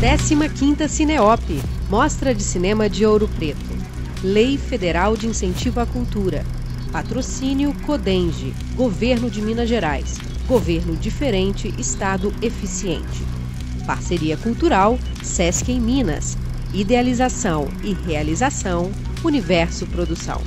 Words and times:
15ª 0.00 0.86
Cineop, 0.86 1.60
Mostra 1.90 2.32
de 2.32 2.40
Cinema 2.40 2.88
de 2.88 3.04
Ouro 3.04 3.26
Preto. 3.36 3.76
Lei 4.22 4.56
Federal 4.56 5.16
de 5.16 5.26
Incentivo 5.26 5.80
à 5.80 5.86
Cultura. 5.86 6.46
Patrocínio 6.92 7.74
Codenge, 7.84 8.54
Governo 8.76 9.28
de 9.28 9.42
Minas 9.42 9.68
Gerais. 9.68 10.16
Governo 10.46 10.94
diferente, 10.94 11.74
Estado 11.76 12.32
eficiente. 12.40 13.24
Parceria 13.88 14.36
Cultural, 14.36 14.96
Sesc 15.20 15.72
em 15.72 15.80
Minas. 15.80 16.38
Idealização 16.72 17.66
e 17.82 17.92
realização, 17.92 18.92
Universo 19.24 19.84
Produção. 19.86 20.40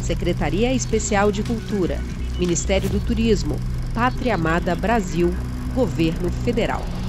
Secretaria 0.00 0.72
Especial 0.72 1.32
de 1.32 1.42
Cultura, 1.42 2.00
Ministério 2.38 2.88
do 2.88 3.00
Turismo, 3.00 3.58
Pátria 3.92 4.36
Amada 4.36 4.76
Brasil, 4.76 5.34
Governo 5.74 6.30
Federal. 6.44 7.01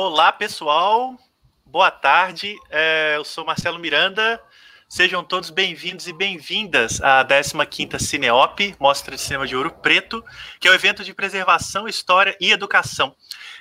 Olá, 0.00 0.30
pessoal. 0.30 1.18
Boa 1.66 1.90
tarde. 1.90 2.54
É, 2.70 3.14
eu 3.16 3.24
sou 3.24 3.44
Marcelo 3.44 3.80
Miranda. 3.80 4.40
Sejam 4.88 5.24
todos 5.24 5.50
bem-vindos 5.50 6.06
e 6.06 6.12
bem-vindas 6.12 7.00
à 7.02 7.24
15ª 7.24 7.98
Cineop, 7.98 8.76
Mostra 8.78 9.16
de 9.16 9.20
Cinema 9.20 9.44
de 9.44 9.56
Ouro 9.56 9.72
Preto, 9.72 10.24
que 10.60 10.68
é 10.68 10.70
o 10.70 10.74
evento 10.74 11.02
de 11.02 11.12
preservação, 11.12 11.88
história 11.88 12.36
e 12.40 12.52
educação. 12.52 13.12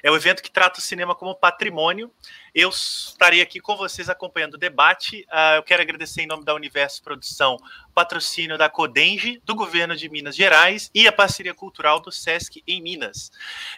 É 0.03 0.11
o 0.11 0.15
evento 0.15 0.43
que 0.43 0.51
trata 0.51 0.79
o 0.79 0.81
cinema 0.81 1.15
como 1.15 1.33
patrimônio. 1.33 2.11
Eu 2.53 2.69
estarei 2.69 3.41
aqui 3.41 3.59
com 3.59 3.75
vocês 3.75 4.07
acompanhando 4.07 4.53
o 4.53 4.59
debate. 4.59 5.25
Uh, 5.31 5.57
eu 5.57 5.63
quero 5.63 5.81
agradecer 5.81 6.21
em 6.21 6.27
nome 6.27 6.45
da 6.45 6.53
Universo 6.53 7.01
Produção 7.03 7.57
patrocínio 7.97 8.59
da 8.59 8.69
Codenge, 8.69 9.41
do 9.43 9.55
governo 9.55 9.95
de 9.95 10.07
Minas 10.07 10.35
Gerais 10.35 10.91
e 10.93 11.07
a 11.07 11.11
parceria 11.11 11.55
cultural 11.55 11.99
do 11.99 12.11
SESC 12.11 12.61
em 12.67 12.79
Minas. 12.79 13.31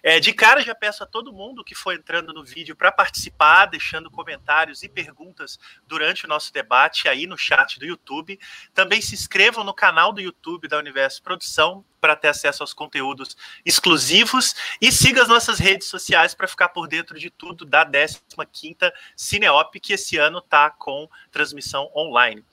É, 0.03 0.19
de 0.19 0.33
cara, 0.33 0.59
já 0.59 0.75
peço 0.75 1.01
a 1.01 1.05
todo 1.05 1.31
mundo 1.31 1.63
que 1.63 1.73
for 1.73 1.93
entrando 1.93 2.33
no 2.33 2.43
vídeo 2.43 2.75
para 2.75 2.91
participar, 2.91 3.67
deixando 3.67 4.11
comentários 4.11 4.83
e 4.83 4.89
perguntas 4.89 5.57
durante 5.87 6.25
o 6.25 6.27
nosso 6.27 6.51
debate 6.51 7.07
aí 7.07 7.25
no 7.25 7.37
chat 7.37 7.79
do 7.79 7.85
YouTube. 7.85 8.37
Também 8.73 9.01
se 9.01 9.15
inscrevam 9.15 9.63
no 9.63 9.73
canal 9.73 10.11
do 10.11 10.19
YouTube 10.19 10.67
da 10.67 10.77
Universo 10.77 11.23
Produção 11.23 11.85
para 11.99 12.15
ter 12.15 12.29
acesso 12.29 12.63
aos 12.63 12.73
conteúdos 12.73 13.35
exclusivos 13.65 14.55
e 14.81 14.91
siga 14.91 15.21
as 15.21 15.27
nossas 15.27 15.59
redes 15.59 15.87
sociais 15.87 16.33
para 16.33 16.47
ficar 16.47 16.69
por 16.69 16.87
dentro 16.87 17.19
de 17.19 17.29
tudo 17.29 17.65
da 17.65 17.85
15ª 17.85 18.91
Cineop, 19.15 19.79
que 19.79 19.93
esse 19.93 20.17
ano 20.17 20.39
está 20.39 20.69
com 20.69 21.09
transmissão 21.31 21.91
online. 21.95 22.43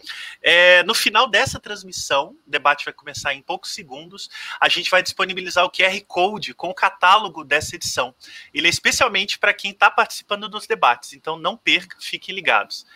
É, 0.43 0.83
no 0.83 0.95
final 0.95 1.29
dessa 1.29 1.56
essa 1.57 1.61
transmissão, 1.61 2.37
o 2.47 2.51
debate 2.51 2.85
vai 2.85 2.95
começar 2.95 3.35
em 3.35 3.43
poucos 3.43 3.73
segundos, 3.73 4.29
a 4.61 4.69
gente 4.69 4.91
vai 4.91 5.03
disponibilizar 5.03 5.65
o 5.65 5.71
QR 5.71 5.99
Code 6.07 6.55
com 6.55 6.69
o 6.69 6.75
catálogo 6.75 7.45
dessa 7.45 7.75
edição. 7.75 8.15
Ele 8.53 8.67
é 8.67 8.71
especialmente 8.71 9.39
para 9.39 9.55
quem 9.55 9.71
está 9.71 9.91
participando 9.91 10.49
dos 10.49 10.67
debates, 10.67 11.15
então 11.15 11.39
não 11.39 11.57
perca, 11.57 11.97
fiquem 12.01 12.35
ligados. 12.35 12.87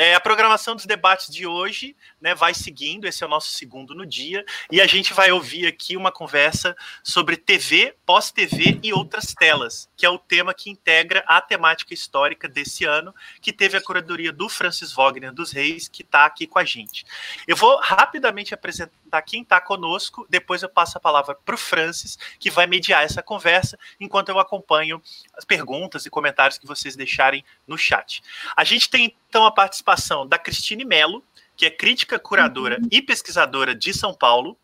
É, 0.00 0.14
a 0.14 0.20
programação 0.20 0.76
dos 0.76 0.86
debates 0.86 1.32
de 1.32 1.44
hoje 1.44 1.96
né, 2.20 2.34
vai 2.34 2.54
seguindo, 2.54 3.06
esse 3.06 3.22
é 3.22 3.26
o 3.26 3.30
nosso 3.30 3.50
segundo 3.50 3.94
no 3.94 4.06
dia, 4.06 4.44
e 4.70 4.80
a 4.80 4.86
gente 4.86 5.12
vai 5.12 5.30
ouvir 5.30 5.66
aqui 5.66 5.96
uma 5.96 6.10
conversa 6.10 6.76
sobre 7.02 7.36
TV, 7.36 7.94
pós-TV 8.04 8.80
e 8.82 8.92
outras 8.92 9.34
telas, 9.34 9.88
que 9.96 10.04
é 10.04 10.10
o 10.10 10.18
tema 10.18 10.54
que 10.54 10.70
integra 10.70 11.24
a 11.26 11.40
temática 11.40 11.94
histórica 11.94 12.48
desse 12.48 12.84
ano, 12.84 13.14
que 13.40 13.52
teve 13.52 13.76
a 13.76 13.82
curadoria 13.82 14.32
do 14.32 14.48
Francis 14.48 14.92
Wagner 14.92 15.32
dos 15.32 15.52
Reis, 15.52 15.88
que 15.88 16.02
está 16.02 16.24
aqui 16.24 16.46
com 16.46 16.58
a 16.58 16.64
gente. 16.64 17.04
Eu 17.46 17.56
vou 17.56 17.78
rapidamente 17.80 18.54
apresentar 18.54 19.22
quem 19.22 19.42
está 19.42 19.60
conosco, 19.60 20.26
depois 20.28 20.62
eu 20.62 20.68
passo 20.68 20.98
a 20.98 21.00
palavra 21.00 21.34
para 21.34 21.54
o 21.54 21.58
Francis, 21.58 22.18
que 22.38 22.50
vai 22.50 22.66
mediar 22.66 23.04
essa 23.04 23.22
conversa, 23.22 23.78
enquanto 23.98 24.28
eu 24.28 24.38
acompanho 24.38 25.00
as 25.34 25.44
perguntas 25.44 26.04
e 26.04 26.10
comentários 26.10 26.58
que 26.58 26.66
vocês 26.66 26.96
deixarem 26.96 27.44
no 27.66 27.78
chat. 27.78 28.22
A 28.56 28.64
gente 28.64 28.90
tem 28.90 29.14
então 29.28 29.44
a 29.44 29.52
participação 29.52 30.26
da 30.26 30.38
Cristine 30.38 30.84
Mello, 30.84 31.22
que 31.58 31.66
é 31.66 31.70
crítica, 31.70 32.20
curadora 32.20 32.78
uhum. 32.80 32.88
e 32.90 33.02
pesquisadora 33.02 33.74
de 33.74 33.92
São 33.92 34.14
Paulo. 34.14 34.56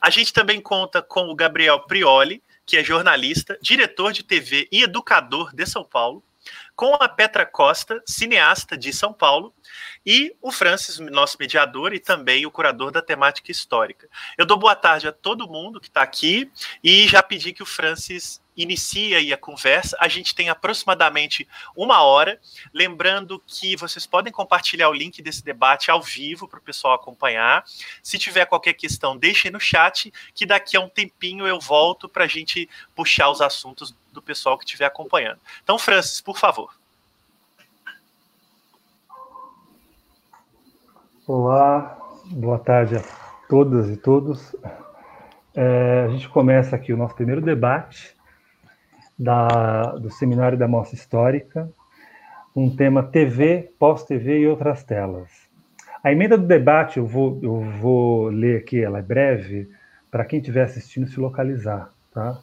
A 0.00 0.10
gente 0.10 0.32
também 0.32 0.60
conta 0.60 1.00
com 1.00 1.30
o 1.30 1.34
Gabriel 1.34 1.80
Prioli, 1.80 2.42
que 2.66 2.76
é 2.76 2.82
jornalista, 2.82 3.56
diretor 3.62 4.12
de 4.12 4.24
TV 4.24 4.68
e 4.72 4.82
educador 4.82 5.54
de 5.54 5.64
São 5.64 5.84
Paulo, 5.84 6.22
com 6.74 6.94
a 6.96 7.08
Petra 7.08 7.46
Costa, 7.46 8.02
cineasta 8.04 8.76
de 8.76 8.92
São 8.92 9.12
Paulo, 9.12 9.54
e 10.04 10.34
o 10.42 10.50
Francis, 10.50 10.98
nosso 10.98 11.36
mediador 11.38 11.94
e 11.94 12.00
também 12.00 12.44
o 12.44 12.50
curador 12.50 12.90
da 12.90 13.00
temática 13.00 13.52
histórica. 13.52 14.08
Eu 14.36 14.44
dou 14.44 14.58
boa 14.58 14.74
tarde 14.74 15.06
a 15.06 15.12
todo 15.12 15.48
mundo 15.48 15.80
que 15.80 15.88
está 15.88 16.02
aqui 16.02 16.50
e 16.82 17.06
já 17.06 17.22
pedi 17.22 17.52
que 17.52 17.62
o 17.62 17.66
Francis 17.66 18.42
inicie 18.56 19.14
aí 19.14 19.32
a 19.32 19.36
conversa. 19.36 19.96
A 20.00 20.08
gente 20.08 20.34
tem 20.34 20.48
aproximadamente 20.48 21.46
uma 21.76 22.02
hora. 22.02 22.40
Lembrando 22.72 23.42
que 23.46 23.76
vocês 23.76 24.06
podem 24.06 24.32
compartilhar 24.32 24.88
o 24.88 24.92
link 24.92 25.20
desse 25.22 25.44
debate 25.44 25.90
ao 25.90 26.00
vivo 26.00 26.46
para 26.46 26.58
o 26.58 26.62
pessoal 26.62 26.94
acompanhar. 26.94 27.64
Se 28.02 28.18
tiver 28.18 28.46
qualquer 28.46 28.74
questão, 28.74 29.16
deixem 29.16 29.50
no 29.50 29.60
chat, 29.60 30.12
que 30.34 30.46
daqui 30.46 30.76
a 30.76 30.80
um 30.80 30.88
tempinho 30.88 31.46
eu 31.46 31.58
volto 31.60 32.08
para 32.08 32.24
a 32.24 32.28
gente 32.28 32.68
puxar 32.94 33.30
os 33.30 33.40
assuntos 33.40 33.94
do 34.12 34.22
pessoal 34.22 34.56
que 34.56 34.64
estiver 34.64 34.86
acompanhando. 34.86 35.40
Então, 35.62 35.78
Francis, 35.78 36.20
por 36.20 36.38
favor. 36.38 36.72
Olá, 41.26 41.98
boa 42.26 42.58
tarde 42.58 42.96
a 42.96 43.02
todas 43.48 43.88
e 43.88 43.96
todos. 43.96 44.54
É, 45.54 46.04
a 46.06 46.08
gente 46.08 46.28
começa 46.28 46.76
aqui 46.76 46.92
o 46.92 46.96
nosso 46.96 47.14
primeiro 47.14 47.40
debate 47.40 48.13
da, 49.18 49.92
do 49.92 50.10
Seminário 50.10 50.58
da 50.58 50.68
Mostra 50.68 50.96
Histórica, 50.96 51.70
um 52.54 52.74
tema 52.74 53.02
TV, 53.02 53.72
pós-TV 53.78 54.40
e 54.40 54.46
outras 54.46 54.82
telas. 54.84 55.30
A 56.02 56.12
emenda 56.12 56.36
do 56.36 56.46
debate, 56.46 56.98
eu 56.98 57.06
vou, 57.06 57.40
eu 57.42 57.60
vou 57.80 58.28
ler 58.28 58.58
aqui, 58.58 58.82
ela 58.82 58.98
é 58.98 59.02
breve, 59.02 59.68
para 60.10 60.24
quem 60.24 60.38
estiver 60.38 60.62
assistindo 60.62 61.08
se 61.08 61.18
localizar. 61.18 61.90
Tá? 62.12 62.38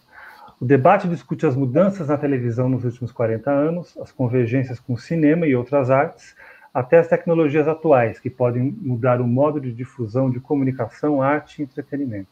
O 0.60 0.66
debate 0.66 1.08
discute 1.08 1.46
as 1.46 1.56
mudanças 1.56 2.08
na 2.08 2.18
televisão 2.18 2.68
nos 2.68 2.84
últimos 2.84 3.12
40 3.12 3.50
anos, 3.50 3.98
as 3.98 4.12
convergências 4.12 4.80
com 4.80 4.94
o 4.94 4.98
cinema 4.98 5.48
e 5.48 5.56
outras 5.56 5.90
artes, 5.90 6.36
até 6.74 7.00
as 7.00 7.08
tecnologias 7.08 7.68
atuais, 7.68 8.20
que 8.20 8.30
podem 8.30 8.76
mudar 8.82 9.22
o 9.22 9.28
modo 9.28 9.60
de 9.60 9.72
difusão 9.72 10.30
de 10.30 10.40
comunicação, 10.40 11.22
arte 11.22 11.60
e 11.60 11.64
entretenimento. 11.64 12.30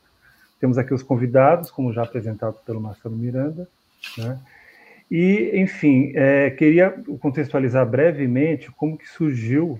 Temos 0.60 0.78
aqui 0.78 0.94
os 0.94 1.04
convidados, 1.04 1.72
como 1.72 1.94
já 1.94 2.04
apresentado 2.04 2.58
pelo 2.66 2.82
Marcelo 2.82 3.16
Miranda. 3.16 3.68
Né? 4.18 4.40
E, 5.10 5.52
enfim, 5.56 6.12
é, 6.16 6.50
queria 6.52 6.94
contextualizar 7.20 7.86
brevemente 7.86 8.72
como 8.72 8.98
que 8.98 9.08
surgiu 9.08 9.80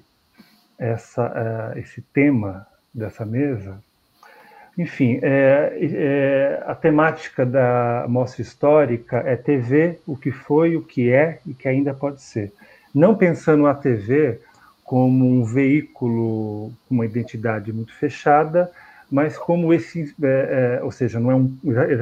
essa, 0.78 1.74
uh, 1.76 1.78
esse 1.78 2.02
tema 2.02 2.66
dessa 2.94 3.26
mesa. 3.26 3.80
Enfim, 4.78 5.20
é, 5.22 5.78
é, 5.82 6.64
a 6.66 6.74
temática 6.74 7.46
da 7.46 8.06
mostra 8.08 8.42
histórica 8.42 9.18
é 9.26 9.36
TV, 9.36 10.00
o 10.08 10.16
que 10.16 10.32
foi, 10.32 10.78
o 10.78 10.82
que 10.82 11.12
é 11.12 11.40
e 11.46 11.54
que 11.54 11.68
ainda 11.68 11.94
pode 11.94 12.22
ser. 12.22 12.54
Não 12.96 13.14
pensando 13.14 13.68
a 13.68 13.76
TV 13.76 14.40
como 14.86 15.26
um 15.26 15.44
veículo 15.44 16.72
com 16.88 16.96
uma 16.96 17.06
identidade 17.06 17.74
muito 17.74 17.94
fechada, 17.94 18.72
mas 19.10 19.38
como 19.38 19.74
esse, 19.74 20.14
é, 20.22 20.80
é, 20.80 20.84
ou 20.84 20.92
seja, 20.92 21.20
não 21.20 21.32
é 21.32 21.36
um, 21.36 21.58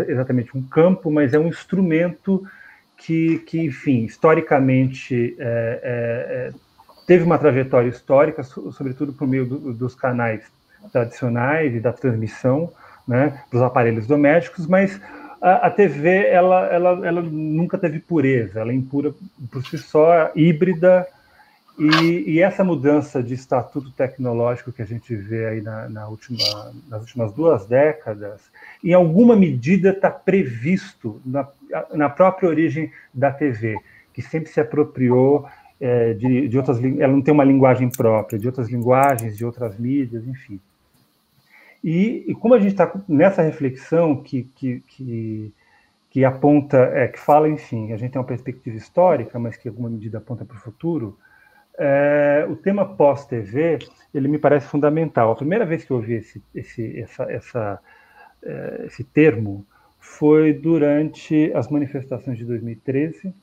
exatamente 0.07 0.57
um 0.57 0.61
campo, 0.61 1.09
mas 1.09 1.33
é 1.33 1.39
um 1.39 1.47
instrumento 1.47 2.43
que, 2.97 3.39
que 3.39 3.59
enfim, 3.59 4.05
historicamente 4.05 5.35
é, 5.39 5.79
é, 5.83 6.51
é 6.51 6.67
teve 7.07 7.23
uma 7.23 7.37
trajetória 7.37 7.87
histórica, 7.87 8.43
sobretudo 8.43 9.13
por 9.13 9.25
meio 9.25 9.45
do, 9.45 9.73
dos 9.73 9.95
canais 9.95 10.43
tradicionais 10.91 11.73
e 11.73 11.79
da 11.79 11.93
transmissão, 11.93 12.69
né, 13.07 13.41
dos 13.49 13.61
aparelhos 13.61 14.05
domésticos, 14.05 14.67
mas 14.67 14.99
a, 15.41 15.67
a 15.67 15.69
TV 15.71 16.27
ela, 16.27 16.65
ela, 16.67 17.07
ela 17.07 17.21
nunca 17.21 17.77
teve 17.77 17.99
pureza, 17.99 18.59
ela 18.59 18.71
é 18.71 18.75
impura 18.75 19.13
por 19.49 19.65
si 19.65 19.77
só, 19.77 20.29
híbrida, 20.35 21.07
e, 21.77 22.31
e, 22.31 22.41
essa 22.41 22.63
mudança 22.63 23.21
de 23.21 23.35
estatuto 23.35 23.91
tecnológico 23.91 24.71
que 24.71 24.81
a 24.81 24.85
gente 24.85 25.15
vê 25.15 25.45
aí 25.45 25.61
na, 25.61 25.87
na 25.87 26.07
última, 26.07 26.73
nas 26.89 27.01
últimas 27.01 27.31
duas 27.31 27.67
décadas, 27.67 28.41
em 28.83 28.93
alguma 28.93 29.35
medida 29.35 29.91
está 29.91 30.09
previsto 30.09 31.21
na, 31.23 31.47
na, 31.93 32.09
própria 32.09 32.49
origem 32.49 32.91
da 33.13 33.31
TV, 33.31 33.77
que 34.11 34.23
sempre 34.23 34.49
se 34.49 34.59
apropriou 34.59 35.47
é, 35.79 36.13
de, 36.13 36.47
de, 36.47 36.57
outras 36.57 36.83
ela 36.83 37.13
não 37.13 37.21
tem 37.21 37.33
uma 37.33 37.43
linguagem 37.43 37.89
própria, 37.89 38.39
de 38.39 38.47
outras 38.47 38.69
linguagens, 38.69 39.37
de 39.37 39.45
outras 39.45 39.77
mídias, 39.77 40.25
enfim. 40.27 40.59
E, 41.83 42.25
e 42.27 42.33
como 42.33 42.55
a 42.55 42.59
gente 42.59 42.71
está 42.71 42.91
nessa 43.07 43.43
reflexão 43.43 44.15
que, 44.15 44.49
que, 44.55 44.83
que, 44.87 45.53
que 46.09 46.25
aponta, 46.25 46.77
é, 46.77 47.07
que 47.07 47.19
fala, 47.19 47.47
enfim, 47.47 47.93
a 47.93 47.97
gente 47.97 48.11
tem 48.13 48.19
uma 48.19 48.27
perspectiva 48.27 48.75
histórica, 48.75 49.37
mas 49.37 49.55
que 49.55 49.67
em 49.67 49.71
alguma 49.71 49.89
medida 49.89 50.17
aponta 50.17 50.43
para 50.43 50.57
o 50.57 50.59
futuro, 50.59 51.15
é, 51.77 52.45
o 52.49 52.55
tema 52.55 52.85
pós-TV, 52.85 53.79
ele 54.13 54.27
me 54.27 54.39
parece 54.39 54.67
fundamental. 54.67 55.31
A 55.31 55.35
primeira 55.35 55.65
vez 55.65 55.83
que 55.83 55.91
eu 55.91 55.97
ouvi 55.97 56.13
esse, 56.15 56.41
esse, 56.55 56.99
essa, 56.99 57.23
essa, 57.23 57.79
é, 58.43 58.83
esse 58.87 59.03
termo 59.03 59.65
foi 59.99 60.53
durante 60.53 61.51
as 61.53 61.67
manifestações 61.69 62.37
de 62.37 62.45
2013, 62.45 63.33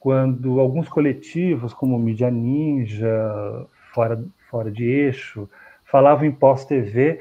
quando 0.00 0.58
alguns 0.58 0.88
coletivos, 0.88 1.72
como 1.72 1.98
Mídia 1.98 2.30
Ninja, 2.30 3.66
Fora, 3.92 4.22
Fora 4.50 4.70
de 4.70 4.84
Eixo, 4.84 5.48
falavam 5.84 6.24
em 6.24 6.32
pós-TV, 6.32 7.20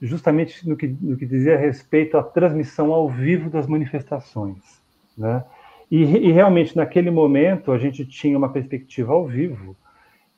justamente 0.00 0.68
no 0.68 0.76
que, 0.76 0.86
no 0.86 1.16
que 1.16 1.26
dizia 1.26 1.56
respeito 1.56 2.16
à 2.16 2.22
transmissão 2.22 2.92
ao 2.92 3.08
vivo 3.08 3.50
das 3.50 3.66
manifestações. 3.66 4.80
Né? 5.16 5.42
E, 5.90 6.02
e, 6.02 6.32
realmente, 6.32 6.76
naquele 6.76 7.10
momento, 7.10 7.72
a 7.72 7.78
gente 7.78 8.06
tinha 8.06 8.38
uma 8.38 8.52
perspectiva 8.52 9.12
ao 9.12 9.26
vivo 9.26 9.76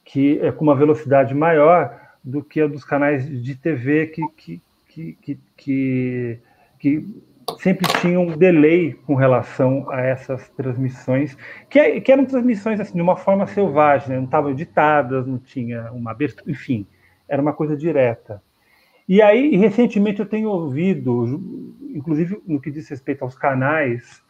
que 0.04 0.38
é 0.40 0.50
com 0.50 0.64
uma 0.64 0.74
velocidade 0.74 1.34
maior 1.34 2.00
do 2.24 2.42
que 2.42 2.60
a 2.60 2.66
dos 2.66 2.84
canais 2.84 3.28
de 3.42 3.54
TV 3.54 4.08
que, 4.08 4.22
que, 4.36 4.62
que, 4.88 5.18
que, 5.20 5.40
que, 5.56 6.38
que 6.78 7.22
sempre 7.58 7.86
tinha 8.00 8.18
um 8.18 8.36
delay 8.36 8.94
com 9.06 9.14
relação 9.14 9.88
a 9.90 10.00
essas 10.00 10.48
transmissões, 10.50 11.36
que, 11.68 12.00
que 12.00 12.12
eram 12.12 12.24
transmissões 12.24 12.80
assim, 12.80 12.94
de 12.94 13.02
uma 13.02 13.16
forma 13.16 13.46
selvagem, 13.46 14.10
né? 14.10 14.16
não 14.16 14.24
estavam 14.24 14.50
editadas, 14.50 15.26
não 15.26 15.38
tinha 15.38 15.92
uma 15.92 16.10
abertura, 16.10 16.50
enfim, 16.50 16.86
era 17.28 17.40
uma 17.40 17.52
coisa 17.52 17.76
direta. 17.76 18.42
E 19.08 19.20
aí, 19.20 19.56
recentemente, 19.56 20.20
eu 20.20 20.26
tenho 20.26 20.48
ouvido, 20.48 21.74
inclusive 21.94 22.40
no 22.46 22.60
que 22.60 22.70
diz 22.70 22.88
respeito 22.88 23.22
aos 23.22 23.36
canais 23.36 24.22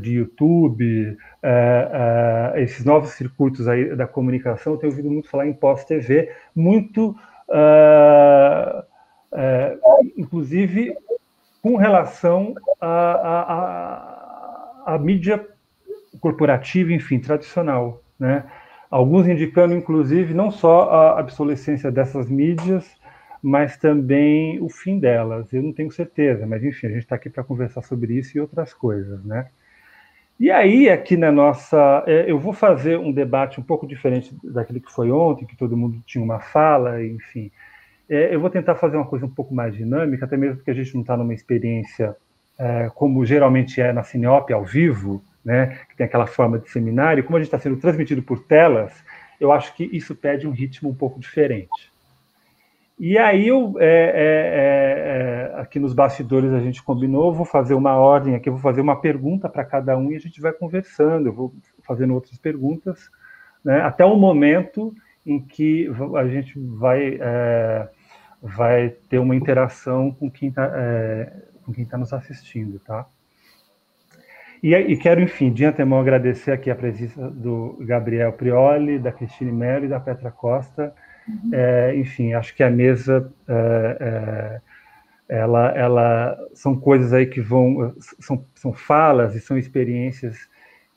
de 0.00 0.14
YouTube, 0.14 1.16
é, 1.42 2.52
é, 2.54 2.62
esses 2.62 2.84
novos 2.84 3.10
circuitos 3.10 3.68
aí 3.68 3.94
da 3.96 4.06
comunicação, 4.06 4.74
eu 4.74 4.78
tenho 4.78 4.92
ouvido 4.92 5.10
muito 5.10 5.28
falar 5.28 5.46
em 5.46 5.52
pós-TV, 5.52 6.32
muito, 6.54 7.16
é, 7.50 8.84
é, 9.32 9.78
inclusive, 10.16 10.96
com 11.60 11.76
relação 11.76 12.54
à 12.80 14.96
mídia 15.00 15.44
corporativa, 16.20 16.92
enfim, 16.92 17.18
tradicional, 17.18 18.02
né? 18.18 18.44
Alguns 18.90 19.26
indicando, 19.26 19.74
inclusive, 19.74 20.34
não 20.34 20.52
só 20.52 20.90
a 20.90 21.20
obsolescência 21.20 21.90
dessas 21.90 22.30
mídias, 22.30 22.88
mas 23.42 23.76
também 23.76 24.62
o 24.62 24.68
fim 24.68 25.00
delas. 25.00 25.52
Eu 25.52 25.62
não 25.62 25.72
tenho 25.72 25.90
certeza, 25.90 26.46
mas 26.46 26.62
enfim, 26.62 26.86
a 26.86 26.90
gente 26.90 27.00
está 27.00 27.16
aqui 27.16 27.28
para 27.28 27.42
conversar 27.42 27.82
sobre 27.82 28.14
isso 28.14 28.38
e 28.38 28.40
outras 28.40 28.72
coisas, 28.72 29.24
né? 29.24 29.48
E 30.38 30.50
aí, 30.50 30.88
aqui 30.88 31.16
na 31.16 31.30
nossa. 31.30 32.02
É, 32.06 32.30
eu 32.30 32.38
vou 32.38 32.52
fazer 32.52 32.98
um 32.98 33.12
debate 33.12 33.60
um 33.60 33.62
pouco 33.62 33.86
diferente 33.86 34.36
daquele 34.42 34.80
que 34.80 34.90
foi 34.90 35.10
ontem, 35.10 35.46
que 35.46 35.56
todo 35.56 35.76
mundo 35.76 36.02
tinha 36.04 36.22
uma 36.22 36.40
fala, 36.40 37.02
enfim. 37.04 37.50
É, 38.08 38.34
eu 38.34 38.40
vou 38.40 38.50
tentar 38.50 38.74
fazer 38.74 38.96
uma 38.96 39.06
coisa 39.06 39.24
um 39.24 39.30
pouco 39.30 39.54
mais 39.54 39.74
dinâmica, 39.74 40.24
até 40.24 40.36
mesmo 40.36 40.56
porque 40.56 40.70
a 40.70 40.74
gente 40.74 40.92
não 40.94 41.02
está 41.02 41.16
numa 41.16 41.32
experiência 41.32 42.16
é, 42.58 42.90
como 42.94 43.24
geralmente 43.24 43.80
é 43.80 43.92
na 43.92 44.02
Cineop, 44.02 44.52
ao 44.52 44.64
vivo, 44.64 45.22
né, 45.44 45.78
que 45.88 45.96
tem 45.96 46.06
aquela 46.06 46.26
forma 46.26 46.58
de 46.58 46.70
seminário, 46.70 47.24
como 47.24 47.36
a 47.36 47.40
gente 47.40 47.48
está 47.48 47.58
sendo 47.58 47.76
transmitido 47.76 48.22
por 48.22 48.40
telas, 48.44 49.04
eu 49.40 49.52
acho 49.52 49.74
que 49.74 49.84
isso 49.92 50.14
pede 50.14 50.46
um 50.46 50.50
ritmo 50.50 50.88
um 50.88 50.94
pouco 50.94 51.18
diferente. 51.20 51.92
E 53.06 53.18
aí, 53.18 53.48
eu, 53.48 53.74
é, 53.80 53.86
é, 53.86 55.52
é, 55.52 55.60
aqui 55.60 55.78
nos 55.78 55.92
bastidores 55.92 56.54
a 56.54 56.58
gente 56.58 56.82
combinou, 56.82 57.34
vou 57.34 57.44
fazer 57.44 57.74
uma 57.74 57.94
ordem 57.98 58.34
aqui, 58.34 58.48
vou 58.48 58.58
fazer 58.58 58.80
uma 58.80 58.98
pergunta 58.98 59.46
para 59.46 59.62
cada 59.62 59.94
um 59.94 60.10
e 60.10 60.16
a 60.16 60.18
gente 60.18 60.40
vai 60.40 60.54
conversando, 60.54 61.26
eu 61.26 61.32
vou 61.34 61.54
fazendo 61.82 62.14
outras 62.14 62.38
perguntas, 62.38 63.10
né, 63.62 63.82
até 63.82 64.06
o 64.06 64.16
momento 64.16 64.94
em 65.26 65.38
que 65.38 65.86
a 66.16 66.26
gente 66.26 66.58
vai, 66.58 67.18
é, 67.20 67.90
vai 68.40 68.88
ter 69.10 69.18
uma 69.18 69.36
interação 69.36 70.10
com 70.10 70.30
quem 70.30 70.48
está 70.48 70.72
é, 70.74 71.30
tá 71.90 71.98
nos 71.98 72.10
assistindo, 72.10 72.78
tá? 72.78 73.06
E, 74.62 74.74
e, 74.74 74.96
quero, 74.96 75.20
enfim, 75.20 75.52
de 75.52 75.66
antemão 75.66 76.00
agradecer 76.00 76.52
aqui 76.52 76.70
a 76.70 76.74
presença 76.74 77.30
do 77.30 77.76
Gabriel 77.80 78.32
Prioli, 78.32 78.98
da 78.98 79.12
Cristine 79.12 79.52
Mello 79.52 79.84
e 79.84 79.88
da 79.88 80.00
Petra 80.00 80.30
Costa, 80.30 80.94
Uhum. 81.28 81.50
É, 81.52 81.96
enfim, 81.96 82.34
acho 82.34 82.54
que 82.54 82.62
a 82.62 82.70
mesa 82.70 83.32
é, 83.48 84.60
é, 85.28 85.36
ela, 85.40 85.70
ela 85.70 86.38
são 86.52 86.76
coisas 86.78 87.12
aí 87.12 87.26
que 87.26 87.40
vão 87.40 87.94
são, 88.20 88.44
são 88.54 88.72
falas 88.72 89.34
e 89.34 89.40
são 89.40 89.56
experiências 89.56 90.48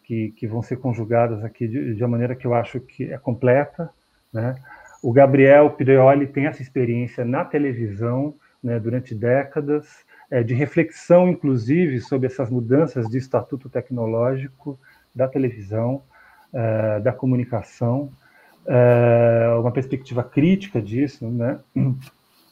que, 0.04 0.32
que 0.32 0.48
vão 0.48 0.62
ser 0.62 0.78
conjugadas 0.78 1.44
aqui 1.44 1.68
de, 1.68 1.96
de 1.96 2.04
uma 2.04 2.10
maneira 2.10 2.36
que 2.36 2.46
eu 2.46 2.54
acho 2.54 2.80
que 2.80 3.12
é 3.12 3.18
completa, 3.18 3.90
né? 4.34 4.56
O 5.02 5.14
Gabriel 5.14 5.70
Piroli 5.72 6.28
tem 6.28 6.48
essa 6.48 6.62
experiência 6.62 7.24
na 7.24 7.46
televisão 7.46 8.36
né, 8.64 8.80
durante 8.80 9.14
décadas, 9.14 10.06
é, 10.30 10.44
de 10.44 10.54
reflexão, 10.54 11.30
inclusive, 11.30 12.02
sobre 12.02 12.28
essas 12.28 12.50
mudanças 12.50 13.08
de 13.08 13.18
estatuto 13.18 13.70
tecnológico 13.70 14.80
da 15.14 15.28
televisão, 15.28 16.04
é, 16.52 17.00
da 17.00 17.14
comunicação 17.14 18.12
é, 18.68 19.48
uma 19.60 19.72
perspectiva 19.72 20.24
crítica 20.24 20.82
disso, 20.82 21.26
né? 21.28 21.60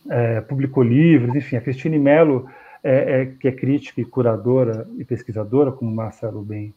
É, 0.09 0.39
publicou 0.41 0.83
livros, 0.83 1.35
enfim, 1.35 1.57
a 1.57 1.61
Cristine 1.61 1.97
Mello, 1.97 2.47
é, 2.83 3.21
é, 3.21 3.25
que 3.25 3.47
é 3.47 3.51
crítica 3.51 3.99
e 3.99 4.05
curadora 4.05 4.87
e 4.97 5.03
pesquisadora, 5.03 5.71
como 5.71 5.91
o 5.91 5.95
Marcelo 5.95 6.41
bem 6.43 6.73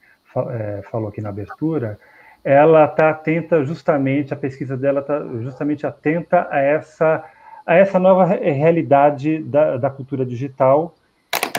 é, 0.50 0.81
falou 0.90 1.08
aqui 1.08 1.20
na 1.20 1.29
abertura, 1.29 1.99
ela 2.43 2.87
está 2.87 3.11
atenta 3.11 3.62
justamente, 3.64 4.32
a 4.32 4.37
pesquisa 4.37 4.76
dela 4.76 5.00
está 5.00 5.20
justamente 5.43 5.87
atenta 5.87 6.49
a 6.50 6.61
essa, 6.61 7.25
a 7.67 7.75
essa 7.75 7.99
nova 7.99 8.25
realidade 8.25 9.43
da, 9.43 9.76
da 9.76 9.91
cultura 9.91 10.25
digital, 10.25 10.94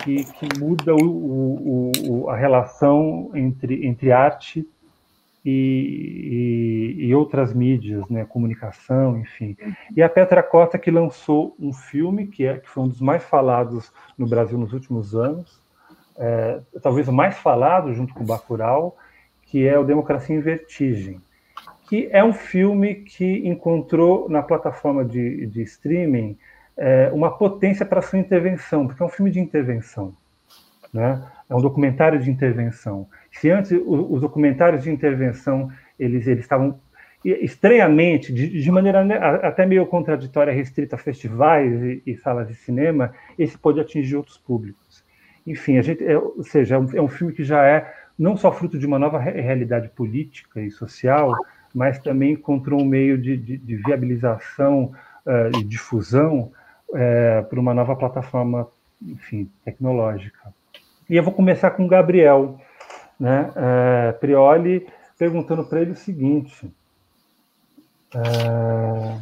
que, 0.03 0.23
que 0.23 0.59
muda 0.59 0.95
o, 0.95 1.05
o, 1.05 1.91
o, 2.07 2.29
a 2.29 2.35
relação 2.35 3.29
entre, 3.35 3.85
entre 3.85 4.11
arte 4.11 4.67
e, 5.45 6.95
e, 6.99 7.05
e, 7.07 7.15
outras 7.15 7.53
mídias, 7.53 8.07
né, 8.09 8.25
comunicação, 8.25 9.17
enfim. 9.17 9.55
E 9.95 10.03
a 10.03 10.09
Petra 10.09 10.43
Costa 10.43 10.77
que 10.77 10.91
lançou 10.91 11.55
um 11.59 11.71
filme 11.71 12.27
que 12.27 12.45
é 12.45 12.57
que 12.57 12.69
foi 12.69 12.83
um 12.83 12.87
dos 12.87 13.01
mais 13.01 13.23
falados 13.23 13.91
no 14.17 14.27
Brasil 14.27 14.57
nos 14.57 14.73
últimos 14.73 15.15
anos, 15.15 15.59
é, 16.17 16.59
talvez 16.81 17.07
o 17.07 17.13
mais 17.13 17.37
falado 17.37 17.93
junto 17.93 18.13
com 18.13 18.23
o 18.23 18.27
Bacurau, 18.27 18.97
que 19.43 19.65
é 19.65 19.79
o 19.79 19.85
Democracia 19.85 20.35
em 20.35 20.41
Vertigem, 20.41 21.21
que 21.87 22.09
é 22.11 22.23
um 22.23 22.33
filme 22.33 22.95
que 22.95 23.47
encontrou 23.47 24.29
na 24.29 24.43
plataforma 24.43 25.03
de, 25.05 25.47
de 25.47 25.61
streaming 25.63 26.37
é, 26.77 27.09
uma 27.13 27.31
potência 27.31 27.85
para 27.85 28.01
sua 28.01 28.19
intervenção, 28.19 28.87
porque 28.87 29.01
é 29.01 29.05
um 29.05 29.09
filme 29.09 29.31
de 29.31 29.39
intervenção, 29.39 30.13
né? 30.93 31.23
É 31.49 31.55
um 31.55 31.61
documentário 31.61 32.19
de 32.19 32.29
intervenção. 32.29 33.07
Se 33.31 33.49
antes 33.49 33.71
os 33.71 34.21
documentários 34.21 34.83
de 34.83 34.91
intervenção 34.91 35.69
eles, 35.99 36.27
eles 36.27 36.43
estavam 36.43 36.79
estranhamente, 37.23 38.31
de, 38.31 38.61
de, 38.61 38.71
maneira 38.71 39.01
até 39.45 39.65
meio 39.65 39.85
contraditória, 39.85 40.53
restrita 40.53 40.95
a 40.95 40.99
festivais 40.99 41.81
e, 41.83 42.01
e, 42.05 42.15
salas 42.15 42.47
de 42.47 42.55
cinema, 42.55 43.13
esse 43.37 43.57
pode 43.57 43.79
atingir 43.79 44.15
outros 44.15 44.37
públicos. 44.37 45.03
Enfim, 45.45 45.77
a 45.77 45.81
gente, 45.81 46.03
é, 46.05 46.17
ou 46.17 46.43
seja, 46.43 46.75
é 46.75 46.79
um, 46.79 46.97
é 46.97 47.01
um, 47.01 47.07
filme 47.07 47.33
que 47.33 47.43
já 47.43 47.65
é 47.65 47.93
não 48.17 48.37
só 48.37 48.51
fruto 48.51 48.77
de 48.77 48.85
uma 48.85 48.97
nova 48.97 49.19
realidade 49.19 49.89
política 49.89 50.61
e 50.61 50.71
social, 50.71 51.33
mas 51.73 51.99
também 51.99 52.33
encontrou 52.33 52.81
um 52.81 52.85
meio 52.85 53.17
de, 53.17 53.35
de, 53.35 53.57
de 53.57 53.75
viabilização 53.75 54.93
uh, 55.25 55.57
e 55.57 55.63
difusão 55.63 56.51
uh, 56.89 57.43
por 57.49 57.59
uma 57.59 57.73
nova 57.73 57.95
plataforma, 57.95 58.67
enfim, 59.01 59.49
tecnológica. 59.65 60.53
E 61.09 61.15
eu 61.15 61.23
vou 61.23 61.33
começar 61.33 61.71
com 61.71 61.85
o 61.85 61.87
Gabriel 61.87 62.59
né, 63.19 63.51
é, 63.55 64.11
Prioli 64.11 64.85
perguntando 65.17 65.65
para 65.65 65.81
ele 65.81 65.91
o 65.91 65.95
seguinte. 65.95 66.71
É, 68.13 69.19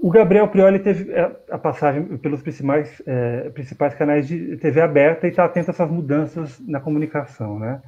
o 0.00 0.10
Gabriel 0.10 0.46
Prioli 0.46 0.78
teve 0.78 1.12
é, 1.12 1.36
a 1.50 1.58
passagem 1.58 2.16
pelos 2.18 2.40
principais, 2.40 3.02
é, 3.04 3.50
principais 3.50 3.94
canais 3.94 4.28
de 4.28 4.56
TV 4.58 4.80
aberta 4.80 5.26
e 5.26 5.30
está 5.30 5.44
atento 5.44 5.70
a 5.70 5.74
essas 5.74 5.90
mudanças 5.90 6.60
na 6.60 6.78
comunicação. 6.78 7.58
Né? 7.58 7.82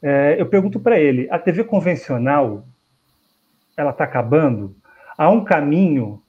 É, 0.00 0.40
eu 0.40 0.46
pergunto 0.46 0.78
para 0.78 1.00
ele: 1.00 1.28
a 1.32 1.38
TV 1.38 1.64
convencional 1.64 2.64
ela 3.76 3.90
está 3.90 4.04
acabando? 4.04 4.76
Há 5.18 5.28
um 5.28 5.42
caminho 5.42 6.22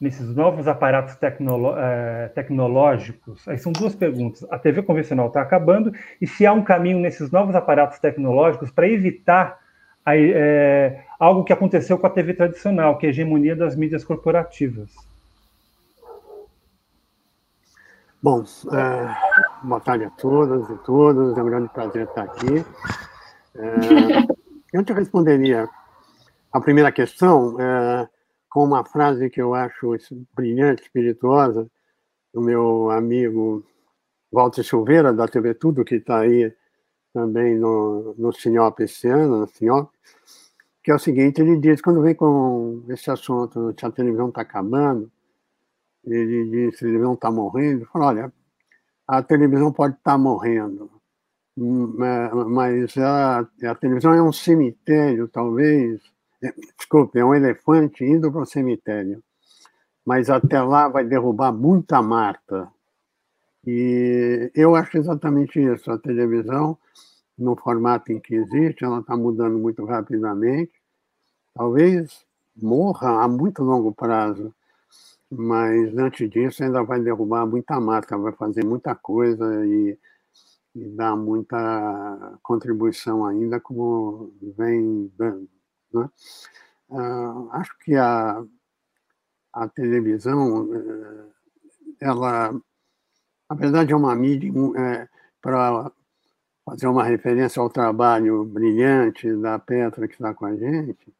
nesses 0.00 0.34
novos 0.34 0.68
aparatos 0.68 1.16
tecnolo 1.16 1.74
é, 1.76 2.28
tecnológicos? 2.28 3.46
Aí 3.48 3.58
são 3.58 3.72
duas 3.72 3.94
perguntas. 3.94 4.46
A 4.50 4.58
TV 4.58 4.82
convencional 4.82 5.28
está 5.28 5.42
acabando 5.42 5.92
e 6.20 6.26
se 6.26 6.46
há 6.46 6.52
um 6.52 6.62
caminho 6.62 6.98
nesses 6.98 7.30
novos 7.30 7.54
aparatos 7.54 7.98
tecnológicos 7.98 8.70
para 8.70 8.88
evitar 8.88 9.58
a, 10.04 10.16
é, 10.16 11.04
algo 11.18 11.44
que 11.44 11.52
aconteceu 11.52 11.98
com 11.98 12.06
a 12.06 12.10
TV 12.10 12.34
tradicional, 12.34 12.96
que 12.96 13.06
é 13.06 13.08
a 13.08 13.10
hegemonia 13.10 13.54
das 13.54 13.76
mídias 13.76 14.04
corporativas. 14.04 14.94
Bom, 18.20 18.42
é, 18.72 19.66
boa 19.66 19.80
tarde 19.80 20.04
a 20.04 20.10
todas 20.10 20.68
e 20.68 20.76
todos. 20.78 21.38
É 21.38 21.42
um 21.42 21.46
grande 21.46 21.68
prazer 21.68 22.04
estar 22.04 22.22
aqui. 22.22 22.64
É, 23.60 24.28
eu 24.72 24.84
te 24.84 24.92
responderia 24.92 25.68
a 26.52 26.60
primeira 26.60 26.92
questão. 26.92 27.56
É, 27.60 28.08
com 28.48 28.64
uma 28.64 28.84
frase 28.84 29.28
que 29.30 29.40
eu 29.40 29.54
acho 29.54 29.94
brilhante, 30.34 30.82
espirituosa, 30.82 31.70
do 32.32 32.40
meu 32.40 32.90
amigo 32.90 33.64
Walter 34.32 34.62
Silveira, 34.62 35.12
da 35.12 35.26
TV 35.26 35.54
Tudo, 35.54 35.84
que 35.84 35.96
está 35.96 36.20
aí 36.20 36.52
também 37.12 37.56
no, 37.56 38.14
no 38.16 38.32
Sinop 38.32 38.78
esse 38.80 39.08
ano, 39.08 39.40
no 39.40 39.48
Sinop, 39.48 39.90
que 40.82 40.90
é 40.90 40.94
o 40.94 40.98
seguinte, 40.98 41.40
ele 41.40 41.56
diz, 41.58 41.80
quando 41.80 42.02
vem 42.02 42.14
com 42.14 42.84
esse 42.88 43.10
assunto, 43.10 43.74
se 43.78 43.84
a 43.84 43.90
televisão 43.90 44.28
está 44.28 44.42
acabando, 44.42 45.10
ele 46.04 46.44
diz, 46.50 46.78
se 46.78 46.84
a 46.84 46.88
televisão 46.88 47.14
está 47.14 47.30
morrendo, 47.30 47.80
ele 47.80 47.84
fala, 47.86 48.06
olha, 48.06 48.32
a 49.06 49.22
televisão 49.22 49.72
pode 49.72 49.94
estar 49.96 50.12
tá 50.12 50.18
morrendo, 50.18 50.90
hum, 51.56 51.96
é, 52.04 52.34
mas 52.44 52.96
a, 52.98 53.40
a 53.40 53.74
televisão 53.74 54.14
é 54.14 54.22
um 54.22 54.32
cemitério, 54.32 55.28
talvez, 55.28 56.00
desculpe, 56.78 57.18
é 57.18 57.24
um 57.24 57.34
elefante 57.34 58.04
indo 58.04 58.30
para 58.30 58.42
o 58.42 58.46
cemitério, 58.46 59.22
mas 60.04 60.30
até 60.30 60.60
lá 60.62 60.88
vai 60.88 61.04
derrubar 61.04 61.52
muita 61.52 62.00
Marta. 62.00 62.70
E 63.66 64.50
eu 64.54 64.74
acho 64.74 64.96
exatamente 64.96 65.60
isso, 65.60 65.90
a 65.90 65.98
televisão, 65.98 66.78
no 67.36 67.56
formato 67.56 68.12
em 68.12 68.20
que 68.20 68.34
existe, 68.34 68.84
ela 68.84 69.00
está 69.00 69.16
mudando 69.16 69.58
muito 69.58 69.84
rapidamente, 69.84 70.72
talvez 71.54 72.24
morra 72.56 73.22
a 73.22 73.28
muito 73.28 73.62
longo 73.62 73.92
prazo, 73.92 74.54
mas 75.30 75.96
antes 75.98 76.30
disso 76.30 76.64
ainda 76.64 76.82
vai 76.82 77.00
derrubar 77.00 77.46
muita 77.46 77.78
marca, 77.80 78.16
vai 78.16 78.32
fazer 78.32 78.64
muita 78.64 78.94
coisa 78.94 79.66
e, 79.66 79.98
e 80.74 80.88
dar 80.90 81.16
muita 81.16 82.38
contribuição 82.42 83.26
ainda 83.26 83.60
como 83.60 84.32
vem 84.56 85.12
dando. 85.16 85.57
Né? 85.92 86.08
Uh, 86.90 87.50
acho 87.52 87.78
que 87.78 87.94
a, 87.96 88.42
a 89.52 89.68
televisão, 89.68 90.72
eh, 90.74 91.26
ela, 92.00 92.52
na 93.50 93.56
verdade, 93.56 93.92
é 93.92 93.96
uma 93.96 94.14
mídia 94.14 94.50
é, 94.78 95.08
para 95.40 95.90
fazer 96.64 96.86
uma 96.86 97.04
referência 97.04 97.60
ao 97.60 97.70
trabalho 97.70 98.44
brilhante 98.44 99.34
da 99.36 99.58
Petra 99.58 100.06
que 100.06 100.14
está 100.14 100.34
com 100.34 100.46
a 100.46 100.56
gente. 100.56 101.12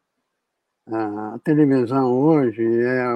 A 0.86 1.38
televisão 1.44 2.10
hoje 2.12 2.62
é 2.64 3.08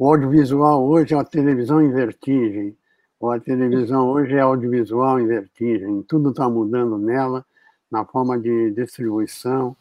o 0.00 0.08
audiovisual 0.08 0.82
hoje 0.82 1.12
é 1.14 1.18
a 1.18 1.22
televisão 1.24 1.82
em 1.82 1.92
vertigem, 1.92 2.74
ou 3.20 3.30
a 3.30 3.38
televisão 3.38 4.08
hoje 4.08 4.34
é 4.34 4.40
audiovisual 4.40 5.20
em 5.20 5.26
vertigem. 5.26 6.02
Tudo 6.04 6.30
está 6.30 6.48
mudando 6.48 6.96
nela, 6.96 7.44
na 7.90 8.04
forma 8.04 8.38
de 8.38 8.70
distribuição, 8.70 9.76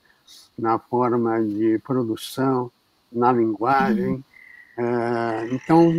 na 0.59 0.79
forma 0.79 1.41
de 1.43 1.79
produção, 1.79 2.71
na 3.11 3.31
linguagem. 3.31 4.23
É, 4.77 5.49
então, 5.51 5.91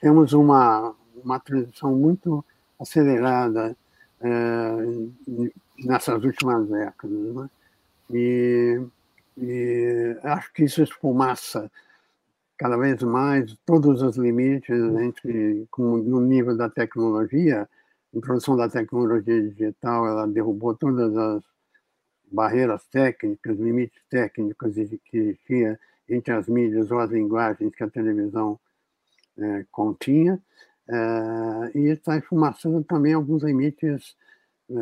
temos 0.00 0.32
uma, 0.32 0.94
uma 1.22 1.40
transição 1.40 1.94
muito 1.94 2.44
acelerada 2.78 3.76
é, 4.20 4.30
nessas 5.78 6.22
últimas 6.24 6.68
décadas. 6.68 7.34
Né? 7.34 7.50
E, 8.10 8.80
e 9.38 10.16
acho 10.22 10.52
que 10.52 10.64
isso 10.64 10.82
esfumaça 10.82 11.70
cada 12.58 12.76
vez 12.76 13.02
mais 13.02 13.56
todos 13.64 14.02
os 14.02 14.16
limites 14.18 14.78
entre 15.00 15.66
no 15.78 16.20
nível 16.20 16.54
da 16.54 16.68
tecnologia, 16.68 17.66
a 18.12 18.18
introdução 18.18 18.54
da 18.54 18.68
tecnologia 18.68 19.40
digital, 19.48 20.06
ela 20.06 20.26
derrubou 20.26 20.74
todas 20.74 21.16
as 21.16 21.42
barreiras 22.30 22.84
técnicas, 22.86 23.58
limites 23.58 24.02
técnicos 24.08 24.74
que 25.04 25.16
existia 25.18 25.78
entre 26.08 26.32
as 26.32 26.48
mídias 26.48 26.90
ou 26.90 26.98
as 26.98 27.10
linguagens 27.10 27.74
que 27.74 27.84
a 27.84 27.90
televisão 27.90 28.58
é, 29.38 29.64
continha, 29.70 30.40
é, 30.88 31.78
e 31.78 31.88
está 31.88 32.16
esfumaçando 32.16 32.82
também 32.84 33.14
alguns 33.14 33.42
limites, 33.42 34.16
é, 34.70 34.74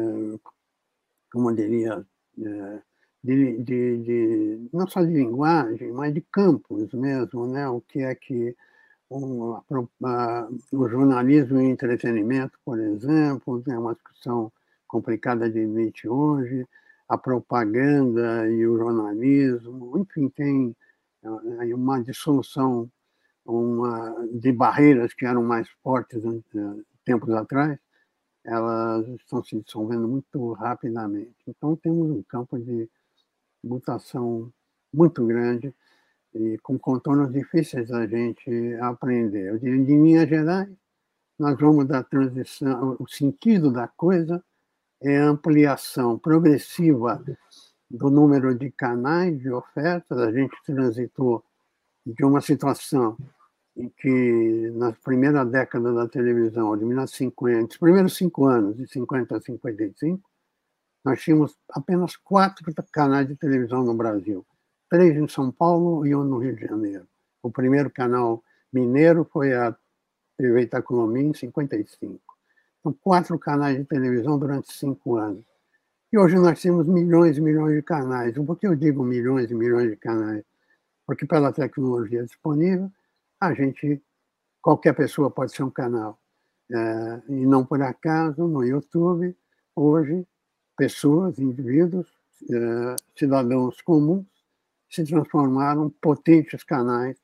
como 1.31 1.51
eu 1.51 1.57
diria, 1.57 2.07
é, 2.41 2.81
de, 3.23 3.63
de, 3.63 3.99
de, 3.99 4.69
não 4.73 4.87
só 4.87 5.03
de 5.03 5.13
linguagem, 5.13 5.93
mas 5.93 6.15
de 6.15 6.21
campos 6.21 6.93
mesmo, 6.95 7.47
né? 7.47 7.69
o 7.69 7.81
que 7.81 8.01
é 8.01 8.15
que 8.15 8.57
um, 9.11 9.55
a, 9.55 9.63
a, 10.05 10.49
o 10.73 10.89
jornalismo 10.89 11.61
e 11.61 11.67
entretenimento, 11.67 12.59
por 12.65 12.79
exemplo, 12.79 13.63
é 13.69 13.79
uma 13.79 13.95
discussão 13.95 14.53
complicada 14.87 15.51
de 15.51 15.61
limite 15.61 16.09
hoje, 16.09 16.67
a 17.09 17.17
propaganda 17.17 18.49
e 18.51 18.67
o 18.67 18.77
jornalismo, 18.77 19.99
enfim, 19.99 20.29
tem 20.29 20.77
é, 21.23 21.75
uma 21.75 22.03
dissolução 22.03 22.91
uma, 23.45 24.15
de 24.31 24.53
barreiras 24.53 25.15
que 25.15 25.25
eram 25.25 25.43
mais 25.43 25.69
fortes 25.83 26.23
tempos 27.05 27.31
atrás, 27.31 27.79
elas 28.45 29.07
estão 29.09 29.43
se 29.43 29.61
dissolvendo 29.61 30.07
muito 30.07 30.53
rapidamente. 30.53 31.37
Então, 31.47 31.75
temos 31.77 32.11
um 32.11 32.23
campo 32.23 32.59
de 32.59 32.89
mutação 33.65 34.53
muito 34.93 35.27
grande 35.27 35.75
e 36.35 36.59
com 36.59 36.79
contornos 36.79 37.33
difíceis 37.33 37.89
da 37.89 38.07
gente 38.07 38.75
aprender. 38.81 39.49
Eu 39.49 39.59
diria, 39.59 39.85
de 39.85 39.93
linhas 39.93 40.29
gerais, 40.29 40.69
nós 41.39 41.59
vamos 41.59 41.87
da 41.87 42.03
transição, 42.03 42.97
o 42.99 43.09
sentido 43.09 43.71
da 43.71 43.89
coisa 43.89 44.43
é 45.03 45.19
a 45.19 45.29
ampliação 45.29 46.19
progressiva 46.19 47.23
do 47.91 48.11
número 48.11 48.55
de 48.55 48.71
canais 48.71 49.39
de 49.41 49.51
ofertas. 49.51 50.19
A 50.19 50.33
gente 50.33 50.57
transitou 50.65 51.45
de 52.05 52.25
uma 52.25 52.41
situação 52.41 53.17
em 53.77 53.89
que, 53.89 54.71
na 54.75 54.93
primeira 54.93 55.45
década 55.45 55.93
da 55.93 56.09
televisão, 56.09 56.77
de 56.77 56.85
1950, 56.85 57.73
os 57.73 57.79
primeiros 57.79 58.17
cinco 58.17 58.47
anos, 58.47 58.77
de 58.77 58.87
50 58.89 59.37
a 59.37 59.41
55, 59.41 60.21
nós 61.05 61.23
tínhamos 61.23 61.57
apenas 61.71 62.17
quatro 62.17 62.65
canais 62.93 63.29
de 63.29 63.37
televisão 63.37 63.85
no 63.85 63.95
Brasil, 63.95 64.45
três 64.91 65.17
em 65.17 65.29
São 65.29 65.53
Paulo 65.53 66.05
e 66.05 66.15
um 66.15 66.25
no 66.25 66.39
Rio 66.39 66.57
de 66.57 66.67
Janeiro. 66.67 67.07
O 67.41 67.51
primeiro 67.51 67.89
canal 67.89 68.43
mineiro 68.73 69.25
foi 69.25 69.55
a 69.55 69.75
TV 70.37 70.63
Itacolomi, 70.63 71.23
em 71.23 71.35
55. 71.35 72.28
Então, 72.89 72.99
quatro 73.03 73.39
canais 73.39 73.77
de 73.77 73.85
televisão 73.85 74.39
durante 74.39 74.73
cinco 74.73 75.17
anos. 75.17 75.45
E 76.11 76.19
hoje 76.19 76.37
nós 76.37 76.61
temos 76.61 76.87
milhões 76.87 77.37
e 77.37 77.41
milhões 77.41 77.75
de 77.75 77.83
canais. 77.83 78.35
Por 78.35 78.59
que 78.59 78.67
eu 78.67 78.75
digo 78.75 79.05
milhões 79.05 79.51
e 79.51 79.55
milhões 79.55 79.91
de 79.91 79.97
canais? 79.97 80.43
Porque 81.07 81.27
pela 81.27 81.53
tecnologia 81.53 82.25
disponível, 82.25 82.91
a 83.39 83.53
gente, 83.53 84.03
qualquer 84.63 84.95
pessoa 84.95 85.31
pode 85.31 85.53
ser 85.53 85.65
um 85.65 85.71
canal. 85.71 86.19
É, 86.71 87.23
e 87.29 87.47
não 87.47 87.65
por 87.65 87.83
acaso, 87.83 88.47
no 88.47 88.65
YouTube, 88.65 89.37
hoje, 89.77 90.27
pessoas, 90.77 91.39
indivíduos, 91.39 92.07
eh, 92.51 92.97
cidadãos 93.17 93.81
comuns, 93.83 94.27
se 94.89 95.05
transformaram 95.05 95.91
potentes 96.01 96.63
canais 96.65 97.19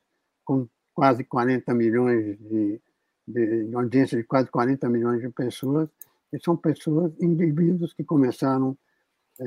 com 0.44 0.68
quase 0.94 1.24
40 1.24 1.72
milhões 1.72 2.38
de, 2.38 2.80
de, 3.26 3.74
audiência 3.74 4.18
de 4.18 4.24
quase 4.24 4.50
40 4.50 4.88
milhões 4.88 5.20
de 5.20 5.28
pessoas, 5.30 5.88
e 6.32 6.38
são 6.42 6.56
pessoas, 6.56 7.12
indivíduos 7.20 7.92
que 7.92 8.04
começaram 8.04 8.76
é, 9.38 9.44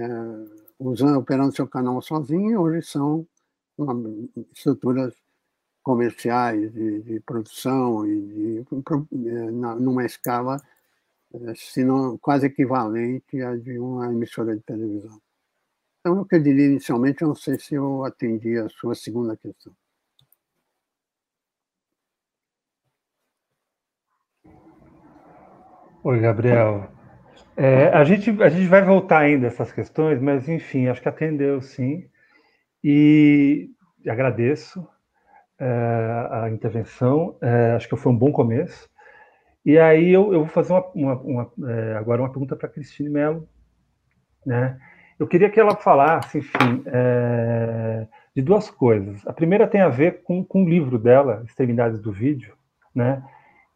usando, 0.80 1.18
operando 1.20 1.56
seu 1.56 1.68
canal 1.68 2.02
sozinhos 2.02 2.52
e 2.54 2.58
hoje 2.58 2.82
são 2.88 3.28
uma, 3.78 3.94
estruturas 4.54 5.14
comerciais 5.84 6.74
de, 6.74 7.02
de 7.02 7.20
produção 7.22 8.06
e 8.06 8.22
de, 8.22 8.66
eh, 9.30 9.52
numa 9.80 10.06
escala 10.06 10.62
é, 11.34 11.56
se 11.56 11.84
não 11.84 12.18
quase 12.18 12.48
equivalente 12.48 13.42
à 13.42 13.56
de 13.56 13.80
uma 13.80 14.12
emissora 14.12 14.56
de 14.56 14.64
televisão. 14.64 15.22
Então, 16.00 16.22
o 16.22 16.26
que 16.26 16.36
eu 16.36 16.44
diria 16.44 16.66
inicialmente, 16.66 17.24
não 17.24 17.36
sei 17.36 17.58
se 17.60 17.76
eu 17.76 18.04
atendi 18.04 18.58
a 18.58 18.70
sua 18.70 18.96
segunda 18.96 19.38
questão. 19.38 19.74
Oi, 26.08 26.22
Gabriel. 26.22 26.88
É, 27.58 27.90
a, 27.90 28.02
gente, 28.06 28.30
a 28.42 28.48
gente 28.48 28.66
vai 28.70 28.82
voltar 28.82 29.20
ainda 29.20 29.48
essas 29.48 29.74
questões, 29.74 30.22
mas, 30.22 30.48
enfim, 30.48 30.88
acho 30.88 31.02
que 31.02 31.10
atendeu, 31.10 31.60
sim. 31.60 32.06
E 32.82 33.72
agradeço 34.08 34.88
é, 35.60 35.66
a 36.32 36.50
intervenção, 36.50 37.36
é, 37.42 37.74
acho 37.74 37.90
que 37.90 37.98
foi 37.98 38.14
um 38.14 38.18
bom 38.18 38.32
começo. 38.32 38.90
E 39.66 39.78
aí 39.78 40.14
eu, 40.14 40.32
eu 40.32 40.46
vou 40.46 40.48
fazer 40.48 40.72
uma, 40.72 40.86
uma, 40.96 41.14
uma 41.16 41.70
é, 41.70 41.98
agora 41.98 42.22
uma 42.22 42.32
pergunta 42.32 42.56
para 42.56 42.70
Cristine 42.70 43.10
Mello. 43.10 43.46
Né? 44.46 44.80
Eu 45.20 45.28
queria 45.28 45.50
que 45.50 45.60
ela 45.60 45.76
falasse, 45.76 46.38
enfim, 46.38 46.84
é, 46.86 48.08
de 48.34 48.42
duas 48.42 48.72
coisas. 48.72 49.28
A 49.28 49.34
primeira 49.34 49.68
tem 49.68 49.82
a 49.82 49.90
ver 49.90 50.22
com, 50.24 50.42
com 50.42 50.64
o 50.64 50.70
livro 50.70 50.98
dela, 50.98 51.44
Extremidades 51.46 52.00
do 52.00 52.14
Vídeo, 52.14 52.56
né? 52.96 53.22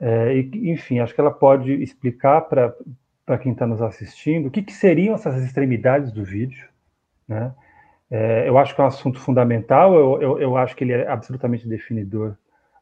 É, 0.02 0.36
e, 0.36 0.72
enfim, 0.72 1.00
acho 1.00 1.14
que 1.14 1.22
ela 1.22 1.30
pode 1.30 1.72
explicar 1.72 2.42
para 2.42 3.38
quem 3.38 3.52
está 3.52 3.68
nos 3.68 3.84
assistindo 3.84 4.48
o 4.48 4.52
que, 4.52 4.64
que, 4.64 4.74
seriam 4.74 5.14
essas 5.14 5.44
extremidades 5.44 6.12
do 6.12 6.26
vídeo, 6.26 6.68
né? 7.28 7.54
É, 8.10 8.50
eu 8.50 8.58
acho 8.58 8.76
que 8.76 8.82
é 8.82 8.84
um 8.84 8.88
assunto 8.88 9.20
fundamental, 9.20 9.94
eu, 9.94 10.22
eu, 10.22 10.40
eu, 10.40 10.58
acho 10.58 10.76
que 10.76 10.84
ele 10.84 10.92
é 10.92 11.08
absolutamente 11.08 11.66
definidor 11.66 12.36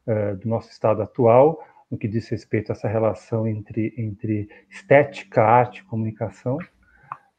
é, 0.07 0.33
do 0.33 0.47
nosso 0.49 0.71
estado 0.71 1.03
atual, 1.03 1.63
no 1.91 1.97
que 1.97 2.07
diz 2.07 2.27
respeito 2.29 2.71
a 2.71 2.73
essa 2.73 2.87
relação 2.87 3.47
entre, 3.47 3.93
entre 3.95 4.49
estética, 4.69 5.43
arte 5.43 5.81
e 5.81 5.83
comunicação. 5.83 6.57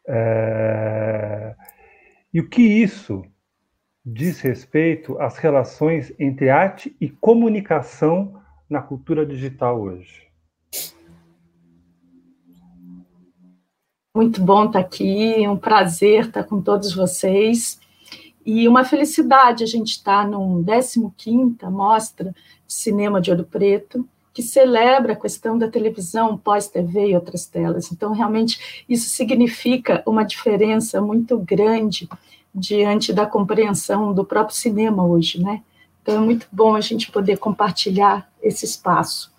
É, 0.07 1.55
e 2.33 2.41
o 2.41 2.49
que 2.49 2.63
isso 2.63 3.25
diz 4.05 4.41
respeito 4.41 5.21
às 5.21 5.37
relações 5.39 6.13
entre 6.19 6.49
arte 6.49 6.95
e 7.01 7.09
comunicação 7.09 8.40
na 8.71 8.81
cultura 8.81 9.27
digital 9.27 9.83
hoje? 9.83 10.31
Muito 14.17 14.43
bom 14.43 14.67
estar 14.67 14.79
aqui, 14.79 15.47
um 15.49 15.57
prazer 15.57 16.27
estar 16.27 16.45
com 16.45 16.61
todos 16.63 16.95
vocês. 16.95 17.81
E 18.47 18.67
uma 18.69 18.85
felicidade 18.85 19.65
a 19.65 19.67
gente 19.67 19.91
estar 19.91 20.27
num 20.27 20.63
15ª 20.65 21.71
Mostra 21.71 22.35
de 22.67 22.73
Cinema 22.73 23.21
de 23.21 23.31
Ouro 23.31 23.45
Preto, 23.45 24.09
que 24.33 24.43
celebra 24.43 25.13
a 25.13 25.17
questão 25.17 25.59
da 25.59 25.69
televisão 25.69 26.39
pós-TV 26.39 27.09
e 27.09 27.15
outras 27.15 27.47
telas. 27.47 27.91
Então, 27.93 28.13
realmente, 28.13 28.85
isso 28.89 29.09
significa 29.11 30.03
uma 30.07 30.25
diferença 30.25 31.01
muito 31.01 31.37
grande 31.39 32.09
diante 32.55 33.13
da 33.13 33.27
compreensão 33.27 34.13
do 34.15 34.25
próprio 34.25 34.57
cinema 34.57 35.07
hoje, 35.07 35.43
né? 35.43 35.63
Então, 36.11 36.23
é 36.23 36.25
muito 36.25 36.49
bom 36.51 36.75
a 36.75 36.81
gente 36.81 37.13
poder 37.13 37.39
compartilhar 37.39 38.29
esse 38.43 38.65
espaço. 38.65 39.33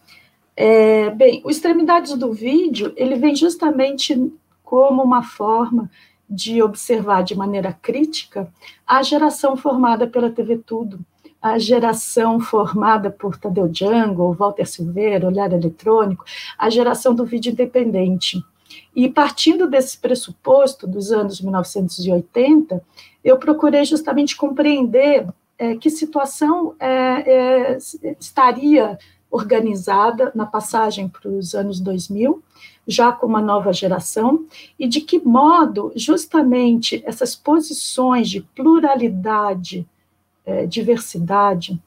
É, 0.56 1.10
bem, 1.10 1.42
o 1.44 1.50
Extremidades 1.50 2.14
do 2.18 2.32
Vídeo, 2.32 2.94
ele 2.96 3.16
vem 3.16 3.36
justamente 3.36 4.32
como 4.64 5.04
uma 5.04 5.22
forma 5.22 5.92
de 6.30 6.64
observar 6.64 7.24
de 7.24 7.36
maneira 7.36 7.74
crítica 7.74 8.50
a 8.88 9.04
geração 9.04 9.58
formada 9.58 10.08
pela 10.08 10.30
TV 10.30 10.60
Tudo, 10.60 11.02
a 11.42 11.60
geração 11.60 12.40
formada 12.40 13.12
por 13.12 13.38
Tadeu 13.38 13.68
Django, 13.68 14.32
Walter 14.32 14.66
Silveira, 14.66 15.28
Olhar 15.28 15.52
Eletrônico, 15.52 16.24
a 16.58 16.70
geração 16.70 17.14
do 17.14 17.26
vídeo 17.26 17.52
independente. 17.52 18.42
E 18.96 19.10
partindo 19.10 19.70
desse 19.70 19.98
pressuposto 19.98 20.88
dos 20.88 21.12
anos 21.12 21.42
1980, 21.42 22.82
eu 23.22 23.38
procurei 23.38 23.84
justamente 23.84 24.38
compreender 24.38 25.28
é, 25.62 25.76
que 25.76 25.92
situação 25.92 26.74
é, 26.80 26.88
é, 26.90 27.78
estaria 28.20 28.98
organizada 29.30 30.32
na 30.34 30.44
passagem 30.44 31.08
para 31.08 31.30
os 31.30 31.54
anos 31.54 31.80
2000, 31.80 32.42
já 32.88 33.12
com 33.12 33.28
uma 33.28 33.44
nova 33.44 33.72
geração, 33.72 34.48
e 34.80 34.88
de 34.88 35.02
que 35.02 35.20
modo 35.20 35.94
justamente 35.96 37.04
essas 37.06 37.36
posições 37.36 38.28
de 38.28 38.42
pluralidade, 38.42 39.88
é, 40.44 40.66
diversidade 40.66 41.80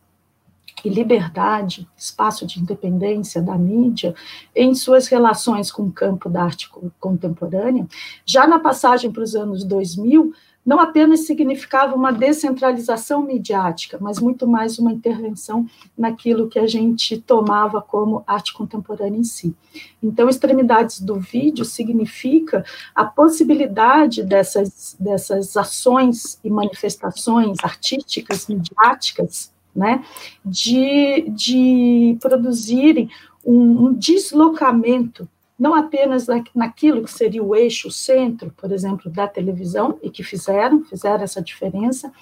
e 0.84 0.88
liberdade, 0.88 1.88
espaço 1.96 2.46
de 2.46 2.60
independência 2.60 3.42
da 3.42 3.58
mídia, 3.58 4.14
em 4.54 4.72
suas 4.72 5.08
relações 5.08 5.72
com 5.72 5.82
o 5.82 5.92
campo 5.92 6.28
da 6.28 6.44
arte 6.44 6.70
contemporânea, 7.00 7.88
já 8.24 8.46
na 8.46 8.60
passagem 8.60 9.10
para 9.10 9.24
os 9.24 9.34
anos 9.34 9.64
2000, 9.64 10.32
não 10.64 10.80
apenas 10.80 11.26
significava 11.26 11.94
uma 11.94 12.12
descentralização 12.12 13.22
midiática, 13.22 13.98
mas 14.00 14.18
muito 14.18 14.46
mais 14.46 14.78
uma 14.78 14.92
intervenção 14.92 15.66
naquilo 15.96 16.48
que 16.48 16.58
a 16.58 16.66
gente 16.66 17.18
tomava 17.20 17.82
como 17.82 18.24
arte 18.26 18.54
contemporânea 18.54 19.18
em 19.18 19.24
si. 19.24 19.54
Então, 20.02 20.28
extremidades 20.28 21.00
do 21.00 21.16
vídeo 21.16 21.64
significa 21.64 22.64
a 22.94 23.04
possibilidade 23.04 24.22
dessas, 24.22 24.96
dessas 24.98 25.56
ações 25.56 26.38
e 26.42 26.48
manifestações 26.48 27.58
artísticas, 27.62 28.46
midiáticas, 28.46 29.52
né, 29.74 30.04
de, 30.44 31.28
de 31.30 32.16
produzirem 32.20 33.10
um, 33.44 33.86
um 33.86 33.92
deslocamento 33.92 35.28
não 35.64 35.74
apenas 35.74 36.26
naquilo 36.54 37.02
que 37.02 37.10
seria 37.10 37.42
o 37.42 37.56
eixo, 37.56 37.88
o 37.88 37.90
centro, 37.90 38.52
por 38.54 38.70
exemplo, 38.70 39.10
da 39.10 39.26
televisão, 39.26 39.98
e 40.02 40.10
que 40.10 40.22
fizeram, 40.22 40.84
fizeram 40.84 41.24
essa 41.24 41.40
diferença, 41.40 42.12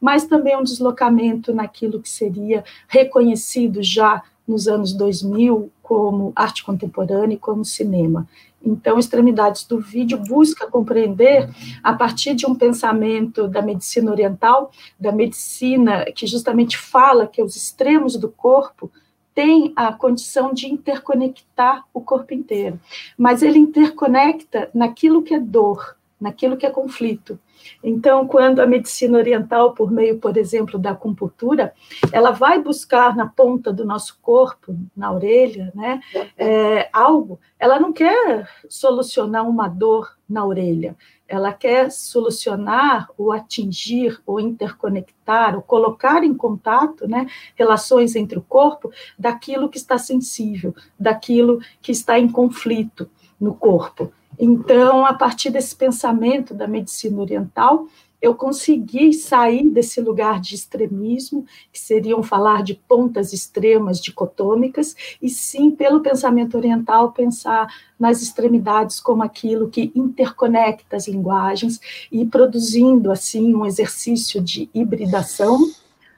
mas 0.00 0.26
também 0.26 0.56
um 0.56 0.64
deslocamento 0.64 1.54
naquilo 1.54 2.02
que 2.02 2.08
seria 2.08 2.64
reconhecido 2.88 3.84
já 3.84 4.20
nos 4.48 4.66
anos 4.66 4.92
2000 4.94 5.70
como 5.80 6.32
arte 6.34 6.64
contemporânea 6.64 7.36
e 7.36 7.38
como 7.38 7.64
cinema. 7.64 8.26
Então, 8.60 8.98
Extremidades 8.98 9.62
do 9.62 9.78
Vídeo 9.78 10.18
busca 10.18 10.66
compreender, 10.66 11.48
a 11.84 11.92
partir 11.92 12.34
de 12.34 12.46
um 12.46 12.54
pensamento 12.56 13.46
da 13.46 13.62
medicina 13.62 14.10
oriental, 14.10 14.72
da 14.98 15.12
medicina 15.12 16.04
que 16.06 16.26
justamente 16.26 16.76
fala 16.76 17.28
que 17.28 17.40
os 17.40 17.54
extremos 17.54 18.16
do 18.16 18.28
corpo 18.28 18.90
tem 19.38 19.72
a 19.76 19.92
condição 19.92 20.52
de 20.52 20.66
interconectar 20.66 21.84
o 21.94 22.00
corpo 22.00 22.34
inteiro, 22.34 22.80
mas 23.16 23.40
ele 23.40 23.56
interconecta 23.56 24.68
naquilo 24.74 25.22
que 25.22 25.32
é 25.32 25.38
dor, 25.38 25.96
naquilo 26.20 26.56
que 26.56 26.66
é 26.66 26.70
conflito. 26.70 27.38
Então, 27.80 28.26
quando 28.26 28.58
a 28.58 28.66
medicina 28.66 29.16
oriental, 29.16 29.74
por 29.74 29.92
meio, 29.92 30.18
por 30.18 30.36
exemplo, 30.36 30.76
da 30.76 30.90
acupuntura, 30.90 31.72
ela 32.10 32.32
vai 32.32 32.60
buscar 32.60 33.14
na 33.14 33.28
ponta 33.28 33.72
do 33.72 33.84
nosso 33.84 34.18
corpo, 34.20 34.76
na 34.96 35.12
orelha, 35.12 35.70
né, 35.72 36.00
é, 36.36 36.88
algo, 36.92 37.38
ela 37.60 37.78
não 37.78 37.92
quer 37.92 38.50
solucionar 38.68 39.48
uma 39.48 39.68
dor 39.68 40.18
na 40.28 40.44
orelha, 40.44 40.96
ela 41.28 41.52
quer 41.52 41.92
solucionar 41.92 43.08
ou 43.18 43.30
atingir 43.30 44.20
ou 44.26 44.40
interconectar 44.40 45.54
ou 45.54 45.62
colocar 45.62 46.24
em 46.24 46.34
contato, 46.34 47.06
né, 47.06 47.26
relações 47.54 48.16
entre 48.16 48.38
o 48.38 48.42
corpo 48.42 48.90
daquilo 49.18 49.68
que 49.68 49.76
está 49.76 49.98
sensível, 49.98 50.74
daquilo 50.98 51.60
que 51.82 51.92
está 51.92 52.18
em 52.18 52.28
conflito 52.28 53.08
no 53.38 53.54
corpo. 53.54 54.10
Então, 54.38 55.04
a 55.04 55.12
partir 55.12 55.50
desse 55.50 55.74
pensamento 55.74 56.54
da 56.54 56.66
medicina 56.66 57.20
oriental, 57.20 57.86
eu 58.20 58.34
consegui 58.34 59.12
sair 59.12 59.68
desse 59.70 60.00
lugar 60.00 60.40
de 60.40 60.54
extremismo, 60.54 61.46
que 61.72 61.78
seriam 61.78 62.22
falar 62.22 62.62
de 62.62 62.74
pontas 62.74 63.32
extremas 63.32 64.00
dicotômicas, 64.00 64.96
e 65.22 65.28
sim, 65.28 65.70
pelo 65.70 66.00
pensamento 66.00 66.56
oriental, 66.56 67.12
pensar 67.12 67.72
nas 67.98 68.20
extremidades 68.20 69.00
como 69.00 69.22
aquilo 69.22 69.68
que 69.68 69.92
interconecta 69.94 70.96
as 70.96 71.06
linguagens 71.06 71.80
e 72.10 72.26
produzindo, 72.26 73.10
assim, 73.10 73.54
um 73.54 73.64
exercício 73.64 74.40
de 74.40 74.68
hibridação, 74.74 75.58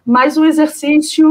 mas 0.04 0.36
um 0.36 0.44
exercício 0.44 1.28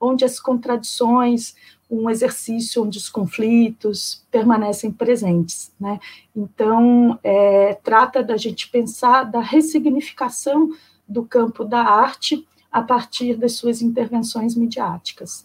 onde 0.00 0.24
as 0.24 0.40
contradições, 0.40 1.54
um 1.90 2.08
exercício 2.08 2.84
onde 2.84 2.98
os 2.98 3.08
conflitos 3.08 4.24
permanecem 4.30 4.92
presentes. 4.92 5.72
Né? 5.78 5.98
Então, 6.34 7.18
é, 7.22 7.74
trata 7.82 8.22
da 8.22 8.36
gente 8.36 8.68
pensar 8.70 9.24
da 9.24 9.40
ressignificação 9.40 10.70
do 11.08 11.24
campo 11.24 11.64
da 11.64 11.80
arte 11.80 12.46
a 12.70 12.80
partir 12.80 13.34
das 13.34 13.54
suas 13.54 13.82
intervenções 13.82 14.54
midiáticas. 14.54 15.44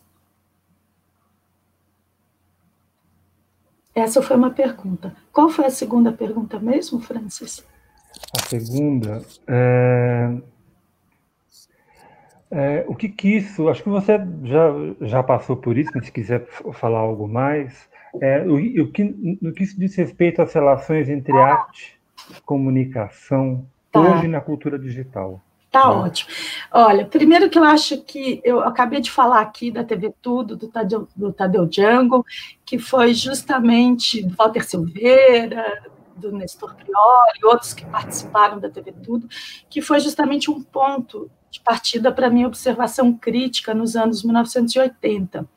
Essa 3.95 4.21
foi 4.21 4.35
uma 4.35 4.51
pergunta. 4.51 5.15
Qual 5.31 5.49
foi 5.49 5.65
a 5.65 5.71
segunda 5.71 6.11
pergunta 6.11 6.59
mesmo, 6.59 6.99
Francis? 6.99 7.65
A 8.37 8.47
segunda 8.47 9.25
é 9.47 10.37
é, 12.55 12.85
o 12.87 12.95
que 12.95 13.09
que 13.09 13.35
isso, 13.35 13.67
acho 13.67 13.83
que 13.83 13.89
você 13.89 14.17
já, 14.45 14.71
já 15.01 15.21
passou 15.21 15.57
por 15.57 15.77
isso, 15.77 15.91
mas 15.93 16.05
se 16.05 16.11
quiser 16.11 16.47
falar 16.73 16.99
algo 16.99 17.27
mais, 17.27 17.89
é, 18.21 18.41
o, 18.47 18.55
o 18.81 18.91
que, 18.91 19.03
no 19.41 19.51
que 19.51 19.63
isso 19.63 19.77
diz 19.77 19.93
respeito 19.95 20.41
às 20.41 20.53
relações 20.53 21.09
entre 21.09 21.37
arte 21.37 21.99
e 22.31 22.41
comunicação 22.41 23.65
tá. 23.91 23.99
hoje 23.99 24.29
na 24.29 24.39
cultura 24.39 24.79
digital. 24.79 25.41
Tá 25.69 25.89
né? 25.89 25.95
ótimo. 25.95 26.31
Olha, 26.71 27.05
primeiro 27.05 27.49
que 27.49 27.59
eu 27.59 27.63
acho 27.65 28.01
que 28.03 28.39
eu 28.45 28.61
acabei 28.61 29.01
de 29.01 29.11
falar 29.11 29.41
aqui 29.41 29.69
da 29.69 29.83
TV 29.83 30.13
Tudo, 30.21 30.55
do 30.55 30.69
Tadeu, 30.69 31.09
do 31.13 31.33
Tadeu 31.33 31.65
Django, 31.65 32.25
que 32.65 32.79
foi 32.79 33.13
justamente 33.13 34.23
do 34.23 34.33
Walter 34.33 34.65
Silveira, 34.65 35.83
do 36.15 36.31
Nestor 36.31 36.75
Priori, 36.75 37.39
outros 37.43 37.73
que 37.73 37.85
participaram 37.85 38.59
da 38.59 38.69
TV 38.69 38.91
Tudo, 38.91 39.27
que 39.69 39.81
foi 39.81 39.99
justamente 39.99 40.49
um 40.49 40.61
ponto 40.61 41.29
de 41.49 41.59
partida 41.59 42.11
para 42.11 42.29
minha 42.29 42.47
observação 42.47 43.13
crítica 43.13 43.73
nos 43.73 43.95
anos 43.95 44.23
1980. 44.23 45.47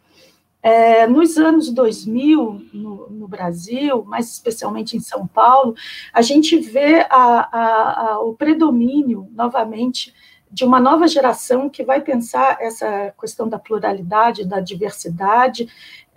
É, 0.61 1.07
nos 1.07 1.37
anos 1.39 1.71
2000, 1.71 2.69
no, 2.73 3.09
no, 3.11 3.29
Brasil, 3.29 4.05
mais 4.05 4.31
especialmente 4.31 4.97
em 4.97 5.01
São 5.01 5.27
Paulo, 5.27 5.75
a 6.13 6.21
gente 6.21 6.59
vê 6.59 7.07
a, 7.09 7.49
a, 7.53 8.13
a, 8.13 8.21
o 8.21 8.35
predomínio, 8.35 9.29
novamente, 9.33 10.13
de 10.51 10.65
uma 10.65 10.81
nova 10.81 11.07
geração 11.07 11.69
que 11.69 11.85
vai 11.85 12.01
pensar 12.01 12.57
essa 12.61 13.15
questão 13.21 13.49
da 13.49 13.59
pluralidade, 13.59 14.45
da 14.45 14.61
diversidade, 14.61 15.69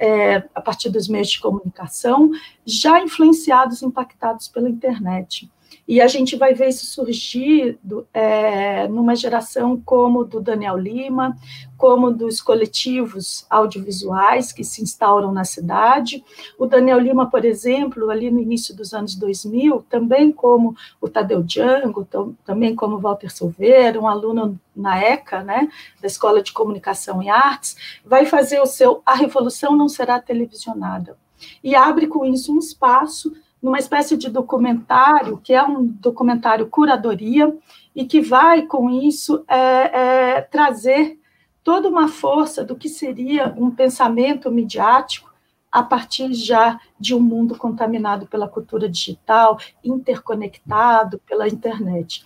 é, 0.02 0.38
a 0.56 0.60
partir 0.60 0.90
dos 0.90 1.08
meios 1.08 1.30
de 1.30 1.40
comunicação, 1.40 2.32
já 2.66 3.00
influenciados, 3.00 3.84
impactados 3.84 4.48
pela 4.48 4.68
internet. 4.68 5.48
E 5.92 6.00
a 6.00 6.08
gente 6.08 6.38
vai 6.38 6.54
ver 6.54 6.70
isso 6.70 6.86
surgir 6.86 7.78
é, 8.14 8.88
numa 8.88 9.14
geração 9.14 9.76
como 9.76 10.24
do 10.24 10.40
Daniel 10.40 10.78
Lima, 10.78 11.38
como 11.78 12.10
dos 12.10 12.40
coletivos 12.40 13.46
audiovisuais 13.50 14.54
que 14.54 14.64
se 14.64 14.82
instauram 14.82 15.34
na 15.34 15.44
cidade. 15.44 16.24
O 16.58 16.66
Daniel 16.66 16.98
Lima, 16.98 17.30
por 17.30 17.44
exemplo, 17.44 18.10
ali 18.10 18.32
no 18.32 18.40
início 18.40 18.74
dos 18.74 18.94
anos 18.94 19.16
2000, 19.16 19.86
também 19.90 20.32
como 20.32 20.78
o 21.02 21.10
Tadeu 21.10 21.44
Django, 21.44 22.08
também 22.46 22.74
como 22.74 22.98
Walter 22.98 23.30
Silveira, 23.30 24.00
um 24.00 24.08
aluno 24.08 24.58
na 24.74 24.98
ECA, 24.98 25.44
né, 25.44 25.68
da 26.00 26.08
Escola 26.08 26.42
de 26.42 26.54
Comunicação 26.54 27.22
e 27.22 27.28
Artes, 27.28 27.76
vai 28.06 28.26
fazer 28.26 28.62
o 28.62 28.66
seu 28.66 29.02
A 29.06 29.14
Revolução 29.14 29.76
Não 29.76 29.90
Será 29.90 30.22
Televisionada. 30.22 31.18
E 31.62 31.76
abre 31.76 32.08
com 32.08 32.24
isso 32.24 32.56
um 32.56 32.60
espaço 32.60 33.34
numa 33.62 33.78
espécie 33.78 34.18
de 34.18 34.30
documentário, 34.30 35.38
que 35.38 35.54
é 35.54 35.64
um 35.64 35.86
documentário 35.86 36.68
curadoria, 36.68 37.56
e 37.96 38.06
que 38.06 38.22
vai, 38.22 38.64
com 38.64 38.90
isso, 38.90 39.44
é, 39.48 39.58
é, 39.58 40.42
trazer 40.42 41.20
toda 41.64 41.88
uma 41.88 42.08
força 42.08 42.64
do 42.64 42.76
que 42.76 42.90
seria 42.90 43.54
um 43.58 43.70
pensamento 43.70 44.50
midiático 44.50 45.32
a 45.72 45.82
partir 45.82 46.34
já 46.34 46.80
de 47.00 47.16
um 47.16 47.20
mundo 47.20 47.56
contaminado 47.56 48.28
pela 48.28 48.48
cultura 48.48 48.90
digital, 48.90 49.58
interconectado 49.84 51.20
pela 51.20 51.48
internet. 51.48 52.26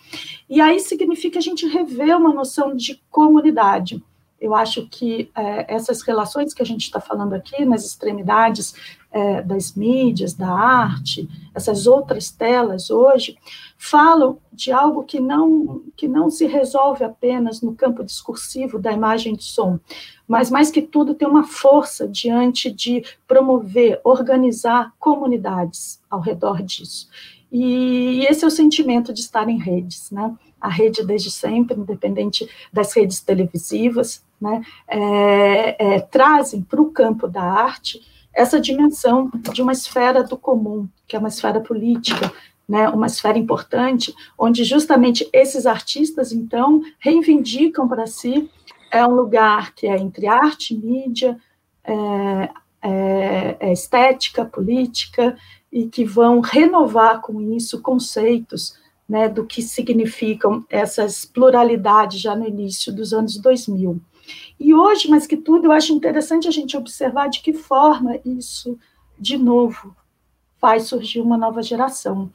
E 0.50 0.60
aí 0.60 0.80
significa 0.80 1.38
a 1.38 1.42
gente 1.42 1.68
rever 1.68 2.18
uma 2.18 2.34
noção 2.34 2.76
de 2.76 3.00
comunidade. 3.12 4.04
Eu 4.42 4.56
acho 4.56 4.88
que 4.90 5.30
é, 5.36 5.74
essas 5.74 6.02
relações 6.02 6.54
que 6.54 6.62
a 6.62 6.66
gente 6.66 6.82
está 6.82 7.00
falando 7.00 7.34
aqui, 7.34 7.64
nas 7.66 7.86
extremidades 7.86 8.74
é, 9.16 9.42
das 9.42 9.74
mídias, 9.74 10.34
da 10.34 10.50
arte, 10.50 11.30
essas 11.54 11.88
outras 11.88 12.30
telas 12.30 12.90
hoje, 12.90 13.38
falam 13.78 14.38
de 14.52 14.74
algo 14.74 15.06
que 15.06 15.22
não, 15.22 15.84
que 15.96 16.06
não 16.06 16.30
se 16.30 16.46
resolve 16.46 17.06
apenas 17.06 17.62
no 17.62 17.74
campo 17.74 18.04
discursivo 18.04 18.78
da 18.78 18.92
imagem 18.92 19.34
de 19.34 19.46
som, 19.46 19.80
mas 20.28 20.52
mais 20.52 20.70
que 20.70 20.82
tudo 20.82 21.14
tem 21.14 21.26
uma 21.26 21.46
força 21.46 22.06
diante 22.06 22.70
de 22.70 23.06
promover, 23.26 24.02
organizar 24.04 24.94
comunidades 25.00 26.02
ao 26.10 26.20
redor 26.20 26.62
disso. 26.62 27.08
E 27.50 28.26
esse 28.30 28.44
é 28.44 28.48
o 28.48 28.52
sentimento 28.52 29.14
de 29.14 29.22
estar 29.22 29.48
em 29.48 29.58
redes, 29.58 30.12
né? 30.12 30.36
A 30.60 30.68
rede 30.68 31.06
desde 31.06 31.32
sempre, 31.32 31.80
independente 31.80 32.50
das 32.74 32.92
redes 32.94 33.22
televisivas, 33.22 34.26
né? 34.42 34.62
É, 34.90 35.96
é, 35.96 36.00
trazem 36.02 36.62
para 36.62 36.82
o 36.82 36.92
campo 36.92 37.30
da 37.30 37.44
arte 37.44 38.02
essa 38.36 38.60
dimensão 38.60 39.32
de 39.54 39.62
uma 39.62 39.72
esfera 39.72 40.24
do 40.24 40.38
comum, 40.38 40.88
que 41.08 41.16
é 41.16 41.20
uma 41.20 41.30
esfera 41.30 41.62
política, 41.62 42.32
né, 42.68 42.90
uma 42.90 43.06
esfera 43.06 43.38
importante, 43.38 44.14
onde 44.38 44.64
justamente 44.64 45.28
esses 45.32 45.66
artistas, 45.66 46.32
então, 46.32 46.82
reivindicam 47.00 47.88
para 47.88 48.08
si 48.08 48.50
é 48.92 49.06
um 49.06 49.14
lugar 49.14 49.74
que 49.74 49.88
é 49.88 49.98
entre 49.98 50.28
arte, 50.28 50.76
mídia, 50.76 51.38
é, 51.84 52.50
é, 52.82 53.58
é 53.60 53.74
estética, 53.74 54.46
política, 54.46 55.38
e 55.72 55.88
que 55.88 56.06
vão 56.06 56.40
renovar 56.40 57.22
com 57.22 57.42
isso 57.54 57.82
conceitos 57.82 58.78
né, 59.08 59.28
do 59.28 59.46
que 59.46 59.62
significam 59.62 60.66
essas 60.70 61.26
pluralidades 61.26 62.22
já 62.22 62.36
no 62.36 62.48
início 62.48 62.94
dos 62.94 63.14
anos 63.14 63.38
2000. 63.38 64.00
E 64.60 64.74
hoje, 64.74 65.10
mais 65.10 65.28
que 65.28 65.38
tudo, 65.38 65.66
eu 65.66 65.72
acho 65.72 65.94
interessante 65.94 66.48
a 66.48 66.52
gente 66.52 66.78
observar 66.78 67.30
de 67.30 67.42
que 67.42 67.54
forma 67.54 68.20
isso, 68.26 68.78
de 69.20 69.38
novo, 69.38 69.96
faz 70.58 70.84
surgir 70.84 71.22
uma 71.22 71.38
nova 71.38 71.62
geração. 71.62 72.32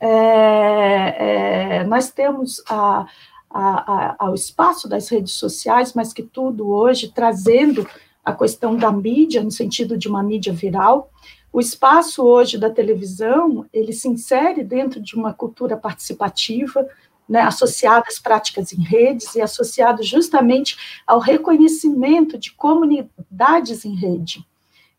É, 0.00 1.78
é, 1.78 1.84
nós 1.84 2.10
temos 2.10 2.62
a, 2.68 3.06
a, 3.50 4.16
a, 4.24 4.30
o 4.30 4.34
espaço 4.34 4.88
das 4.88 5.08
redes 5.08 5.34
sociais, 5.34 5.92
mais 5.92 6.12
que 6.12 6.22
tudo 6.22 6.68
hoje, 6.68 7.12
trazendo 7.12 7.86
a 8.24 8.32
questão 8.32 8.76
da 8.76 8.90
mídia, 8.90 9.42
no 9.42 9.50
sentido 9.50 9.96
de 9.96 10.08
uma 10.08 10.22
mídia 10.22 10.52
viral. 10.52 11.10
O 11.52 11.60
espaço 11.60 12.24
hoje 12.24 12.58
da 12.58 12.68
televisão, 12.68 13.64
ele 13.72 13.92
se 13.92 14.08
insere 14.08 14.62
dentro 14.62 15.00
de 15.00 15.14
uma 15.14 15.32
cultura 15.32 15.76
participativa, 15.76 16.86
né, 17.28 17.40
associado 17.40 18.04
às 18.08 18.18
práticas 18.18 18.72
em 18.72 18.82
redes 18.82 19.34
e 19.34 19.40
associado 19.40 20.02
justamente 20.02 20.76
ao 21.06 21.18
reconhecimento 21.18 22.38
de 22.38 22.52
comunidades 22.52 23.84
em 23.84 23.94
rede. 23.94 24.46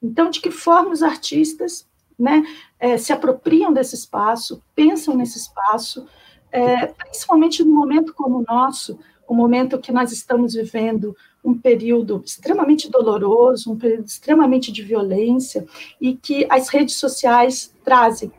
Então, 0.02 0.30
de 0.30 0.40
que 0.40 0.52
forma 0.52 0.92
os 0.92 1.02
artistas 1.02 1.88
né, 2.18 2.44
é, 2.80 2.98
se 2.98 3.14
apropriam 3.14 3.72
desse 3.72 3.96
espaço, 3.96 4.62
pensam 4.76 5.16
nesse 5.16 5.38
espaço, 5.38 6.06
é, 6.52 6.88
principalmente 6.88 7.64
no 7.64 7.74
momento 7.74 8.14
como 8.14 8.40
o 8.40 8.44
nosso, 8.48 9.00
o 9.28 9.34
momento 9.34 9.80
que 9.80 9.92
nós 9.92 10.12
estamos 10.12 10.54
vivendo 10.54 11.16
um 11.44 11.58
período 11.58 12.22
extremamente 12.26 12.90
doloroso, 12.90 13.72
um 13.72 13.78
período 13.78 14.06
extremamente 14.06 14.72
de 14.72 14.82
violência, 14.82 15.66
e 16.00 16.16
que 16.16 16.46
as 16.50 16.70
redes 16.70 16.96
sociais 16.96 17.74
trazem 17.84 18.32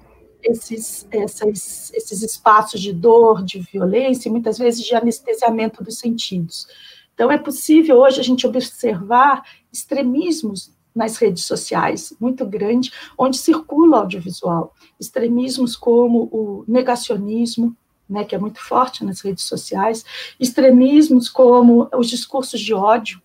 esses, 0.42 1.07
essas, 1.11 1.92
esses 1.94 2.22
espaços 2.22 2.81
de 2.81 2.92
dor, 2.92 3.42
de 3.42 3.61
violência, 3.61 4.29
e 4.29 4.33
muitas 4.33 4.59
vezes 4.59 4.85
de 4.85 4.94
anestesiamento 4.94 5.83
dos 5.83 5.98
sentidos. 5.98 6.66
Então, 7.14 7.31
é 7.31 7.38
possível 7.38 7.98
hoje 7.98 8.20
a 8.20 8.24
gente 8.24 8.46
observar 8.46 9.42
extremismos 9.72 10.72
nas 10.94 11.16
redes 11.16 11.44
sociais, 11.44 12.12
muito 12.20 12.44
grande, 12.46 12.92
onde 13.16 13.38
circula 13.38 13.98
o 13.98 14.01
audiovisual. 14.01 14.74
Extremismos 14.98 15.77
como 15.77 16.29
o 16.33 16.64
negacionismo, 16.66 17.77
né, 18.09 18.24
que 18.24 18.35
é 18.35 18.38
muito 18.38 18.61
forte 18.61 19.05
nas 19.05 19.20
redes 19.20 19.44
sociais, 19.44 20.05
extremismos 20.40 21.29
como 21.29 21.88
os 21.96 22.09
discursos 22.09 22.61
de 22.61 22.72
ódio, 22.72 23.20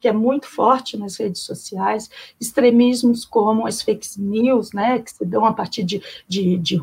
que 0.00 0.08
é 0.08 0.12
muito 0.12 0.46
forte 0.46 0.96
nas 0.96 1.16
redes 1.16 1.42
sociais, 1.42 2.10
extremismos 2.40 3.24
como 3.24 3.66
as 3.66 3.82
fake 3.82 4.06
news, 4.20 4.72
né, 4.72 4.98
que 5.00 5.10
se 5.10 5.24
dão 5.24 5.44
a 5.44 5.52
partir 5.52 5.84
de, 5.84 6.02
de, 6.26 6.56
de 6.56 6.76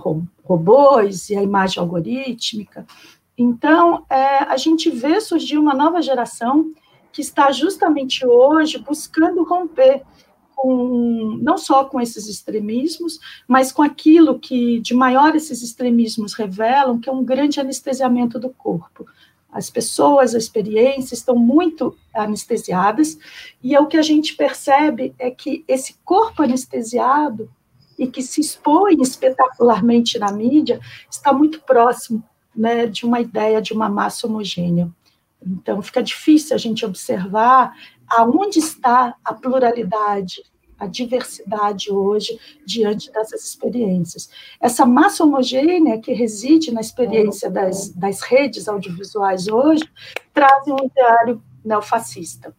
robôs 0.44 1.30
e 1.30 1.36
a 1.36 1.44
imagem 1.44 1.80
algorítmica. 1.80 2.86
Então, 3.38 4.06
é, 4.10 4.44
a 4.44 4.58
gente 4.58 4.90
vê 4.90 5.20
surgir 5.20 5.58
uma 5.58 5.74
nova 5.74 6.02
geração 6.02 6.74
que 7.12 7.22
está 7.22 7.52
justamente 7.52 8.26
hoje 8.26 8.78
buscando 8.78 9.44
romper 9.44 10.04
com, 10.56 11.38
não 11.42 11.58
só 11.58 11.86
com 11.86 12.00
esses 12.00 12.28
extremismos, 12.28 13.20
mas 13.48 13.72
com 13.72 13.82
aquilo 13.82 14.40
que 14.40 14.80
de 14.80 14.94
maior 14.94 15.36
esses 15.36 15.62
extremismos 15.62 16.34
revelam, 16.34 17.00
que 17.00 17.10
é 17.10 17.12
um 17.12 17.24
grande 17.24 17.60
anestesiamento 17.60 18.40
do 18.40 18.50
corpo. 18.50 19.06
As 19.56 19.70
pessoas, 19.70 20.36
a 20.36 20.38
experiência 20.38 21.14
estão 21.14 21.34
muito 21.34 21.98
anestesiadas, 22.14 23.18
e 23.64 23.74
é 23.74 23.80
o 23.80 23.88
que 23.88 23.96
a 23.96 24.02
gente 24.02 24.36
percebe 24.36 25.16
é 25.18 25.32
que 25.32 25.64
esse 25.66 25.96
corpo 26.04 26.44
anestesiado 26.44 27.50
e 27.98 28.06
que 28.06 28.22
se 28.22 28.42
expõe 28.42 29.02
espetacularmente 29.02 30.20
na 30.20 30.30
mídia 30.30 30.82
está 31.10 31.32
muito 31.32 31.62
próximo 31.62 32.22
né, 32.54 32.86
de 32.86 33.06
uma 33.06 33.22
ideia 33.22 33.62
de 33.62 33.72
uma 33.72 33.88
massa 33.88 34.28
homogênea. 34.28 34.92
Então, 35.42 35.82
fica 35.82 36.04
difícil 36.04 36.54
a 36.54 36.60
gente 36.60 36.86
observar 36.86 37.74
aonde 38.10 38.60
está 38.60 39.16
a 39.24 39.34
pluralidade, 39.34 40.44
a 40.80 40.88
diversidade 40.88 41.92
hoje 41.92 42.40
diante 42.66 43.12
dessas 43.12 43.46
experiências. 43.46 44.30
Essa 44.60 44.86
massa 44.86 45.24
homogênea 45.24 46.00
que 46.00 46.14
reside 46.14 46.72
na 46.72 46.82
experiência 46.82 47.50
das, 47.50 47.90
das 47.90 48.22
redes 48.22 48.68
audiovisuais 48.68 49.48
hoje 49.48 49.84
traz 50.34 50.68
um 50.68 50.78
ideário 50.86 51.42
neofascista. 51.64 52.54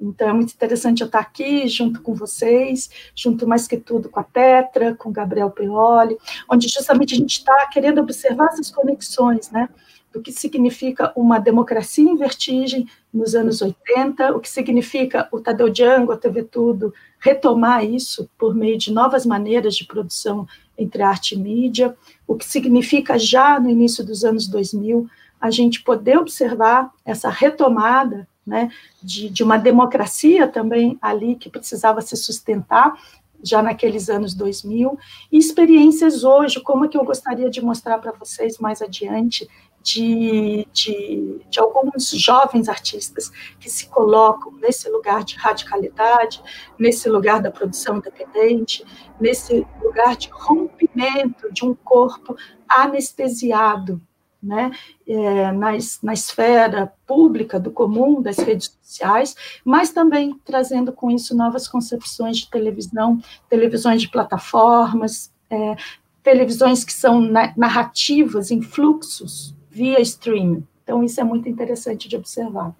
Então, 0.00 0.30
é 0.30 0.32
muito 0.32 0.54
interessante 0.54 1.02
eu 1.02 1.06
estar 1.06 1.20
aqui 1.20 1.68
junto 1.68 2.00
com 2.00 2.14
vocês, 2.14 2.88
junto 3.14 3.46
mais 3.46 3.68
que 3.68 3.76
tudo 3.76 4.08
com 4.08 4.18
a 4.18 4.24
Petra, 4.24 4.94
com 4.94 5.10
o 5.10 5.12
Gabriel 5.12 5.50
Peoli, 5.50 6.16
onde 6.50 6.68
justamente 6.68 7.14
a 7.14 7.18
gente 7.18 7.38
está 7.38 7.68
querendo 7.70 8.00
observar 8.00 8.46
essas 8.46 8.70
conexões, 8.70 9.50
né? 9.50 9.68
do 10.12 10.20
que 10.20 10.32
significa 10.32 11.12
uma 11.14 11.38
democracia 11.38 12.08
em 12.08 12.16
vertigem 12.16 12.88
nos 13.12 13.34
anos 13.34 13.62
80, 13.62 14.34
o 14.36 14.40
que 14.40 14.48
significa 14.48 15.28
o 15.30 15.40
Tadeu 15.40 15.68
Django, 15.68 16.12
a 16.12 16.16
TV 16.16 16.42
Tudo, 16.42 16.92
retomar 17.20 17.84
isso 17.84 18.28
por 18.38 18.54
meio 18.54 18.78
de 18.78 18.92
novas 18.92 19.26
maneiras 19.26 19.76
de 19.76 19.84
produção 19.84 20.48
entre 20.76 21.02
arte 21.02 21.34
e 21.34 21.38
mídia, 21.38 21.94
o 22.26 22.34
que 22.34 22.44
significa 22.44 23.18
já 23.18 23.60
no 23.60 23.68
início 23.68 24.04
dos 24.04 24.24
anos 24.24 24.48
2000 24.48 25.08
a 25.40 25.50
gente 25.50 25.82
poder 25.82 26.18
observar 26.18 26.90
essa 27.04 27.30
retomada 27.30 28.28
né, 28.46 28.70
de, 29.02 29.28
de 29.28 29.42
uma 29.42 29.56
democracia 29.56 30.48
também 30.48 30.98
ali 31.00 31.34
que 31.34 31.48
precisava 31.48 32.00
se 32.00 32.16
sustentar 32.16 32.94
já 33.42 33.62
naqueles 33.62 34.10
anos 34.10 34.34
2000, 34.34 34.98
e 35.32 35.38
experiências 35.38 36.24
hoje, 36.24 36.60
como 36.60 36.84
é 36.84 36.88
que 36.88 36.98
eu 36.98 37.04
gostaria 37.04 37.48
de 37.48 37.62
mostrar 37.62 37.98
para 37.98 38.12
vocês 38.12 38.58
mais 38.58 38.82
adiante, 38.82 39.48
de, 39.82 40.66
de, 40.72 41.40
de, 41.48 41.58
alguns 41.58 42.10
jovens 42.10 42.68
artistas 42.68 43.30
que 43.58 43.70
se 43.70 43.88
colocam 43.88 44.52
nesse 44.52 44.88
lugar 44.90 45.24
de 45.24 45.36
radicalidade, 45.36 46.42
nesse 46.78 47.08
lugar 47.08 47.40
da 47.40 47.50
produção 47.50 47.96
independente, 47.96 48.84
nesse 49.18 49.66
lugar 49.82 50.16
de 50.16 50.28
rompimento 50.30 51.52
de 51.52 51.64
um 51.64 51.74
corpo 51.74 52.36
anestesiado, 52.68 54.00
né, 54.42 54.70
é, 55.06 55.52
na, 55.52 55.72
na 56.02 56.12
esfera 56.14 56.92
pública, 57.06 57.60
do 57.60 57.70
comum, 57.70 58.22
das 58.22 58.38
redes 58.38 58.78
sociais, 58.82 59.34
mas 59.64 59.90
também 59.90 60.38
trazendo 60.44 60.92
com 60.92 61.10
isso 61.10 61.36
novas 61.36 61.68
concepções 61.68 62.38
de 62.38 62.50
televisão, 62.50 63.20
televisões 63.50 64.00
de 64.00 64.08
plataformas, 64.08 65.30
é, 65.50 65.76
televisões 66.22 66.84
que 66.84 66.92
são 66.92 67.20
narrativas 67.56 68.50
em 68.50 68.62
fluxos 68.62 69.54
via 69.70 70.00
streaming. 70.00 70.66
Então, 70.82 71.04
isso 71.04 71.20
é 71.20 71.24
muito 71.24 71.48
interessante 71.48 72.08
de 72.08 72.16
observar. 72.16 72.74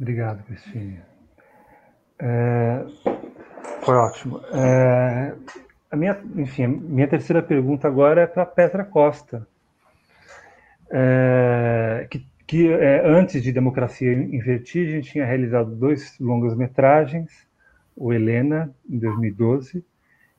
Obrigado, 0.00 0.44
Cristina. 0.44 1.04
É, 2.20 2.86
foi 3.82 3.96
ótimo. 3.96 4.40
É, 4.52 5.34
a 5.90 5.96
minha, 5.96 6.20
enfim, 6.36 6.68
minha 6.68 7.08
terceira 7.08 7.42
pergunta 7.42 7.88
agora 7.88 8.22
é 8.22 8.26
para 8.26 8.46
Petra 8.46 8.84
Costa, 8.84 9.46
é, 10.90 12.06
que, 12.08 12.24
que 12.46 12.72
é, 12.72 13.04
antes 13.08 13.42
de 13.42 13.50
Democracia 13.50 14.12
em 14.12 14.38
Vertigem 14.38 15.00
tinha 15.00 15.26
realizado 15.26 15.74
dois 15.74 16.16
longas-metragens, 16.20 17.48
o 17.96 18.12
Helena, 18.12 18.72
em 18.88 19.00
2012, 19.00 19.84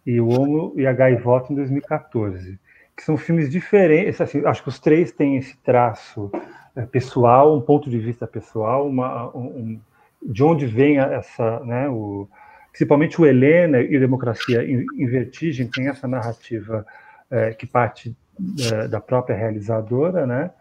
e 0.05 0.21
o 0.21 0.29
Homo 0.29 0.73
e 0.77 0.87
a 0.87 0.93
Gaivota, 0.93 1.51
em 1.51 1.55
2014 1.57 2.57
que 2.99 3.05
são 3.05 3.15
filmes 3.15 3.49
diferentes. 3.49 4.19
Assim, 4.19 4.45
acho 4.45 4.61
que 4.61 4.67
os 4.67 4.77
três 4.77 5.09
têm 5.13 5.37
esse 5.37 5.55
traço 5.59 6.29
é, 6.75 6.85
pessoal, 6.85 7.57
um 7.57 7.61
ponto 7.61 7.89
de 7.89 7.97
vista 7.97 8.27
pessoal, 8.27 8.85
uma, 8.85 9.33
um, 9.33 9.79
de 10.21 10.43
onde 10.43 10.65
vem 10.65 10.99
essa, 10.99 11.61
né, 11.61 11.87
o, 11.87 12.27
principalmente 12.73 13.19
o 13.21 13.25
Helena 13.25 13.79
e 13.79 13.97
Democracia 13.97 14.65
em, 14.65 14.85
em 14.97 15.07
Vertigem 15.07 15.65
tem 15.67 15.87
essa 15.87 16.09
narrativa 16.09 16.85
é, 17.31 17.53
que 17.53 17.65
parte 17.65 18.13
é, 18.69 18.87
da 18.89 18.99
própria 18.99 19.35
realizadora, 19.35 20.27
né? 20.27 20.51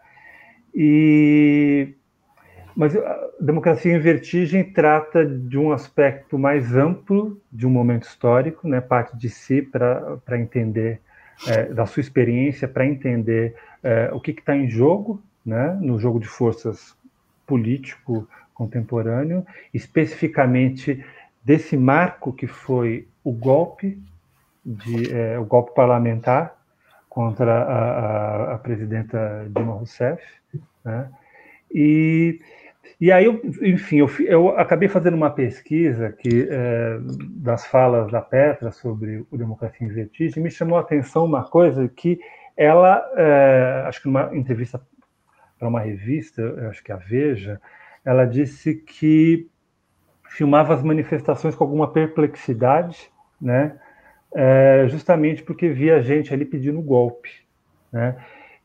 E 0.73 1.93
mas 2.73 2.95
a 2.95 3.27
Democracia 3.41 3.93
em 3.93 3.99
Vertigem 3.99 4.63
trata 4.63 5.25
de 5.25 5.57
um 5.57 5.73
aspecto 5.73 6.39
mais 6.39 6.73
amplo 6.73 7.41
de 7.51 7.67
um 7.67 7.69
momento 7.69 8.03
histórico, 8.03 8.65
né? 8.65 8.79
Parte 8.79 9.17
de 9.17 9.29
si 9.29 9.61
para 9.61 10.39
entender 10.39 11.01
é, 11.47 11.65
da 11.65 11.85
sua 11.85 12.01
experiência 12.01 12.67
para 12.67 12.85
entender 12.85 13.55
é, 13.83 14.09
o 14.13 14.19
que 14.19 14.31
está 14.31 14.55
em 14.55 14.69
jogo, 14.69 15.21
né, 15.45 15.77
no 15.81 15.99
jogo 15.99 16.19
de 16.19 16.27
forças 16.27 16.97
político 17.45 18.27
contemporâneo, 18.53 19.45
especificamente 19.73 21.03
desse 21.43 21.77
marco 21.77 22.33
que 22.33 22.45
foi 22.45 23.07
o 23.23 23.31
golpe 23.31 23.97
de 24.65 25.13
é, 25.13 25.39
o 25.39 25.45
golpe 25.45 25.73
parlamentar 25.73 26.55
contra 27.07 27.63
a, 27.63 28.51
a, 28.51 28.55
a 28.55 28.57
presidenta 28.57 29.47
Dilma 29.49 29.73
Rousseff, 29.73 30.21
né, 30.83 31.09
e 31.71 32.41
e 32.99 33.11
aí, 33.11 33.25
eu, 33.25 33.41
enfim, 33.61 33.97
eu, 33.97 34.09
eu, 34.19 34.49
acabei 34.57 34.87
fazendo 34.89 35.15
uma 35.15 35.29
pesquisa 35.29 36.11
que, 36.11 36.47
é, 36.49 36.99
das 37.37 37.65
falas 37.65 38.11
da 38.11 38.21
Petra 38.21 38.71
sobre 38.71 39.25
o 39.31 39.37
Democracia 39.37 39.85
em 39.85 39.89
Vertigem, 39.89 40.43
me 40.43 40.51
chamou 40.51 40.77
a 40.77 40.81
atenção 40.81 41.25
uma 41.25 41.43
coisa 41.43 41.87
que 41.87 42.19
ela, 42.57 43.01
é, 43.15 43.83
acho 43.87 44.01
que 44.01 44.07
numa 44.07 44.35
entrevista 44.35 44.81
para 45.57 45.67
uma 45.67 45.79
revista, 45.79 46.69
acho 46.69 46.83
que 46.83 46.91
a 46.91 46.97
Veja, 46.97 47.59
ela 48.03 48.25
disse 48.25 48.75
que 48.75 49.49
filmava 50.29 50.73
as 50.73 50.83
manifestações 50.83 51.55
com 51.55 51.63
alguma 51.63 51.91
perplexidade, 51.91 53.11
né? 53.41 53.77
É, 54.33 54.85
justamente 54.87 55.41
porque 55.41 55.69
via 55.69 56.01
gente 56.01 56.33
ali 56.33 56.45
pedindo 56.45 56.81
golpe, 56.81 57.29
né? 57.91 58.15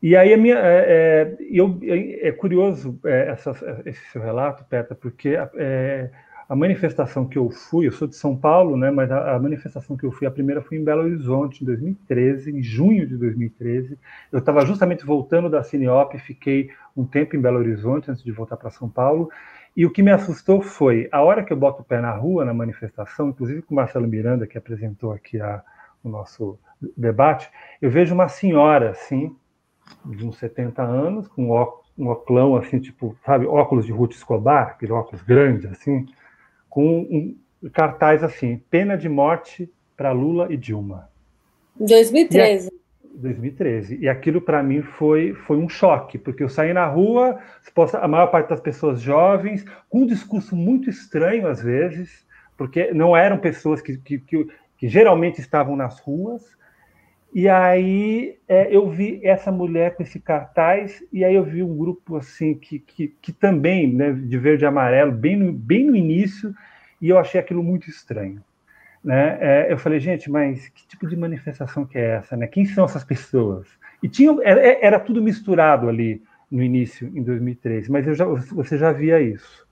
E 0.05 0.15
aí 0.15 0.31
a 0.31 0.37
minha, 0.37 0.59
é, 0.59 0.85
é 1.31 1.37
eu, 1.49 1.79
é, 1.81 2.27
é 2.27 2.31
curioso 2.31 2.99
é, 3.03 3.29
essa, 3.29 3.81
esse 3.87 4.05
seu 4.11 4.21
relato, 4.21 4.63
Petra, 4.65 4.93
porque 4.93 5.29
é, 5.55 6.11
a 6.47 6.55
manifestação 6.55 7.27
que 7.27 7.39
eu 7.39 7.49
fui, 7.49 7.87
eu 7.87 7.91
sou 7.91 8.07
de 8.07 8.15
São 8.15 8.37
Paulo, 8.37 8.77
né, 8.77 8.91
mas 8.91 9.11
a, 9.11 9.33
a, 9.35 9.39
manifestação 9.39 9.97
que 9.97 10.03
eu 10.03 10.11
fui, 10.11 10.27
a 10.27 10.31
primeira 10.31 10.61
foi 10.61 10.77
em 10.77 10.83
Belo 10.83 11.01
Horizonte, 11.01 11.63
em 11.63 11.65
2013, 11.65 12.51
em 12.51 12.61
junho 12.61 13.07
de 13.07 13.17
2013. 13.17 13.97
Eu 14.31 14.37
estava 14.37 14.63
justamente 14.63 15.03
voltando 15.03 15.49
da 15.49 15.63
Cineop, 15.63 16.15
fiquei 16.19 16.69
um 16.95 17.03
tempo 17.03 17.35
em 17.35 17.41
Belo 17.41 17.57
Horizonte 17.57 18.11
antes 18.11 18.23
de 18.23 18.31
voltar 18.31 18.57
para 18.57 18.69
São 18.69 18.87
Paulo, 18.87 19.31
e 19.75 19.87
o 19.87 19.89
que 19.89 20.03
me 20.03 20.11
assustou 20.11 20.61
foi, 20.61 21.09
a 21.11 21.23
hora 21.23 21.43
que 21.43 21.51
eu 21.51 21.57
boto 21.57 21.81
o 21.81 21.83
pé 21.83 21.99
na 21.99 22.11
rua, 22.11 22.45
na 22.45 22.53
manifestação, 22.53 23.29
inclusive 23.29 23.63
com 23.63 23.73
o 23.73 23.75
Marcelo 23.75 24.07
Miranda, 24.07 24.45
que 24.45 24.55
apresentou 24.55 25.11
aqui 25.11 25.41
a, 25.41 25.63
o 26.03 26.09
nosso 26.09 26.59
debate, 26.95 27.49
eu 27.81 27.89
vejo 27.89 28.13
uma 28.13 28.27
senhora, 28.27 28.91
assim, 28.91 29.35
de 30.05 30.25
uns 30.25 30.37
70 30.37 30.81
anos, 30.81 31.27
com 31.27 31.45
um 31.97 32.07
óculos 32.07 32.65
assim, 32.65 32.79
tipo, 32.79 33.17
sabe, 33.25 33.45
óculos 33.45 33.85
de 33.85 33.91
Ruth 33.91 34.13
Escobar, 34.13 34.69
aquele 34.69 34.91
óculos 34.91 35.21
grande, 35.21 35.67
assim, 35.67 36.05
com 36.69 36.99
um 37.01 37.37
cartaz 37.71 38.23
assim, 38.23 38.61
pena 38.69 38.97
de 38.97 39.07
morte 39.07 39.71
para 39.95 40.11
Lula 40.11 40.51
e 40.51 40.57
Dilma. 40.57 41.09
2013. 41.79 42.67
E, 42.67 43.17
2013. 43.17 43.97
E 44.01 44.09
aquilo 44.09 44.41
para 44.41 44.61
mim 44.61 44.81
foi, 44.81 45.33
foi 45.45 45.57
um 45.57 45.69
choque, 45.69 46.17
porque 46.17 46.43
eu 46.43 46.49
saí 46.49 46.73
na 46.73 46.85
rua, 46.85 47.39
a 47.93 48.07
maior 48.07 48.27
parte 48.27 48.49
das 48.49 48.59
pessoas 48.59 49.01
jovens, 49.01 49.65
com 49.89 49.99
um 49.99 50.05
discurso 50.05 50.55
muito 50.55 50.89
estranho 50.89 51.47
às 51.47 51.61
vezes, 51.61 52.25
porque 52.57 52.91
não 52.93 53.15
eram 53.15 53.37
pessoas 53.37 53.81
que, 53.81 53.97
que, 53.97 54.19
que, 54.19 54.47
que 54.77 54.87
geralmente 54.87 55.39
estavam 55.39 55.75
nas 55.75 55.99
ruas, 55.99 56.55
e 57.35 57.49
aí 57.49 58.37
é, 58.47 58.73
eu 58.73 58.89
vi 58.89 59.19
essa 59.21 59.51
mulher 59.51 59.97
com 59.97 60.03
esse 60.03 60.21
cartaz, 60.21 61.03
e 61.11 61.25
aí 61.25 61.35
eu 61.35 61.43
vi 61.43 61.61
um 61.61 61.77
grupo 61.77 62.15
assim 62.15 62.55
que, 62.55 62.79
que, 62.79 63.09
que 63.21 63.33
também, 63.33 63.93
né, 63.93 64.13
de 64.13 64.37
verde 64.37 64.63
e 64.63 64.65
amarelo, 64.65 65.11
bem 65.11 65.35
no, 65.35 65.51
bem 65.51 65.85
no 65.85 65.97
início, 65.97 66.55
e 67.01 67.09
eu 67.09 67.19
achei 67.19 67.37
aquilo 67.37 67.61
muito 67.61 67.89
estranho. 67.89 68.41
Né? 69.03 69.37
É, 69.41 69.67
eu 69.69 69.77
falei, 69.77 69.99
gente, 69.99 70.31
mas 70.31 70.69
que 70.69 70.87
tipo 70.87 71.05
de 71.09 71.17
manifestação 71.17 71.85
que 71.85 71.97
é 71.97 72.11
essa? 72.15 72.37
Né? 72.37 72.47
Quem 72.47 72.63
são 72.63 72.85
essas 72.85 73.03
pessoas? 73.03 73.67
E 74.01 74.07
tinha, 74.07 74.33
era, 74.41 74.65
é, 74.65 74.85
era 74.85 74.97
tudo 74.97 75.21
misturado 75.21 75.89
ali 75.89 76.23
no 76.49 76.63
início, 76.63 77.11
em 77.13 77.21
2013, 77.21 77.91
mas 77.91 78.17
já, 78.17 78.23
você 78.23 78.77
já 78.77 78.93
via 78.93 79.19
isso. 79.19 79.67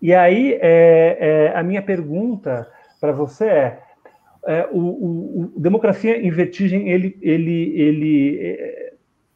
E 0.00 0.14
aí, 0.14 0.56
é, 0.62 1.16
é 1.18 1.58
a 1.58 1.64
minha 1.64 1.82
pergunta 1.82 2.70
para 3.00 3.10
você 3.10 3.44
é, 3.44 3.82
é, 4.46 4.68
o, 4.70 4.78
o, 4.78 5.52
o, 5.56 5.60
Democracia 5.60 6.16
em 6.20 6.30
Vertigem, 6.30 6.88
ele, 6.88 7.18
ele, 7.20 7.72
ele 7.74 8.38
é, 8.40 8.92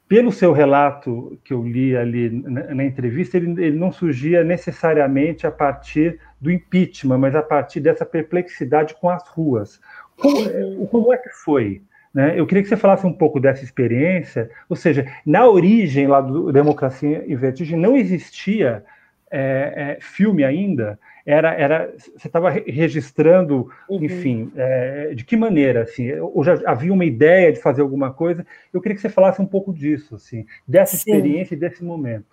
pelo 0.08 0.30
seu 0.30 0.52
relato 0.52 1.38
que 1.42 1.52
eu 1.52 1.62
li 1.62 1.96
ali 1.96 2.30
na, 2.30 2.74
na 2.74 2.84
entrevista, 2.84 3.36
ele, 3.36 3.50
ele, 3.62 3.76
não 3.76 3.90
surgia 3.90 4.44
necessariamente 4.44 5.46
a 5.46 5.50
partir 5.50 6.18
do 6.40 6.50
impeachment, 6.50 7.18
mas 7.18 7.34
a 7.34 7.42
partir 7.42 7.80
dessa 7.80 8.04
perplexidade 8.04 8.94
com 9.00 9.08
as 9.08 9.26
ruas. 9.28 9.80
Como, 10.16 10.38
é, 10.38 10.86
como 10.90 11.12
é 11.12 11.16
que 11.16 11.30
foi? 11.30 11.82
Né? 12.12 12.38
Eu 12.38 12.46
queria 12.46 12.62
que 12.62 12.68
você 12.68 12.76
falasse 12.76 13.06
um 13.06 13.12
pouco 13.12 13.40
dessa 13.40 13.64
experiência, 13.64 14.50
ou 14.68 14.76
seja, 14.76 15.06
na 15.24 15.48
origem 15.48 16.06
lá 16.06 16.20
do 16.20 16.52
Democracia 16.52 17.24
em 17.26 17.34
Vertigem 17.34 17.78
não 17.78 17.96
existia 17.96 18.84
é, 19.32 19.96
é, 19.98 19.98
filme 20.00 20.44
ainda, 20.44 20.98
era, 21.24 21.54
era 21.54 21.94
você 21.96 22.26
estava 22.26 22.50
registrando, 22.50 23.70
uhum. 23.88 24.04
enfim, 24.04 24.52
é, 24.54 25.14
de 25.14 25.24
que 25.24 25.36
maneira, 25.36 25.82
assim, 25.82 26.12
ou 26.20 26.44
já 26.44 26.60
havia 26.66 26.92
uma 26.92 27.04
ideia 27.04 27.52
de 27.52 27.60
fazer 27.60 27.80
alguma 27.80 28.12
coisa? 28.12 28.46
Eu 28.72 28.80
queria 28.80 28.94
que 28.94 29.00
você 29.00 29.08
falasse 29.08 29.40
um 29.40 29.46
pouco 29.46 29.72
disso, 29.72 30.16
assim, 30.16 30.44
dessa 30.68 30.96
Sim. 30.96 30.98
experiência 30.98 31.54
e 31.54 31.58
desse 31.58 31.82
momento. 31.82 32.26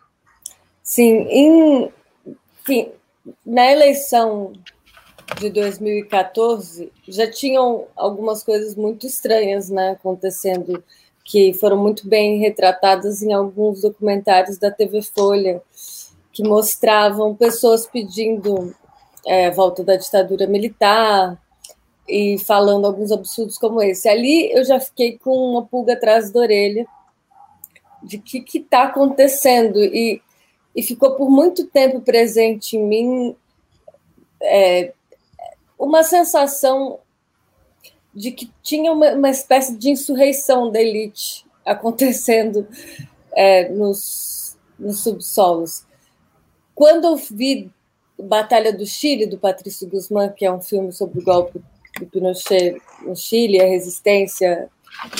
Sim, 0.84 1.28
em, 1.30 1.92
enfim, 2.62 2.92
na 3.46 3.72
eleição 3.72 4.52
de 5.40 5.50
2014 5.52 6.92
já 7.08 7.30
tinham 7.30 7.86
algumas 7.96 8.44
coisas 8.44 8.76
muito 8.76 9.06
estranhas, 9.06 9.70
né, 9.70 9.92
acontecendo 9.92 10.84
que 11.24 11.54
foram 11.54 11.78
muito 11.78 12.10
bem 12.10 12.40
retratadas 12.40 13.22
em 13.22 13.32
alguns 13.32 13.82
documentários 13.82 14.58
da 14.58 14.72
TV 14.72 15.04
Folha 15.04 15.62
que 16.32 16.44
mostravam 16.44 17.36
pessoas 17.36 17.88
pedindo 17.88 18.76
é, 19.26 19.52
volta 19.52 19.84
da 19.84 19.96
ditadura 19.96 20.48
militar 20.48 21.38
e 22.08 22.38
falando 22.39 22.86
alguns 22.86 23.12
absurdos 23.12 23.58
como 23.58 23.82
esse. 23.82 24.08
Ali 24.08 24.52
eu 24.52 24.63
já 24.63 24.80
fiquei 24.80 25.18
com 25.18 25.32
uma 25.32 25.65
pulga 25.65 25.94
atrás 25.94 26.32
da 26.32 26.39
orelha 26.39 26.88
de 28.02 28.18
que 28.18 28.44
está 28.58 28.84
acontecendo 28.84 29.80
e, 29.84 30.22
e 30.76 30.84
ficou 30.84 31.15
por 31.15 31.30
muito 31.30 31.68
tempo 31.68 32.02
presente 32.02 32.78
em 32.78 32.84
mim 32.84 33.36
é, 34.42 34.94
uma 35.78 36.04
sensação 36.04 37.00
de 38.13 38.32
que 38.32 38.52
tinha 38.63 38.92
uma, 38.92 39.13
uma 39.13 39.30
espécie 39.30 39.78
de 39.78 39.89
insurreição 39.89 40.72
da 40.72 40.82
elite 40.82 41.46
acontecendo 41.65 42.68
é, 43.34 43.70
nos, 43.70 44.58
nos 44.78 45.02
subsolos. 45.02 45.86
Quando 46.80 47.08
eu 47.08 47.18
vi 47.18 47.70
Batalha 48.18 48.72
do 48.72 48.86
Chile, 48.86 49.26
do 49.26 49.38
Patrício 49.38 49.86
Guzmán, 49.86 50.30
que 50.30 50.46
é 50.46 50.52
um 50.52 50.62
filme 50.62 50.94
sobre 50.94 51.20
o 51.20 51.22
golpe 51.22 51.60
do 52.00 52.06
Pinochet 52.06 52.82
no 53.02 53.18
Chile, 53.18 53.62
a 53.62 53.65
resistência 53.65 54.70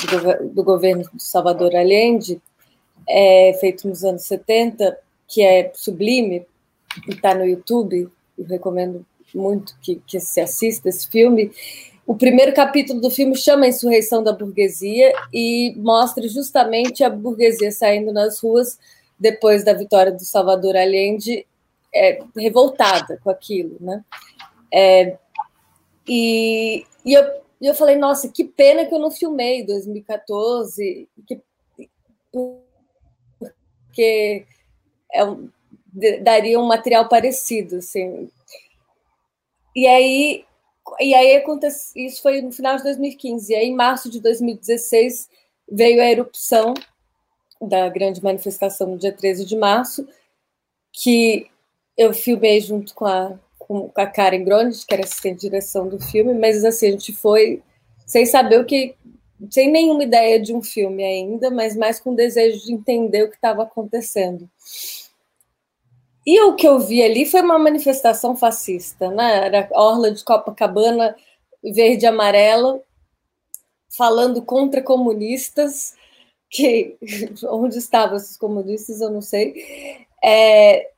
do, 0.10 0.54
do 0.54 0.64
governo 0.64 1.04
de 1.14 1.22
Salvador 1.22 1.76
Allende, 1.76 2.42
é, 3.06 3.52
feito 3.60 3.90
nos 3.90 4.06
anos 4.06 4.22
70, 4.22 4.98
que 5.28 5.42
é 5.42 5.70
sublime, 5.76 6.48
e 7.06 7.12
está 7.12 7.36
no 7.36 7.44
YouTube, 7.44 8.08
eu 8.38 8.46
recomendo 8.46 9.06
muito 9.36 9.76
que, 9.82 10.02
que 10.08 10.18
se 10.22 10.40
assista 10.40 10.88
esse 10.88 11.10
filme. 11.10 11.52
O 12.08 12.16
primeiro 12.16 12.54
capítulo 12.54 13.02
do 13.02 13.10
filme 13.10 13.36
chama 13.36 13.66
a 13.66 13.68
Insurreição 13.68 14.24
da 14.24 14.32
Burguesia 14.32 15.12
e 15.34 15.74
mostra 15.76 16.26
justamente 16.26 17.04
a 17.04 17.10
burguesia 17.10 17.70
saindo 17.70 18.14
nas 18.14 18.40
ruas 18.40 18.80
depois 19.20 19.64
da 19.64 19.74
vitória 19.74 20.12
do 20.12 20.24
Salvador 20.24 20.76
Allende, 20.76 21.46
é, 21.94 22.24
revoltada 22.36 23.20
com 23.24 23.30
aquilo, 23.30 23.78
né? 23.80 24.04
É, 24.72 25.18
e, 26.08 26.86
e 27.06 27.14
eu, 27.14 27.24
eu 27.62 27.76
falei, 27.76 27.96
nossa, 27.96 28.30
que 28.30 28.44
pena 28.44 28.86
que 28.86 28.94
eu 28.94 29.00
não 29.00 29.12
filmei 29.12 29.66
2014, 29.66 31.08
que, 31.28 31.42
porque 33.92 34.46
é 35.14 35.24
daria 36.22 36.60
um 36.60 36.68
material 36.68 37.08
parecido, 37.08 37.78
assim. 37.78 38.30
E 39.76 39.88
aí, 39.88 40.46
e 41.00 41.14
aí 41.14 41.36
acontece, 41.36 41.92
isso 41.96 42.22
foi 42.22 42.42
no 42.42 42.52
final 42.52 42.78
de 42.78 42.84
2015. 42.84 43.52
E 43.52 43.56
aí, 43.56 43.68
em 43.68 43.76
março 43.76 44.10
de 44.10 44.20
2016, 44.20 45.30
veio 45.72 46.02
a 46.02 46.10
erupção 46.10 46.74
da 47.62 47.90
grande 47.90 48.24
manifestação 48.24 48.88
no 48.88 48.98
dia 48.98 49.12
13 49.12 49.46
de 49.46 49.56
março, 49.56 50.08
que 50.94 51.48
eu 51.98 52.14
filmei 52.14 52.62
junto 52.62 52.96
com 52.96 53.06
a, 53.06 53.38
com 53.58 53.92
a 53.96 54.06
Karen 54.06 54.44
Grond, 54.44 54.74
que 54.88 54.94
era 54.94 55.04
assistente 55.04 55.36
de 55.36 55.42
direção 55.42 55.88
do 55.88 56.00
filme, 56.00 56.34
mas 56.34 56.64
assim, 56.64 56.88
a 56.88 56.92
gente 56.92 57.14
foi 57.14 57.62
sem 58.06 58.26
saber 58.26 58.60
o 58.60 58.66
que, 58.66 58.96
sem 59.52 59.70
nenhuma 59.70 60.04
ideia 60.04 60.40
de 60.40 60.54
um 60.54 60.62
filme 60.62 61.04
ainda, 61.04 61.52
mas 61.52 61.76
mais 61.76 62.00
com 62.00 62.16
desejo 62.16 62.66
de 62.66 62.74
entender 62.74 63.24
o 63.24 63.30
que 63.30 63.36
estava 63.36 63.64
acontecendo. 63.64 64.50
E 66.26 66.40
o 66.42 66.56
que 66.56 66.68
eu 66.68 66.80
vi 66.80 67.02
ali 67.04 67.26
foi 67.26 67.42
uma 67.42 67.60
manifestação 67.60 68.36
fascista, 68.36 69.10
né? 69.12 69.46
Era 69.46 69.70
a 69.74 69.82
orla 69.82 70.12
de 70.12 70.24
Copacabana 70.24 71.16
verde 71.64 72.06
e 72.06 72.08
amarela, 72.08 72.82
falando 73.98 74.42
contra 74.42 74.82
comunistas, 74.82 75.96
que 76.50 76.98
onde 77.46 77.78
estavam 77.78 78.18
esses 78.18 78.38
comunistas 78.38 79.02
eu 79.02 79.10
não 79.10 79.22
sei, 79.22 79.54
é, 80.24 80.92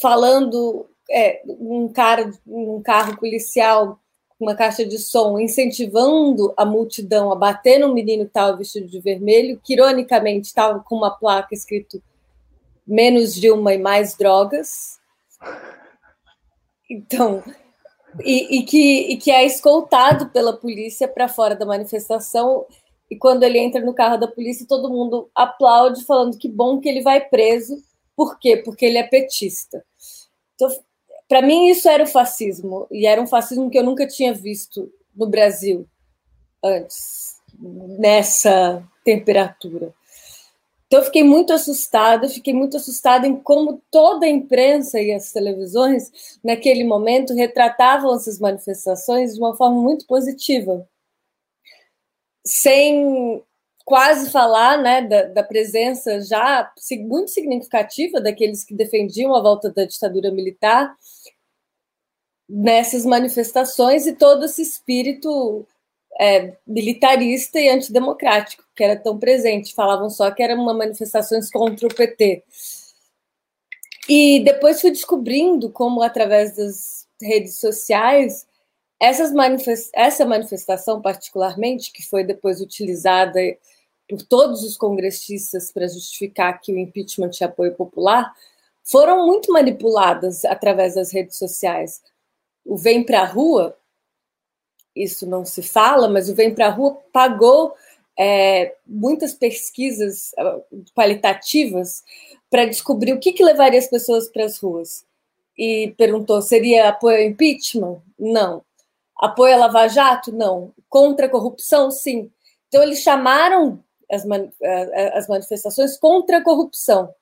falando 0.00 0.86
é, 1.10 1.42
um 1.46 1.88
cara, 1.88 2.30
um 2.46 2.82
carro 2.82 3.16
policial 3.18 3.98
uma 4.42 4.56
caixa 4.56 4.84
de 4.84 4.98
som, 4.98 5.38
incentivando 5.38 6.52
a 6.56 6.64
multidão 6.64 7.30
a 7.30 7.36
bater 7.36 7.78
no 7.78 7.94
menino 7.94 8.24
que 8.24 8.30
estava 8.30 8.56
vestido 8.56 8.88
de 8.88 9.00
vermelho, 9.00 9.60
que 9.62 9.74
ironicamente 9.74 10.48
estava 10.48 10.80
com 10.80 10.96
uma 10.96 11.12
placa 11.12 11.54
escrito 11.54 12.02
menos 12.84 13.34
Dilma 13.34 13.72
e 13.72 13.78
mais 13.78 14.16
drogas. 14.16 14.98
Então, 16.90 17.42
e, 18.20 18.58
e, 18.58 18.62
que, 18.64 19.12
e 19.12 19.16
que 19.16 19.30
é 19.30 19.46
escoltado 19.46 20.28
pela 20.30 20.52
polícia 20.52 21.06
para 21.06 21.28
fora 21.28 21.54
da 21.54 21.64
manifestação. 21.64 22.66
E 23.12 23.16
quando 23.16 23.42
ele 23.42 23.58
entra 23.58 23.78
no 23.82 23.92
carro 23.92 24.16
da 24.16 24.26
polícia, 24.26 24.66
todo 24.66 24.88
mundo 24.88 25.28
aplaude, 25.34 26.02
falando 26.02 26.38
que 26.38 26.48
bom 26.48 26.80
que 26.80 26.88
ele 26.88 27.02
vai 27.02 27.20
preso. 27.20 27.76
Por 28.16 28.38
quê? 28.38 28.56
Porque 28.56 28.86
ele 28.86 28.96
é 28.96 29.02
petista. 29.02 29.84
Então, 30.54 30.70
para 31.28 31.42
mim, 31.42 31.68
isso 31.68 31.90
era 31.90 32.04
o 32.04 32.06
fascismo. 32.06 32.86
E 32.90 33.06
era 33.06 33.20
um 33.20 33.26
fascismo 33.26 33.68
que 33.68 33.78
eu 33.78 33.84
nunca 33.84 34.06
tinha 34.06 34.32
visto 34.32 34.90
no 35.14 35.26
Brasil 35.26 35.86
antes, 36.64 37.36
nessa 37.98 38.82
temperatura. 39.04 39.92
Então, 40.86 41.00
eu 41.00 41.04
fiquei 41.04 41.22
muito 41.22 41.52
assustada, 41.52 42.30
fiquei 42.30 42.54
muito 42.54 42.78
assustada 42.78 43.26
em 43.26 43.36
como 43.36 43.82
toda 43.90 44.24
a 44.24 44.30
imprensa 44.30 44.98
e 44.98 45.12
as 45.12 45.30
televisões, 45.32 46.38
naquele 46.42 46.82
momento, 46.82 47.34
retratavam 47.34 48.14
essas 48.14 48.38
manifestações 48.38 49.34
de 49.34 49.38
uma 49.38 49.54
forma 49.54 49.82
muito 49.82 50.06
positiva, 50.06 50.88
sem 52.44 53.42
quase 53.84 54.30
falar 54.30 54.78
né, 54.78 55.02
da, 55.02 55.22
da 55.24 55.42
presença 55.42 56.20
já 56.20 56.72
muito 57.00 57.30
significativa 57.30 58.20
daqueles 58.20 58.64
que 58.64 58.74
defendiam 58.74 59.34
a 59.34 59.42
volta 59.42 59.70
da 59.70 59.84
ditadura 59.84 60.30
militar 60.30 60.96
nessas 62.48 63.04
manifestações 63.04 64.06
e 64.06 64.14
todo 64.14 64.44
esse 64.44 64.62
espírito 64.62 65.66
é, 66.20 66.56
militarista 66.66 67.58
e 67.58 67.68
antidemocrático 67.68 68.64
que 68.74 68.84
era 68.84 68.96
tão 68.96 69.18
presente. 69.18 69.74
Falavam 69.74 70.10
só 70.10 70.30
que 70.30 70.42
eram 70.42 70.62
manifestações 70.64 71.50
contra 71.50 71.86
o 71.86 71.94
PT. 71.94 72.44
E 74.08 74.40
depois 74.40 74.80
fui 74.80 74.90
descobrindo 74.90 75.70
como, 75.70 76.02
através 76.02 76.56
das 76.56 77.06
redes 77.20 77.58
sociais, 77.58 78.46
manifest... 79.32 79.90
essa 79.94 80.24
manifestação, 80.24 81.00
particularmente, 81.00 81.92
que 81.92 82.02
foi 82.08 82.24
depois 82.24 82.60
utilizada 82.60 83.40
por 84.08 84.22
todos 84.22 84.62
os 84.62 84.76
congressistas 84.76 85.72
para 85.72 85.88
justificar 85.88 86.60
que 86.60 86.72
o 86.72 86.78
impeachment 86.78 87.30
tinha 87.30 87.48
apoio 87.48 87.74
popular, 87.74 88.32
foram 88.84 89.26
muito 89.26 89.52
manipuladas 89.52 90.44
através 90.44 90.94
das 90.94 91.12
redes 91.12 91.38
sociais. 91.38 92.02
O 92.64 92.76
Vem 92.76 93.02
para 93.04 93.22
a 93.22 93.26
Rua 93.26 93.76
isso 94.94 95.26
não 95.26 95.44
se 95.44 95.62
fala, 95.62 96.08
mas 96.08 96.28
o 96.28 96.34
Vem 96.34 96.54
para 96.54 96.66
a 96.66 96.70
Rua 96.70 96.98
pagou 97.12 97.74
é, 98.18 98.74
muitas 98.86 99.32
pesquisas 99.32 100.32
ah, 100.38 100.60
qualitativas 100.94 102.04
para 102.50 102.66
descobrir 102.66 103.12
o 103.12 103.18
que, 103.18 103.32
que 103.32 103.44
levaria 103.44 103.78
as 103.78 103.88
pessoas 103.88 104.28
para 104.28 104.44
as 104.44 104.58
ruas. 104.58 105.04
E 105.56 105.94
perguntou: 105.96 106.40
seria 106.42 106.88
apoio 106.88 107.16
ao 107.16 107.22
impeachment? 107.22 108.02
Não. 108.18 108.62
Apoio 109.22 109.54
a 109.54 109.58
Lava 109.58 109.86
Jato? 109.86 110.32
Não. 110.32 110.74
Contra 110.88 111.26
a 111.26 111.30
corrupção? 111.30 111.92
Sim. 111.92 112.28
Então, 112.66 112.82
eles 112.82 113.00
chamaram 113.00 113.82
as, 114.10 114.24
as 115.14 115.28
manifestações 115.28 115.96
contra 115.96 116.38
a 116.38 116.42
corrupção. 116.42 117.14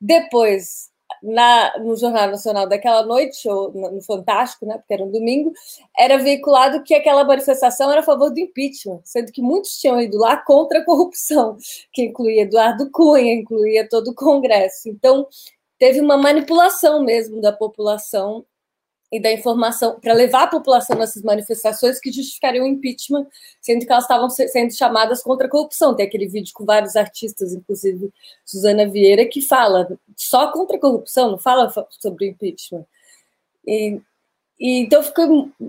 Depois, 0.00 0.90
na, 1.22 1.78
no 1.78 1.94
Jornal 1.94 2.30
Nacional 2.30 2.66
daquela 2.66 3.04
noite, 3.04 3.46
ou 3.48 3.70
no 3.72 4.00
Fantástico, 4.02 4.64
né, 4.64 4.78
porque 4.78 4.94
era 4.94 5.04
um 5.04 5.10
domingo, 5.10 5.52
era 5.96 6.16
veiculado 6.16 6.82
que 6.82 6.94
aquela 6.94 7.22
manifestação 7.22 7.90
era 7.90 8.00
a 8.00 8.04
favor 8.04 8.30
do 8.30 8.40
impeachment, 8.40 9.00
sendo 9.04 9.30
que 9.30 9.42
muitos 9.42 9.78
tinham 9.78 10.00
ido 10.00 10.16
lá 10.16 10.36
contra 10.38 10.78
a 10.78 10.84
corrupção, 10.84 11.58
que 11.92 12.04
incluía 12.04 12.42
Eduardo 12.42 12.90
Cunha, 12.90 13.34
incluía 13.34 13.86
todo 13.88 14.08
o 14.08 14.14
Congresso. 14.14 14.88
Então, 14.88 15.26
teve 15.78 16.00
uma 16.00 16.16
manipulação 16.16 17.02
mesmo 17.02 17.40
da 17.40 17.52
população 17.52 18.44
e 19.12 19.20
da 19.20 19.30
informação 19.30 20.00
para 20.00 20.14
levar 20.14 20.44
a 20.44 20.46
população 20.46 20.96
nessas 20.96 21.22
manifestações 21.22 22.00
que 22.00 22.10
justificariam 22.10 22.64
o 22.64 22.68
impeachment, 22.68 23.26
sendo 23.60 23.84
que 23.84 23.92
elas 23.92 24.04
estavam 24.04 24.30
sendo 24.30 24.72
chamadas 24.72 25.22
contra 25.22 25.46
a 25.46 25.50
corrupção. 25.50 25.94
Tem 25.94 26.06
aquele 26.06 26.26
vídeo 26.26 26.50
com 26.54 26.64
vários 26.64 26.96
artistas, 26.96 27.52
inclusive 27.52 28.10
Suzana 28.42 28.88
Vieira, 28.88 29.26
que 29.26 29.42
fala 29.42 29.86
só 30.16 30.50
contra 30.50 30.78
a 30.78 30.80
corrupção, 30.80 31.32
não 31.32 31.38
fala 31.38 31.70
sobre 31.90 32.28
impeachment. 32.28 32.86
E, 33.66 34.00
e 34.58 34.78
então 34.78 35.02
fiquei, 35.02 35.26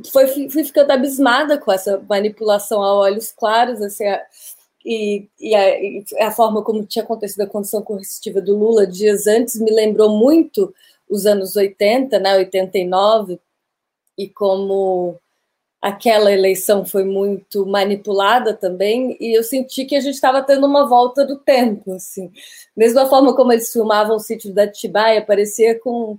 foi, 0.09 0.49
fui 0.49 0.63
ficando 0.63 0.91
abismada 0.91 1.57
com 1.57 1.69
essa 1.69 2.01
manipulação 2.07 2.81
a 2.81 2.95
olhos 2.95 3.33
claros, 3.33 3.81
assim, 3.81 4.05
a, 4.05 4.21
e, 4.85 5.27
e, 5.37 5.53
a, 5.53 5.81
e 5.81 6.05
a 6.21 6.31
forma 6.31 6.63
como 6.63 6.85
tinha 6.85 7.03
acontecido 7.03 7.41
a 7.41 7.47
condição 7.47 7.81
coercitiva 7.81 8.39
do 8.39 8.57
Lula 8.57 8.87
dias 8.87 9.27
antes 9.27 9.59
me 9.59 9.71
lembrou 9.71 10.17
muito 10.17 10.73
os 11.13 11.27
anos 11.27 11.55
80, 11.55 12.17
né, 12.19 12.35
89, 12.37 13.39
e 14.17 14.27
como 14.27 15.15
aquela 15.79 16.31
eleição 16.31 16.85
foi 16.85 17.03
muito 17.03 17.65
manipulada 17.67 18.53
também, 18.53 19.15
e 19.19 19.37
eu 19.37 19.43
senti 19.43 19.85
que 19.85 19.95
a 19.95 19.99
gente 19.99 20.15
estava 20.15 20.41
tendo 20.41 20.65
uma 20.65 20.87
volta 20.87 21.23
do 21.25 21.37
tempo, 21.37 21.93
assim. 21.93 22.31
Mesma 22.75 23.05
forma 23.05 23.35
como 23.35 23.51
eles 23.51 23.71
filmavam 23.71 24.15
o 24.15 24.19
sítio 24.19 24.51
da 24.51 24.67
Tibaia, 24.67 25.23
parecia 25.23 25.79
com, 25.79 26.17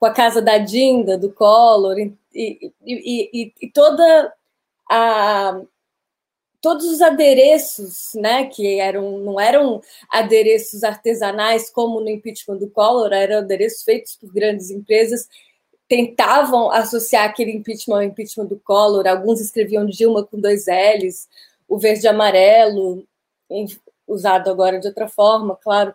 com 0.00 0.06
a 0.06 0.10
casa 0.10 0.42
da 0.42 0.58
Dinda, 0.58 1.16
do 1.16 1.30
Collor, 1.30 1.96
e, 1.98 2.12
e, 2.34 2.72
e, 2.84 3.52
e 3.60 3.70
toda 3.70 4.32
a, 4.90 5.60
todos 6.62 6.86
os 6.86 7.02
adereços, 7.02 8.12
né, 8.14 8.46
que 8.46 8.78
eram 8.78 9.18
não 9.18 9.38
eram 9.38 9.82
adereços 10.08 10.84
artesanais 10.84 11.68
como 11.68 12.00
no 12.00 12.08
impeachment 12.08 12.56
do 12.56 12.70
Collor, 12.70 13.12
eram 13.12 13.38
adereços 13.38 13.82
feitos 13.82 14.16
por 14.16 14.32
grandes 14.32 14.70
empresas, 14.70 15.28
tentavam 15.88 16.70
associar 16.70 17.24
aquele 17.24 17.50
impeachment 17.50 17.96
ao 17.96 18.02
impeachment 18.04 18.46
do 18.46 18.60
Collor, 18.60 19.06
alguns 19.08 19.40
escreviam 19.40 19.84
Dilma 19.84 20.24
com 20.24 20.40
dois 20.40 20.66
L's, 20.66 21.28
o 21.68 21.78
verde 21.78 22.06
e 22.06 22.08
amarelo, 22.08 23.04
usado 24.06 24.48
agora 24.48 24.78
de 24.78 24.86
outra 24.86 25.08
forma, 25.08 25.56
claro, 25.56 25.92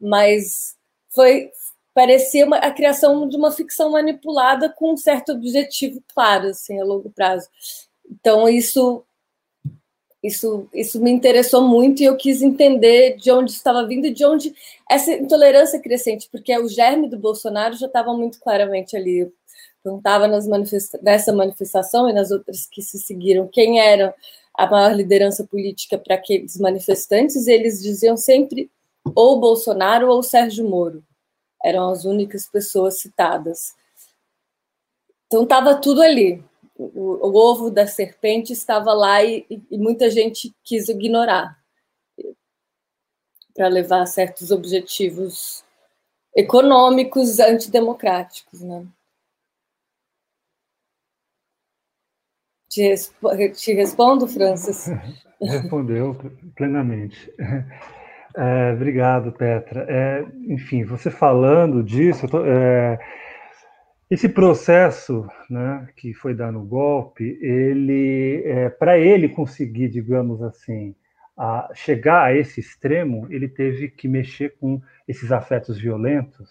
mas 0.00 0.76
foi 1.10 1.50
parecia 1.94 2.46
uma, 2.46 2.58
a 2.58 2.70
criação 2.70 3.28
de 3.28 3.36
uma 3.36 3.50
ficção 3.50 3.90
manipulada 3.90 4.68
com 4.68 4.92
um 4.92 4.96
certo 4.96 5.32
objetivo 5.32 6.02
claro, 6.14 6.48
assim, 6.48 6.80
a 6.80 6.84
longo 6.84 7.10
prazo. 7.10 7.48
Então 8.08 8.48
isso 8.48 9.04
isso, 10.22 10.68
isso 10.74 11.00
me 11.00 11.10
interessou 11.10 11.62
muito 11.62 12.02
e 12.02 12.06
eu 12.06 12.16
quis 12.16 12.42
entender 12.42 13.16
de 13.16 13.30
onde 13.30 13.52
estava 13.52 13.86
vindo 13.86 14.06
e 14.06 14.12
de 14.12 14.24
onde 14.24 14.52
essa 14.90 15.12
intolerância 15.12 15.80
crescente, 15.80 16.28
porque 16.30 16.56
o 16.58 16.68
germe 16.68 17.08
do 17.08 17.18
Bolsonaro 17.18 17.76
já 17.76 17.86
estava 17.86 18.12
muito 18.12 18.40
claramente 18.40 18.96
ali. 18.96 19.30
Perguntava 19.82 20.26
nas 20.26 20.46
manifesta 20.46 20.98
nessa 21.02 21.32
manifestação 21.32 22.10
e 22.10 22.12
nas 22.12 22.32
outras 22.32 22.66
que 22.66 22.82
se 22.82 22.98
seguiram 22.98 23.46
quem 23.46 23.80
era 23.80 24.12
a 24.52 24.66
maior 24.66 24.92
liderança 24.92 25.46
política 25.46 25.96
para 25.96 26.16
aqueles 26.16 26.58
manifestantes, 26.58 27.46
e 27.46 27.52
eles 27.52 27.80
diziam 27.80 28.16
sempre 28.16 28.68
ou 29.14 29.38
Bolsonaro 29.38 30.08
ou 30.08 30.20
Sérgio 30.20 30.68
Moro. 30.68 31.04
Eram 31.64 31.90
as 31.90 32.04
únicas 32.04 32.46
pessoas 32.46 33.00
citadas. 33.00 33.72
Então 35.26 35.44
estava 35.44 35.76
tudo 35.76 36.02
ali 36.02 36.42
o, 36.78 37.28
o, 37.28 37.36
ovo 37.36 37.70
da 37.70 37.86
serpente 37.86 38.52
estava 38.52 38.92
lá 38.94 39.22
e, 39.24 39.44
e 39.70 39.76
muita 39.76 40.08
gente 40.08 40.54
quis 40.62 40.88
ignorar 40.88 41.58
para 43.54 43.66
levar 43.66 44.02
a 44.02 44.06
certos 44.06 44.52
objetivos 44.52 45.64
econômicos 46.36 47.40
antidemocráticos, 47.40 48.60
né? 48.62 48.86
Te, 52.68 52.94
te 53.54 53.72
respondo, 53.72 54.28
Francis? 54.28 54.86
Respondeu 55.42 56.16
plenamente. 56.54 57.32
É, 58.36 58.72
obrigado, 58.72 59.32
Petra. 59.32 59.84
É, 59.88 60.24
enfim, 60.46 60.84
você 60.84 61.10
falando 61.10 61.82
disso, 61.82 62.28
tô, 62.28 62.44
é, 62.44 62.98
esse 64.10 64.28
processo 64.28 65.26
né, 65.50 65.88
que 65.96 66.14
foi 66.14 66.34
dar 66.34 66.50
no 66.50 66.64
golpe, 66.64 67.38
ele, 67.42 68.42
é, 68.44 68.70
para 68.70 68.98
ele 68.98 69.28
conseguir, 69.28 69.88
digamos 69.88 70.42
assim, 70.42 70.94
a 71.36 71.68
chegar 71.74 72.24
a 72.24 72.34
esse 72.34 72.58
extremo, 72.58 73.26
ele 73.30 73.48
teve 73.48 73.88
que 73.88 74.08
mexer 74.08 74.56
com 74.58 74.80
esses 75.06 75.30
afetos 75.30 75.78
violentos 75.78 76.50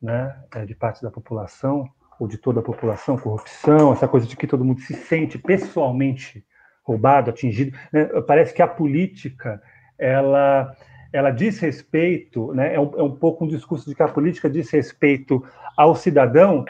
né, 0.00 0.36
é, 0.54 0.66
de 0.66 0.74
parte 0.74 1.02
da 1.02 1.10
população, 1.10 1.88
ou 2.18 2.28
de 2.28 2.38
toda 2.38 2.60
a 2.60 2.62
população, 2.62 3.16
corrupção, 3.16 3.92
essa 3.92 4.06
coisa 4.06 4.26
de 4.26 4.36
que 4.36 4.46
todo 4.46 4.64
mundo 4.64 4.80
se 4.80 4.94
sente 4.94 5.38
pessoalmente 5.38 6.44
roubado, 6.84 7.30
atingido. 7.30 7.76
Né? 7.92 8.04
Parece 8.26 8.52
que 8.54 8.62
a 8.62 8.68
política, 8.68 9.62
ela 9.98 10.72
ela 11.12 11.30
diz 11.30 11.58
respeito, 11.58 12.52
né, 12.54 12.74
é, 12.74 12.80
um, 12.80 12.90
é 12.96 13.02
um 13.02 13.14
pouco 13.14 13.44
um 13.44 13.48
discurso 13.48 13.88
de 13.88 13.94
que 13.94 14.02
a 14.02 14.08
política 14.08 14.48
diz 14.48 14.70
respeito 14.70 15.44
ao 15.76 15.94
cidadão 15.94 16.64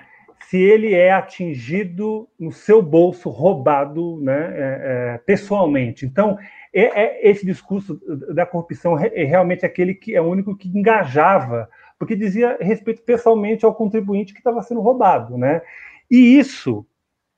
se 0.53 0.59
ele 0.59 0.93
é 0.93 1.11
atingido 1.11 2.28
no 2.38 2.53
seu 2.53 2.82
bolso, 2.82 3.30
roubado 3.30 4.20
né, 4.20 4.53
é, 4.55 5.14
é, 5.14 5.18
pessoalmente. 5.18 6.05
Então, 6.05 6.36
é, 6.74 7.03
é, 7.03 7.30
esse 7.30 7.47
discurso 7.47 7.99
da 8.34 8.45
corrupção 8.45 8.99
é 8.99 9.24
realmente 9.24 9.64
aquele 9.64 9.95
que 9.95 10.14
é 10.14 10.20
o 10.20 10.28
único 10.28 10.55
que 10.55 10.68
engajava, 10.68 11.70
porque 11.99 12.14
dizia 12.14 12.59
respeito 12.61 13.03
pessoalmente 13.03 13.64
ao 13.64 13.74
contribuinte 13.74 14.34
que 14.34 14.40
estava 14.40 14.62
sendo 14.62 14.82
roubado. 14.82 15.38
Né? 15.38 15.62
E 16.11 16.38
isso 16.38 16.84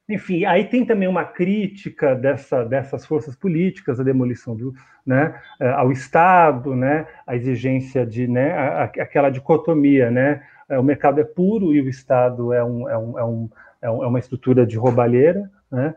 enfim, 0.09 0.45
aí 0.45 0.65
tem 0.65 0.85
também 0.85 1.09
uma 1.09 1.25
crítica 1.25 2.15
dessa, 2.15 2.65
dessas 2.65 3.07
forças 3.07 3.35
políticas, 3.35 3.99
a 3.99 4.05
demolição 4.05 4.55
do, 4.55 4.75
né, 5.05 5.41
eh, 5.59 5.71
ao 5.71 5.91
Estado, 5.91 6.77
né, 6.77 7.07
a 7.27 7.35
exigência 7.35 8.05
de, 8.05 8.29
né, 8.29 8.53
aquela 9.01 9.31
dicotomia, 9.31 10.11
né, 10.11 10.43
eh, 10.69 10.79
o 10.79 10.83
mercado 10.83 11.21
é 11.21 11.25
puro 11.25 11.75
e 11.75 11.81
o 11.81 11.89
Estado 11.89 12.53
é, 12.53 12.63
um, 12.63 12.89
é, 12.89 12.99
um, 12.99 13.19
é, 13.19 13.25
um, 13.25 13.51
é, 13.81 13.87
é 13.87 13.91
uma 13.91 14.19
estrutura 14.19 14.67
de 14.67 14.77
roubalheira, 14.77 15.51
né, 15.71 15.95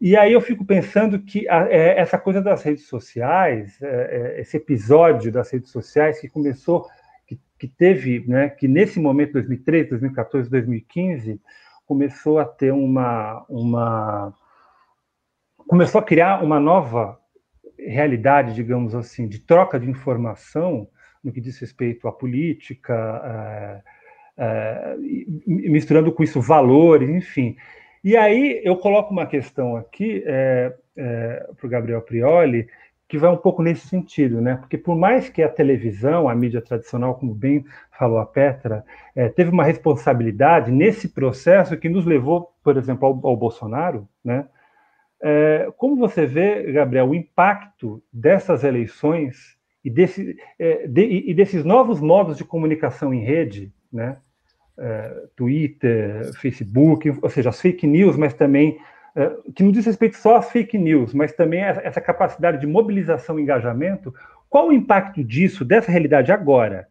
e 0.00 0.16
aí 0.16 0.32
eu 0.32 0.40
fico 0.40 0.64
pensando 0.64 1.18
que 1.18 1.48
a, 1.48 1.66
é, 1.68 1.98
essa 1.98 2.16
coisa 2.18 2.40
das 2.40 2.62
redes 2.62 2.86
sociais, 2.86 3.80
é, 3.82 4.36
é, 4.36 4.40
esse 4.40 4.56
episódio 4.56 5.32
das 5.32 5.50
redes 5.50 5.70
sociais 5.70 6.20
que 6.20 6.28
começou, 6.28 6.86
que, 7.26 7.40
que 7.58 7.66
teve, 7.66 8.24
né, 8.28 8.48
que 8.50 8.68
nesse 8.68 9.00
momento, 9.00 9.32
2013, 9.32 9.88
2014, 9.88 10.50
2015, 10.50 11.40
começou 11.88 12.38
a 12.38 12.44
ter 12.44 12.70
uma, 12.70 13.46
uma 13.48 14.34
começou 15.66 15.98
a 15.98 16.04
criar 16.04 16.44
uma 16.44 16.60
nova 16.60 17.18
realidade, 17.78 18.54
digamos 18.54 18.94
assim, 18.94 19.26
de 19.26 19.38
troca 19.38 19.80
de 19.80 19.88
informação 19.88 20.86
no 21.24 21.32
que 21.32 21.40
diz 21.40 21.58
respeito 21.58 22.06
à 22.06 22.12
política, 22.12 22.94
é, 23.24 23.82
é, 24.36 24.96
misturando 25.46 26.12
com 26.12 26.22
isso 26.22 26.42
valores, 26.42 27.08
enfim. 27.08 27.56
E 28.04 28.16
aí 28.16 28.60
eu 28.62 28.76
coloco 28.76 29.10
uma 29.10 29.26
questão 29.26 29.74
aqui 29.74 30.22
é, 30.26 30.74
é 30.94 31.48
para 31.56 31.66
o 31.66 31.70
Gabriel 31.70 32.02
Prioli, 32.02 32.68
que 33.08 33.16
vai 33.16 33.30
um 33.30 33.36
pouco 33.36 33.62
nesse 33.62 33.88
sentido, 33.88 34.40
né? 34.40 34.56
Porque 34.56 34.76
por 34.76 34.94
mais 34.94 35.30
que 35.30 35.42
a 35.42 35.48
televisão, 35.48 36.28
a 36.28 36.34
mídia 36.34 36.60
tradicional, 36.60 37.14
como 37.14 37.34
bem 37.34 37.64
falou 37.98 38.18
a 38.18 38.26
Petra, 38.26 38.84
é, 39.16 39.30
teve 39.30 39.50
uma 39.50 39.64
responsabilidade 39.64 40.70
nesse 40.70 41.08
processo 41.08 41.76
que 41.78 41.88
nos 41.88 42.04
levou, 42.04 42.52
por 42.62 42.76
exemplo, 42.76 43.06
ao, 43.06 43.30
ao 43.30 43.36
Bolsonaro, 43.36 44.06
né? 44.22 44.46
É, 45.20 45.72
como 45.76 45.96
você 45.96 46.26
vê, 46.26 46.70
Gabriel, 46.70 47.08
o 47.08 47.14
impacto 47.14 48.00
dessas 48.12 48.62
eleições 48.62 49.56
e, 49.82 49.90
desse, 49.90 50.36
é, 50.58 50.86
de, 50.86 51.30
e 51.30 51.34
desses 51.34 51.64
novos 51.64 52.00
modos 52.00 52.36
de 52.36 52.44
comunicação 52.44 53.12
em 53.12 53.24
rede, 53.24 53.72
né? 53.90 54.18
É, 54.78 55.24
Twitter, 55.34 56.30
Facebook, 56.34 57.10
ou 57.22 57.30
seja, 57.30 57.48
as 57.48 57.60
fake 57.60 57.86
news, 57.86 58.16
mas 58.16 58.34
também 58.34 58.78
que 59.54 59.62
não 59.62 59.72
diz 59.72 59.86
respeito 59.86 60.16
só 60.16 60.36
às 60.36 60.50
fake 60.50 60.78
news, 60.78 61.12
mas 61.12 61.32
também 61.32 61.62
essa 61.62 62.00
capacidade 62.00 62.60
de 62.60 62.66
mobilização 62.66 63.38
e 63.38 63.42
engajamento, 63.42 64.14
qual 64.48 64.68
o 64.68 64.72
impacto 64.72 65.24
disso, 65.24 65.64
dessa 65.64 65.90
realidade 65.90 66.30
agora, 66.30 66.86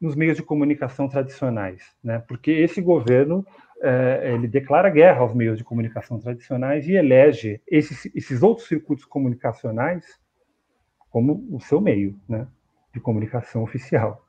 nos 0.00 0.14
meios 0.14 0.36
de 0.36 0.42
comunicação 0.42 1.08
tradicionais? 1.08 1.82
Né? 2.02 2.22
Porque 2.26 2.50
esse 2.50 2.80
governo 2.80 3.46
é, 3.80 4.32
ele 4.34 4.48
declara 4.48 4.90
guerra 4.90 5.20
aos 5.20 5.34
meios 5.34 5.56
de 5.56 5.64
comunicação 5.64 6.18
tradicionais 6.18 6.86
e 6.88 6.94
elege 6.94 7.60
esses, 7.66 8.10
esses 8.14 8.42
outros 8.42 8.66
circuitos 8.66 9.04
comunicacionais 9.04 10.04
como 11.10 11.46
o 11.50 11.60
seu 11.60 11.80
meio 11.80 12.18
né, 12.28 12.46
de 12.92 13.00
comunicação 13.00 13.62
oficial. 13.62 14.24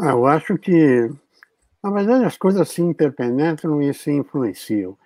Ah, 0.00 0.10
eu 0.10 0.24
acho 0.26 0.56
que, 0.56 1.10
na 1.82 1.90
verdade, 1.90 2.24
as 2.24 2.36
coisas 2.36 2.68
se 2.68 2.80
interpenetram 2.80 3.82
e 3.82 3.92
se 3.92 4.10
influenciam 4.10 4.96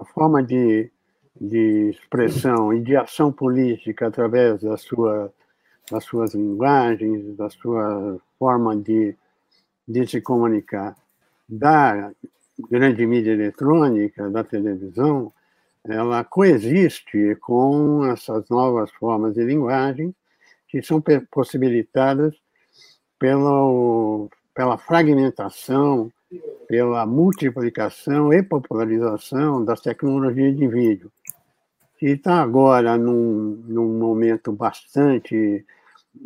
a 0.00 0.04
forma 0.04 0.42
de, 0.42 0.90
de 1.38 1.90
expressão 1.90 2.72
e 2.72 2.80
de 2.80 2.96
ação 2.96 3.30
política 3.30 4.06
através 4.06 4.62
da 4.62 4.76
sua, 4.78 5.32
das 5.90 6.04
suas 6.04 6.34
linguagens, 6.34 7.36
da 7.36 7.50
sua 7.50 8.18
forma 8.38 8.74
de, 8.76 9.14
de 9.86 10.06
se 10.06 10.20
comunicar. 10.22 10.96
Da 11.46 12.12
grande 12.70 13.06
mídia 13.06 13.32
eletrônica, 13.32 14.30
da 14.30 14.42
televisão, 14.42 15.30
ela 15.84 16.24
coexiste 16.24 17.36
com 17.36 18.06
essas 18.06 18.48
novas 18.48 18.90
formas 18.92 19.34
de 19.34 19.44
linguagem 19.44 20.14
que 20.68 20.82
são 20.82 21.02
possibilitadas 21.30 22.34
pelo, 23.18 24.30
pela 24.54 24.78
fragmentação 24.78 26.10
pela 26.68 27.04
multiplicação 27.04 28.32
e 28.32 28.42
popularização 28.42 29.64
das 29.64 29.80
tecnologias 29.80 30.56
de 30.56 30.68
vídeo, 30.68 31.10
que 31.98 32.06
está 32.06 32.40
agora 32.40 32.96
num, 32.96 33.62
num 33.66 33.98
momento 33.98 34.52
bastante 34.52 35.64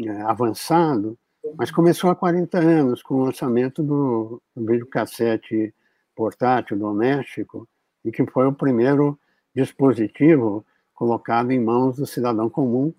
é, 0.01 0.11
avançado, 0.23 1.19
mas 1.57 1.71
começou 1.71 2.11
há 2.11 2.15
40 2.15 2.59
anos 2.59 3.03
com 3.03 3.15
o 3.17 3.25
lançamento 3.25 3.83
do, 3.83 4.41
do 4.55 4.67
videocassete 4.67 5.75
portátil 6.15 6.79
doméstico, 6.79 7.69
e 8.05 8.13
que 8.13 8.25
foi 8.27 8.47
o 8.47 8.53
primeiro 8.53 9.19
dispositivo 9.55 10.65
colocado 10.95 11.51
em 11.51 11.61
mãos 11.61 11.97
do 11.97 12.07
cidadão 12.07 12.49
comum 12.51 12.93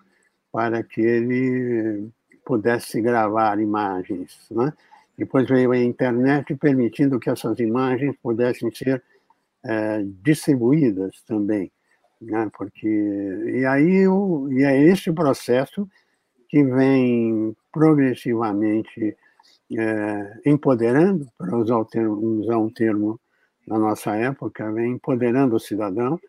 para 0.52 0.84
que 0.84 1.02
ele 1.02 2.10
pudesse 2.46 3.02
gravar 3.02 3.60
imagens. 3.60 4.48
Né? 4.52 4.74
Depois 5.18 5.48
veio 5.48 5.72
a 5.72 5.78
internet 5.78 6.56
permitindo 6.56 7.20
que 7.20 7.30
essas 7.30 7.60
imagens 7.60 8.16
pudessem 8.22 8.70
ser 8.72 9.02
é, 9.64 10.04
distribuídas 10.22 11.22
também, 11.26 11.72
né? 12.22 12.50
Porque 12.58 12.88
e 12.88 13.66
aí 13.66 14.08
o, 14.08 14.52
e 14.52 14.64
é 14.64 14.82
esse 14.84 15.12
processo 15.12 15.88
que 16.50 16.64
vem 16.64 17.56
progressivamente 17.72 19.18
é, 19.72 20.40
empoderando, 20.46 21.28
para 21.38 21.58
usar, 21.58 21.84
termo, 21.86 22.16
usar 22.42 22.58
um 22.58 22.70
termo 22.70 23.20
na 23.68 23.80
nossa 23.80 24.16
época, 24.16 24.72
vem 24.72 24.94
empoderando 24.94 25.56
o 25.56 25.60
cidadão 25.60 26.20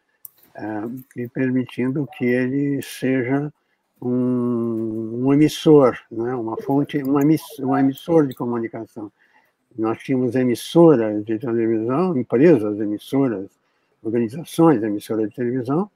é, 0.55 1.23
e 1.23 1.29
permitindo 1.29 2.09
que 2.17 2.25
ele 2.25 2.81
seja 2.83 3.53
um, 4.01 5.27
um 5.27 5.33
emissor, 5.33 5.99
né? 6.11 6.35
uma 6.35 6.57
fonte, 6.63 7.03
um 7.03 7.21
emissor, 7.21 7.67
um 7.67 7.77
emissor 7.77 8.27
de 8.27 8.35
comunicação. 8.35 9.11
Nós 9.77 9.99
tínhamos 9.99 10.35
emissoras 10.35 11.25
de 11.25 11.39
televisão, 11.39 12.17
empresas 12.17 12.81
emissoras, 12.81 13.51
organizações 14.03 14.83
emissoras 14.83 15.29
de 15.29 15.37
televisão. 15.37 15.91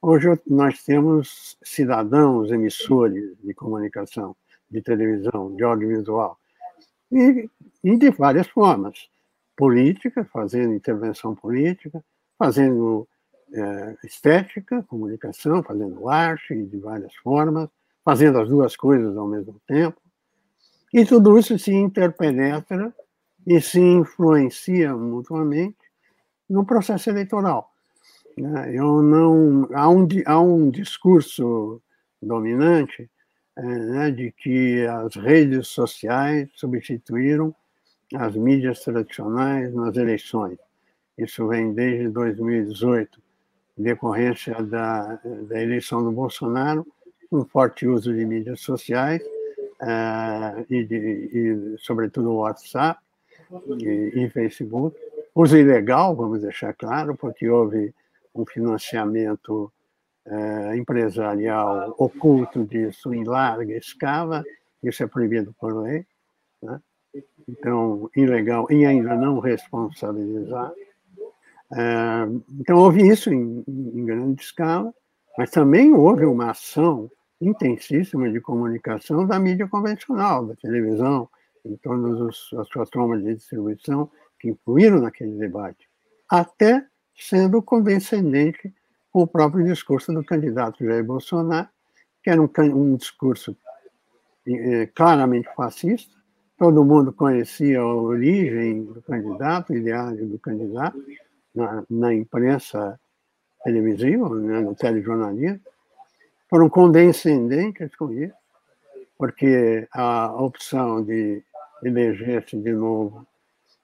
Hoje 0.00 0.28
nós 0.46 0.82
temos 0.82 1.56
cidadãos 1.62 2.50
emissores 2.50 3.36
de 3.42 3.54
comunicação, 3.54 4.34
de 4.68 4.82
televisão, 4.82 5.54
de 5.54 5.62
audiovisual, 5.62 6.38
e, 7.12 7.48
e 7.84 7.96
de 7.96 8.10
várias 8.10 8.48
formas. 8.48 9.08
Política, 9.56 10.24
fazendo 10.32 10.74
intervenção 10.74 11.34
política, 11.34 12.02
fazendo 12.38 13.06
é, 13.52 13.96
estética, 14.04 14.82
comunicação, 14.84 15.62
fazendo 15.62 16.08
arte 16.08 16.54
de 16.54 16.78
várias 16.78 17.14
formas, 17.16 17.68
fazendo 18.04 18.40
as 18.40 18.48
duas 18.48 18.76
coisas 18.76 19.16
ao 19.16 19.26
mesmo 19.26 19.60
tempo. 19.66 20.00
E 20.92 21.04
tudo 21.04 21.38
isso 21.38 21.58
se 21.58 21.72
interpenetra 21.72 22.94
e 23.46 23.60
se 23.60 23.80
influencia 23.80 24.94
mutuamente 24.94 25.78
no 26.48 26.64
processo 26.64 27.10
eleitoral. 27.10 27.72
Né? 28.36 28.74
Eu 28.74 29.02
não 29.02 29.68
há 29.72 29.88
um 29.88 30.06
há 30.26 30.40
um 30.40 30.70
discurso 30.70 31.80
dominante 32.20 33.10
é, 33.56 33.62
né, 33.62 34.10
de 34.10 34.32
que 34.32 34.86
as 34.86 35.14
redes 35.14 35.68
sociais 35.68 36.48
substituíram 36.54 37.54
as 38.14 38.34
mídias 38.36 38.80
tradicionais 38.80 39.74
nas 39.74 39.96
eleições. 39.96 40.58
Isso 41.16 41.46
vem 41.48 41.72
desde 41.72 42.08
2018, 42.08 43.21
decorrência 43.76 44.54
da, 44.62 45.18
da 45.48 45.62
eleição 45.62 46.02
do 46.02 46.12
Bolsonaro, 46.12 46.86
um 47.30 47.44
forte 47.44 47.86
uso 47.86 48.12
de 48.12 48.24
mídias 48.24 48.60
sociais 48.60 49.22
uh, 49.80 50.64
e, 50.68 50.84
de, 50.84 50.96
e, 50.96 51.76
sobretudo, 51.78 52.34
WhatsApp, 52.34 53.00
e, 53.78 54.24
e 54.24 54.30
Facebook. 54.30 54.96
Uso 55.34 55.56
ilegal, 55.56 56.14
vamos 56.14 56.42
deixar 56.42 56.74
claro, 56.74 57.16
porque 57.16 57.48
houve 57.48 57.94
um 58.34 58.44
financiamento 58.44 59.72
eh, 60.24 60.76
empresarial 60.76 61.94
oculto 61.98 62.64
disso 62.64 63.12
em 63.12 63.24
larga 63.24 63.76
escala, 63.76 64.44
isso 64.82 65.02
é 65.02 65.06
proibido 65.06 65.54
por 65.58 65.74
lei. 65.82 66.06
Né? 66.62 66.80
Então, 67.48 68.08
ilegal 68.14 68.66
e 68.70 68.86
ainda 68.86 69.16
não 69.16 69.38
responsabilizar. 69.40 70.72
Eh, 71.74 72.26
então, 72.60 72.76
houve 72.78 73.06
isso 73.06 73.32
em, 73.32 73.64
em 73.66 74.04
grande 74.04 74.42
escala, 74.42 74.92
mas 75.38 75.50
também 75.50 75.92
houve 75.92 76.24
uma 76.24 76.50
ação 76.50 77.10
intensíssima 77.40 78.30
de 78.30 78.40
comunicação 78.40 79.26
da 79.26 79.38
mídia 79.38 79.66
convencional, 79.66 80.46
da 80.46 80.54
televisão, 80.56 81.28
em 81.64 81.76
todas 81.76 82.20
as 82.58 82.68
suas 82.68 82.88
formas 82.90 83.22
de 83.22 83.34
distribuição 83.34 84.10
que 84.38 84.50
influíram 84.50 85.00
naquele 85.00 85.36
debate, 85.38 85.88
até 86.28 86.84
sendo 87.16 87.62
condescendente 87.62 88.72
com 89.10 89.22
o 89.22 89.26
próprio 89.26 89.64
discurso 89.64 90.12
do 90.12 90.24
candidato 90.24 90.84
Jair 90.84 91.04
Bolsonaro, 91.04 91.68
que 92.22 92.30
era 92.30 92.40
um, 92.40 92.48
um 92.74 92.96
discurso 92.96 93.56
eh, 94.46 94.88
claramente 94.94 95.48
fascista, 95.54 96.16
todo 96.58 96.84
mundo 96.84 97.12
conhecia 97.12 97.80
a 97.80 97.94
origem 97.94 98.84
do 98.84 99.02
candidato, 99.02 99.72
o 99.72 99.76
ideário 99.76 100.26
do 100.26 100.38
candidato, 100.38 100.98
na, 101.54 101.84
na 101.88 102.14
imprensa 102.14 102.98
televisiva, 103.64 104.28
né, 104.28 104.60
no 104.60 104.74
telejornalismo, 104.74 105.60
foram 106.48 106.68
condescendentes 106.68 107.94
com 107.96 108.12
isso, 108.12 108.34
porque 109.16 109.86
a 109.92 110.34
opção 110.42 111.02
de 111.02 111.42
elegesse 111.82 112.56
de 112.56 112.72
novo 112.72 113.26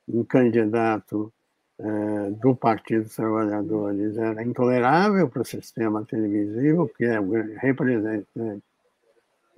um 0.08 0.24
candidato 0.24 1.32
eh, 1.78 2.30
do 2.40 2.56
Partido 2.56 3.04
dos 3.04 3.14
Trabalhadores 3.14 4.16
era 4.16 4.42
intolerável 4.42 5.28
para 5.28 5.42
o 5.42 5.44
sistema 5.44 6.04
televisivo, 6.04 6.88
que 6.88 7.04
é 7.04 7.20
o 7.20 7.30
representante, 7.56 8.26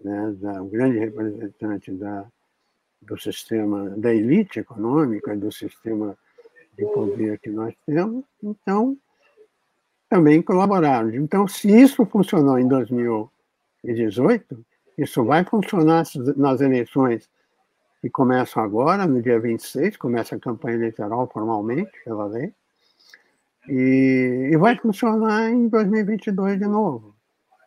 né, 0.05 0.35
da, 0.39 0.63
o 0.63 0.67
grande 0.67 0.99
representante 0.99 1.93
da, 1.93 2.27
do 3.01 3.19
sistema, 3.19 3.91
da 3.91 4.13
elite 4.13 4.61
econômica, 4.61 5.37
do 5.37 5.51
sistema 5.51 6.17
de 6.81 6.87
poder 6.93 7.39
que 7.39 7.51
nós 7.51 7.75
temos. 7.85 8.25
Então, 8.43 8.97
também 10.09 10.41
colaboraram. 10.41 11.15
Então, 11.15 11.47
se 11.47 11.69
isso 11.71 12.07
funcionou 12.07 12.59
em 12.59 12.67
2018, 12.67 14.65
isso 14.97 15.23
vai 15.25 15.45
funcionar 15.45 16.05
nas 16.37 16.61
eleições 16.61 17.29
que 18.01 18.09
começam 18.09 18.63
agora, 18.63 19.07
no 19.07 19.21
dia 19.21 19.39
26, 19.39 19.99
começa 19.99 20.35
a 20.35 20.41
campanha 20.41 20.77
eleitoral 20.77 21.29
formalmente 21.31 21.93
pela 22.03 22.25
lei, 22.27 22.53
e, 23.69 24.49
e 24.53 24.57
vai 24.57 24.75
funcionar 24.79 25.51
em 25.51 25.69
2022 25.69 26.59
de 26.59 26.67
novo. 26.67 27.15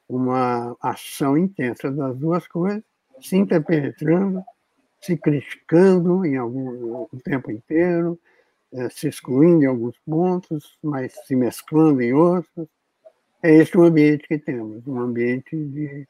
Uma 0.10 0.76
ação 0.82 1.38
intensa 1.38 1.92
das 1.92 2.18
duas 2.18 2.48
coisas, 2.48 2.84
se 3.22 3.38
interpenetrando, 3.38 4.44
se 5.00 5.16
criticando 5.16 6.26
em 6.26 6.36
algum 6.36 7.08
o 7.12 7.20
tempo 7.24 7.52
inteiro, 7.52 8.20
se 8.90 9.08
excluindo 9.08 9.64
em 9.64 9.68
alguns 9.68 9.98
pontos, 10.00 10.78
mas 10.84 11.14
se 11.26 11.36
mesclando 11.36 12.02
em 12.02 12.14
outros. 12.14 12.68
É 13.42 13.54
esse 13.54 13.78
o 13.78 13.84
ambiente 13.84 14.28
que 14.28 14.38
temos, 14.38 14.88
um 14.88 15.00
ambiente 15.00 15.56
de, 15.56 16.08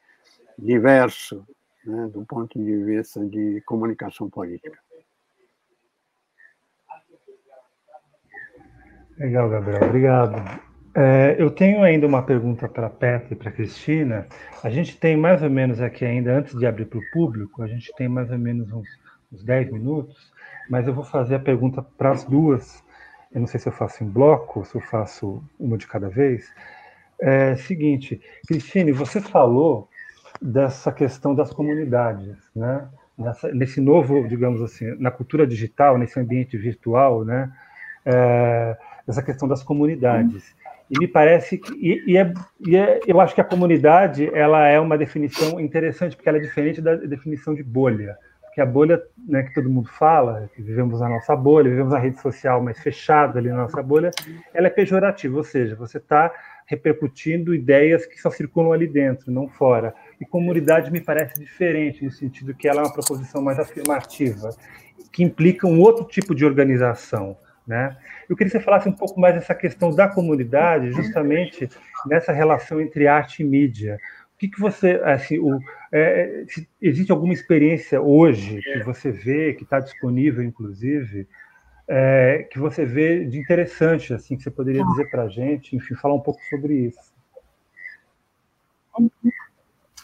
diverso, 0.57 1.45
né, 1.85 2.09
do 2.11 2.25
ponto 2.25 2.57
de 2.57 2.83
vista 2.83 3.25
de 3.25 3.61
comunicação 3.65 4.29
política. 4.29 4.77
Legal, 9.17 9.49
Gabriel, 9.49 9.83
obrigado. 9.83 10.61
É, 10.95 11.35
eu 11.39 11.49
tenho 11.49 11.81
ainda 11.81 12.05
uma 12.05 12.23
pergunta 12.23 12.67
para 12.67 12.87
a 12.87 12.89
Petra 12.89 13.33
e 13.33 13.35
para 13.35 13.49
a 13.49 13.51
Cristina. 13.51 14.27
A 14.63 14.69
gente 14.69 14.97
tem 14.97 15.17
mais 15.17 15.41
ou 15.41 15.49
menos 15.49 15.81
aqui 15.81 16.05
ainda, 16.05 16.37
antes 16.37 16.57
de 16.57 16.65
abrir 16.65 16.85
para 16.85 16.99
o 16.99 17.11
público, 17.11 17.63
a 17.63 17.67
gente 17.67 17.91
tem 17.95 18.07
mais 18.07 18.29
ou 18.31 18.37
menos 18.37 18.71
uns, 18.71 18.87
uns 19.31 19.43
10 19.43 19.71
minutos, 19.71 20.31
mas 20.69 20.87
eu 20.87 20.93
vou 20.93 21.03
fazer 21.03 21.35
a 21.35 21.39
pergunta 21.39 21.81
para 21.81 22.11
as 22.11 22.23
duas. 22.23 22.83
Eu 23.33 23.41
não 23.41 23.47
sei 23.47 23.59
se 23.59 23.67
eu 23.67 23.73
faço 23.73 24.03
em 24.03 24.07
bloco, 24.07 24.63
se 24.65 24.75
eu 24.75 24.81
faço 24.81 25.43
uma 25.59 25.77
de 25.77 25.87
cada 25.87 26.09
vez. 26.09 26.53
É 27.19 27.55
seguinte, 27.55 28.21
Cristine, 28.47 28.91
você 28.91 29.21
falou 29.21 29.89
dessa 30.41 30.91
questão 30.91 31.33
das 31.33 31.53
comunidades, 31.53 32.37
né? 32.55 32.87
Nessa, 33.17 33.51
nesse 33.53 33.79
novo, 33.79 34.27
digamos 34.27 34.61
assim, 34.61 34.95
na 34.99 35.11
cultura 35.11 35.45
digital, 35.45 35.97
nesse 35.97 36.19
ambiente 36.19 36.57
virtual, 36.57 37.23
né? 37.23 37.51
É, 38.05 38.77
essa 39.07 39.21
questão 39.21 39.47
das 39.47 39.63
comunidades. 39.63 40.55
E 40.89 40.99
me 40.99 41.07
parece 41.07 41.57
que, 41.57 41.73
e, 41.73 42.11
e, 42.11 42.17
é, 42.17 42.33
e 42.59 42.75
é, 42.75 42.99
eu 43.07 43.19
acho 43.19 43.33
que 43.33 43.41
a 43.41 43.45
comunidade 43.45 44.29
ela 44.33 44.67
é 44.67 44.79
uma 44.79 44.97
definição 44.97 45.59
interessante 45.59 46.15
porque 46.15 46.27
ela 46.27 46.37
é 46.37 46.41
diferente 46.41 46.81
da 46.81 46.95
definição 46.95 47.53
de 47.53 47.63
bolha, 47.63 48.17
porque 48.53 48.61
a 48.61 48.65
bolha, 48.67 49.01
né, 49.27 49.41
que 49.41 49.53
todo 49.55 49.67
mundo 49.67 49.89
fala, 49.89 50.47
que 50.53 50.61
vivemos 50.61 50.99
na 50.99 51.09
nossa 51.09 51.35
bolha, 51.35 51.71
vivemos 51.71 51.91
na 51.91 51.97
rede 51.97 52.21
social 52.21 52.61
mais 52.61 52.79
fechada 52.79 53.39
ali 53.39 53.49
na 53.49 53.57
nossa 53.57 53.81
bolha, 53.81 54.11
ela 54.53 54.67
é 54.67 54.69
pejorativa, 54.69 55.35
ou 55.35 55.43
seja, 55.43 55.75
você 55.75 55.97
está 55.97 56.31
repercutindo 56.67 57.55
ideias 57.55 58.05
que 58.05 58.21
só 58.21 58.29
circulam 58.29 58.71
ali 58.71 58.85
dentro, 58.85 59.31
não 59.31 59.49
fora. 59.49 59.95
E 60.21 60.25
comunidade 60.25 60.91
me 60.91 61.01
parece 61.01 61.39
diferente, 61.39 62.05
no 62.05 62.11
sentido 62.11 62.53
que 62.53 62.67
ela 62.67 62.81
é 62.81 62.83
uma 62.83 62.93
proposição 62.93 63.41
mais 63.41 63.57
afirmativa, 63.57 64.51
que 65.11 65.23
implica 65.23 65.65
um 65.65 65.81
outro 65.81 66.05
tipo 66.05 66.35
de 66.35 66.45
organização. 66.45 67.35
Né? 67.65 67.97
Eu 68.29 68.35
queria 68.35 68.51
que 68.51 68.57
você 68.57 68.63
falasse 68.63 68.87
um 68.87 68.93
pouco 68.93 69.19
mais 69.19 69.33
dessa 69.33 69.55
questão 69.55 69.89
da 69.89 70.07
comunidade, 70.07 70.91
justamente 70.91 71.67
nessa 72.05 72.31
relação 72.31 72.79
entre 72.79 73.07
arte 73.07 73.41
e 73.41 73.45
mídia. 73.45 73.97
O 74.43 74.45
que, 74.45 74.49
que 74.49 74.59
você, 74.59 74.99
assim, 75.05 75.39
o, 75.39 75.57
é, 75.89 76.43
existe 76.81 77.13
alguma 77.13 77.31
experiência 77.31 78.01
hoje 78.01 78.59
que 78.61 78.83
você 78.83 79.09
vê, 79.09 79.53
que 79.53 79.63
está 79.63 79.79
disponível, 79.79 80.43
inclusive, 80.43 81.29
é, 81.87 82.45
que 82.51 82.59
você 82.59 82.85
vê 82.85 83.23
de 83.23 83.39
interessante, 83.39 84.13
assim, 84.13 84.35
que 84.35 84.43
você 84.43 84.51
poderia 84.51 84.83
dizer 84.83 85.09
para 85.09 85.23
a 85.23 85.29
gente, 85.29 85.77
enfim, 85.77 85.95
falar 85.95 86.15
um 86.15 86.19
pouco 86.19 86.41
sobre 86.49 86.75
isso. 86.87 87.13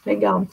Legal, 0.05 0.47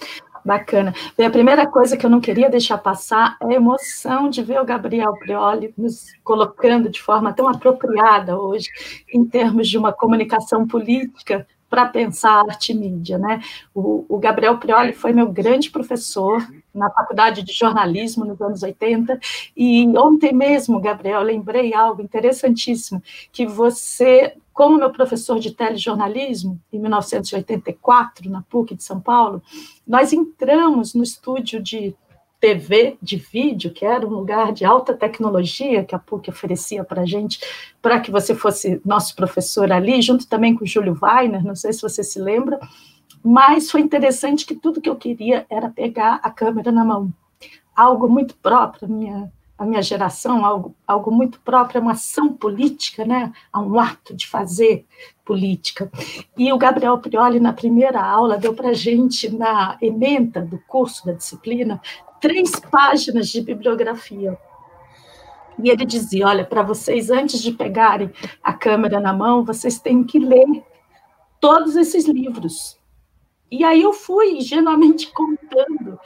bacana. 0.45 0.93
Bem, 1.16 1.28
a 1.28 1.30
primeira 1.30 1.64
coisa 1.64 1.97
que 1.97 2.05
eu 2.05 2.11
não 2.11 2.20
queria 2.20 2.51
deixar 2.51 2.78
passar 2.78 3.37
é 3.41 3.47
a 3.47 3.55
emoção 3.55 4.28
de 4.28 4.43
ver 4.43 4.61
o 4.61 4.64
Gabriel 4.64 5.12
Prioli 5.14 5.72
nos 5.78 6.12
colocando 6.24 6.91
de 6.91 7.01
forma 7.01 7.32
tão 7.32 7.49
apropriada 7.49 8.37
hoje, 8.37 8.68
em 9.14 9.24
termos 9.24 9.68
de 9.68 9.78
uma 9.78 9.93
comunicação 9.93 10.66
política 10.66 11.47
para 11.69 11.87
pensar 11.87 12.45
arte 12.49 12.73
e 12.73 12.75
mídia, 12.75 13.19
né? 13.19 13.43
O, 13.75 14.05
o, 14.09 14.19
Gabriel 14.19 14.59
Prioli 14.59 14.93
foi 14.93 15.12
meu 15.12 15.31
grande 15.31 15.71
professor 15.71 16.47
na 16.73 16.91
faculdade 16.91 17.43
de 17.43 17.53
jornalismo 17.53 18.25
nos 18.25 18.41
anos 18.41 18.62
80, 18.62 19.19
e 19.57 19.87
ontem 19.97 20.33
mesmo, 20.33 20.81
Gabriel, 20.81 21.23
lembrei 21.23 21.75
algo 21.75 22.03
interessantíssimo, 22.03 23.03
que 23.33 23.47
você, 23.47 24.35
como 24.53 24.79
meu 24.79 24.91
professor 24.91 25.39
de 25.39 25.53
telejornalismo, 25.53 26.61
em 26.73 26.79
1984, 26.79 28.31
na 28.31 28.43
PUC 28.43 28.75
de 28.75 28.85
São 28.85 29.01
Paulo, 29.01 29.43
nós 29.87 30.12
entramos 30.12 30.95
no 30.95 31.03
estúdio 31.03 31.62
de 31.62 31.95
TV 32.41 32.99
de 33.01 33.16
vídeo, 33.16 33.72
que 33.72 33.84
era 33.84 34.07
um 34.07 34.11
lugar 34.11 34.53
de 34.53 34.64
alta 34.64 34.95
tecnologia 34.95 35.84
que 35.84 35.95
a 35.95 35.99
PUC 35.99 36.30
oferecia 36.30 36.84
para 36.84 37.03
a 37.03 37.07
gente, 37.07 37.41
para 37.80 38.01
que 38.01 38.11
você 38.11 38.34
fosse 38.34 38.80
nosso 38.84 39.14
professor 39.16 39.72
ali, 39.72 40.03
junto 40.03 40.28
também 40.28 40.55
com 40.55 40.64
o 40.64 40.66
Júlio 40.66 40.99
Weiner, 41.01 41.45
não 41.45 41.57
sei 41.57 41.72
se 41.72 41.82
você 41.82 42.05
se 42.05 42.20
lembra, 42.20 42.59
mas 43.24 43.70
foi 43.70 43.80
interessante 43.80 44.47
que 44.47 44.55
tudo 44.55 44.80
que 44.80 44.89
eu 44.89 44.97
queria 44.97 45.47
era 45.51 45.70
pegar 45.70 46.20
a 46.22 46.30
câmera 46.30 46.70
na 46.70 46.84
mão, 46.84 47.12
algo 47.74 48.09
muito 48.09 48.37
próprio 48.37 48.89
minha, 48.89 49.32
à 49.59 49.64
minha 49.64 49.82
geração, 49.82 50.45
algo, 50.45 50.74
algo 50.87 51.11
muito 51.11 51.41
próprio 51.41 51.80
a 51.80 51.82
uma 51.82 51.93
ação 51.93 52.32
política, 52.32 53.05
né? 53.05 53.32
a 53.53 53.61
um 53.61 53.80
ato 53.80 54.14
de 54.14 54.26
fazer 54.26 54.87
política. 55.24 55.91
E 56.37 56.53
o 56.53 56.59
Gabriel 56.59 56.99
Prioli, 56.99 57.41
na 57.41 57.53
primeira 57.53 58.01
aula, 58.01 58.39
deu 58.39 58.55
para 58.55 58.68
a 58.68 58.74
gente, 58.74 59.28
na 59.30 59.76
ementa 59.80 60.41
do 60.41 60.59
curso 60.68 61.05
da 61.07 61.12
disciplina, 61.12 61.80
três 62.27 62.51
páginas 62.59 63.29
de 63.29 63.41
bibliografia. 63.41 64.37
E 65.62 65.70
ele 65.70 65.85
dizia: 65.85 66.27
Olha, 66.27 66.45
para 66.45 66.62
vocês, 66.62 67.09
antes 67.09 67.41
de 67.41 67.53
pegarem 67.53 68.11
a 68.43 68.53
câmera 68.53 68.99
na 68.99 69.12
mão, 69.12 69.45
vocês 69.45 69.79
têm 69.79 70.03
que 70.03 70.18
ler 70.18 70.64
todos 71.41 71.77
esses 71.77 72.07
livros. 72.07 72.79
E 73.49 73.62
aí 73.62 73.81
eu 73.81 73.93
fui 73.93 74.39
ingenuamente 74.39 75.12
contando, 75.12 76.01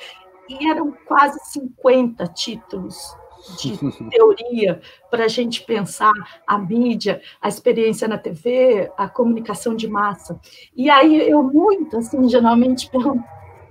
e 0.47 0.69
eram 0.69 0.93
quase 1.07 1.39
50 1.53 2.27
títulos 2.27 3.17
de 3.59 3.79
teoria 4.11 4.83
para 5.11 5.25
a 5.25 5.29
gente 5.29 5.63
pensar 5.63 6.13
a 6.47 6.59
mídia, 6.59 7.23
a 7.41 7.49
experiência 7.49 8.07
na 8.07 8.19
TV, 8.19 8.93
a 8.95 9.09
comunicação 9.09 9.75
de 9.75 9.89
massa. 9.89 10.39
E 10.77 10.91
aí 10.91 11.31
eu 11.31 11.43
muito, 11.43 11.97
assim, 11.97 12.29
geralmente 12.29 12.91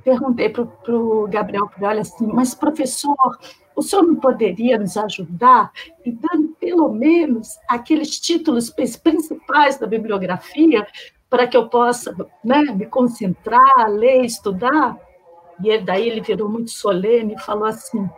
perguntei 0.04 0.50
para 0.50 0.64
o 0.88 1.28
Gabriel 1.28 1.68
Prioli 1.68 2.00
assim, 2.00 2.28
mas 2.28 2.54
professor, 2.54 3.38
o 3.76 3.82
senhor 3.82 4.04
não 4.04 4.16
poderia 4.16 4.78
nos 4.78 4.97
ajudar 4.97 5.72
e 6.06 6.12
dando 6.12 6.50
pelo 6.60 6.89
menos 6.89 7.58
aqueles 7.68 8.20
títulos 8.20 8.70
principais 8.70 9.78
da 9.78 9.88
bibliografia 9.88 10.86
para 11.30 11.47
que 11.47 11.56
eu 11.56 11.70
possa 11.70 12.16
né, 12.43 12.62
me 12.64 12.86
concentrar, 12.86 13.89
ler, 13.89 14.26
estudar? 14.26 14.97
E 15.64 15.70
ele, 15.70 15.84
daí 15.84 16.10
ele 16.10 16.22
virou 16.22 16.50
muito 16.50 16.72
solene 16.72 17.36
e 17.36 17.41
falou 17.41 17.66
assim, 17.66 18.10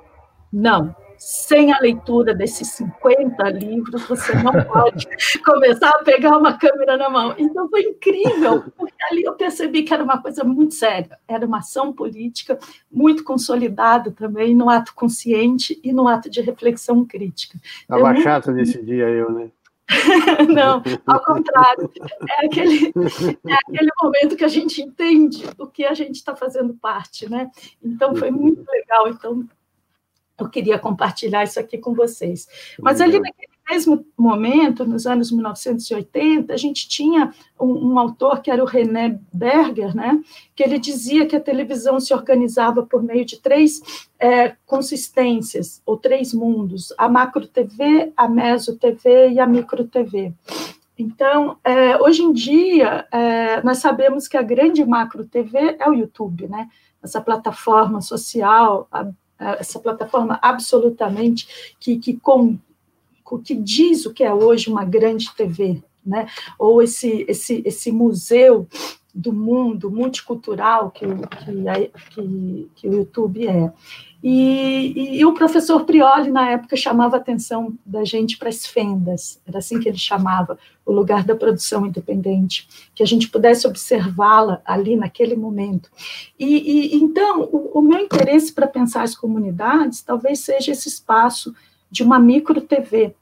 não, 0.51 0.95
sem 1.21 1.71
a 1.71 1.79
leitura 1.79 2.33
desses 2.33 2.69
50 2.69 3.47
livros, 3.51 4.07
você 4.07 4.33
não 4.41 4.51
pode 4.65 5.07
começar 5.45 5.89
a 5.89 6.03
pegar 6.03 6.35
uma 6.35 6.57
câmera 6.57 6.97
na 6.97 7.11
mão. 7.11 7.35
Então 7.37 7.69
foi 7.69 7.83
incrível, 7.83 8.63
porque 8.75 8.95
ali 9.11 9.21
eu 9.21 9.33
percebi 9.33 9.83
que 9.83 9.93
era 9.93 10.03
uma 10.03 10.19
coisa 10.19 10.43
muito 10.43 10.73
séria, 10.73 11.19
era 11.27 11.45
uma 11.45 11.59
ação 11.59 11.93
política 11.93 12.57
muito 12.91 13.23
consolidada 13.23 14.09
também 14.09 14.55
no 14.55 14.67
ato 14.67 14.95
consciente 14.95 15.79
e 15.83 15.93
no 15.93 16.07
ato 16.07 16.27
de 16.27 16.41
reflexão 16.41 17.05
crítica. 17.05 17.59
Estava 17.81 18.03
muito... 18.03 18.23
chato 18.23 18.51
nesse 18.51 18.81
dia 18.81 19.07
eu, 19.07 19.31
né? 19.31 19.51
Não, 20.51 20.81
ao 21.05 21.23
contrário. 21.23 21.91
É 22.29 22.45
aquele, 22.47 22.87
é 23.47 23.53
aquele 23.53 23.91
momento 24.01 24.35
que 24.35 24.45
a 24.45 24.47
gente 24.47 24.81
entende 24.81 25.45
o 25.59 25.67
que 25.67 25.85
a 25.85 25.93
gente 25.93 26.15
está 26.15 26.35
fazendo 26.35 26.73
parte, 26.73 27.29
né? 27.29 27.51
Então 27.83 28.15
foi 28.15 28.31
muito 28.31 28.63
legal. 28.71 29.07
Então 29.07 29.45
eu 30.43 30.49
queria 30.49 30.79
compartilhar 30.79 31.43
isso 31.43 31.59
aqui 31.59 31.77
com 31.77 31.93
vocês. 31.93 32.47
Mas 32.79 33.01
ali 33.01 33.19
naquele 33.19 33.51
mesmo 33.71 34.05
momento, 34.17 34.85
nos 34.85 35.05
anos 35.05 35.31
1980, 35.31 36.53
a 36.53 36.57
gente 36.57 36.89
tinha 36.89 37.33
um, 37.59 37.93
um, 37.93 37.99
autor 37.99 38.41
que 38.41 38.51
era 38.51 38.61
o 38.61 38.67
René 38.67 39.17
Berger, 39.31 39.95
né, 39.95 40.19
que 40.53 40.61
ele 40.61 40.77
dizia 40.77 41.25
que 41.25 41.35
a 41.35 41.39
televisão 41.39 41.99
se 41.99 42.13
organizava 42.13 42.83
por 42.83 43.01
meio 43.01 43.23
de 43.23 43.39
três 43.39 43.81
é, 44.19 44.55
consistências, 44.65 45.81
ou 45.85 45.95
três 45.95 46.33
mundos, 46.33 46.93
a 46.97 47.07
macro-TV, 47.07 48.11
a 48.17 48.27
meso-TV 48.27 49.29
e 49.29 49.39
a 49.39 49.47
micro-TV. 49.47 50.33
Então, 50.97 51.57
é, 51.63 51.97
hoje 51.97 52.21
em 52.21 52.33
dia, 52.33 53.07
é, 53.11 53.63
nós 53.63 53.77
sabemos 53.77 54.27
que 54.27 54.37
a 54.37 54.41
grande 54.41 54.83
macro-TV 54.83 55.77
é 55.79 55.89
o 55.89 55.93
YouTube, 55.93 56.47
né, 56.47 56.67
essa 57.01 57.21
plataforma 57.21 58.01
social 58.01 58.87
essa 59.59 59.79
plataforma 59.79 60.39
absolutamente 60.41 61.75
que, 61.79 61.97
que, 61.97 62.17
com, 62.17 62.57
que 63.43 63.55
diz 63.55 64.05
o 64.05 64.13
que 64.13 64.23
é 64.23 64.33
hoje 64.33 64.69
uma 64.69 64.85
grande 64.85 65.33
TV, 65.35 65.81
né? 66.05 66.27
ou 66.57 66.81
esse, 66.81 67.25
esse, 67.27 67.61
esse 67.65 67.91
museu 67.91 68.67
do 69.13 69.33
mundo 69.33 69.91
multicultural 69.91 70.89
que, 70.89 71.05
que, 71.05 71.91
que, 72.09 72.71
que 72.75 72.87
o 72.87 72.93
YouTube 72.93 73.47
é. 73.47 73.71
E, 74.23 75.17
e, 75.17 75.25
o 75.25 75.33
professor 75.33 75.83
Prioli, 75.83 76.29
na 76.29 76.51
época, 76.51 76.75
chamava 76.75 77.15
a 77.15 77.19
atenção 77.19 77.73
da 77.83 78.05
gente 78.05 78.37
para 78.37 78.49
as 78.49 78.65
fendas, 78.65 79.41
era 79.47 79.57
assim 79.57 79.79
que 79.79 79.89
ele 79.89 79.97
chamava, 79.97 80.59
o 80.85 80.91
lugar 80.91 81.23
da 81.23 81.35
produção 81.35 81.87
independente, 81.87 82.67
que 82.93 83.01
a 83.01 83.05
gente 83.05 83.29
pudesse 83.29 83.67
observá-la 83.67 84.61
ali 84.63 84.95
naquele 84.95 85.35
momento. 85.35 85.89
E, 86.37 86.93
e 86.93 86.95
então, 86.95 87.49
o, 87.51 87.79
o 87.79 87.81
meu 87.81 87.99
interesse 87.99 88.53
para 88.53 88.67
pensar 88.67 89.01
as 89.03 89.15
comunidades 89.15 90.03
talvez 90.03 90.39
seja 90.39 90.71
esse 90.71 90.87
espaço 90.87 91.53
de 91.89 92.03
uma 92.03 92.19
micro-TV, 92.19 93.15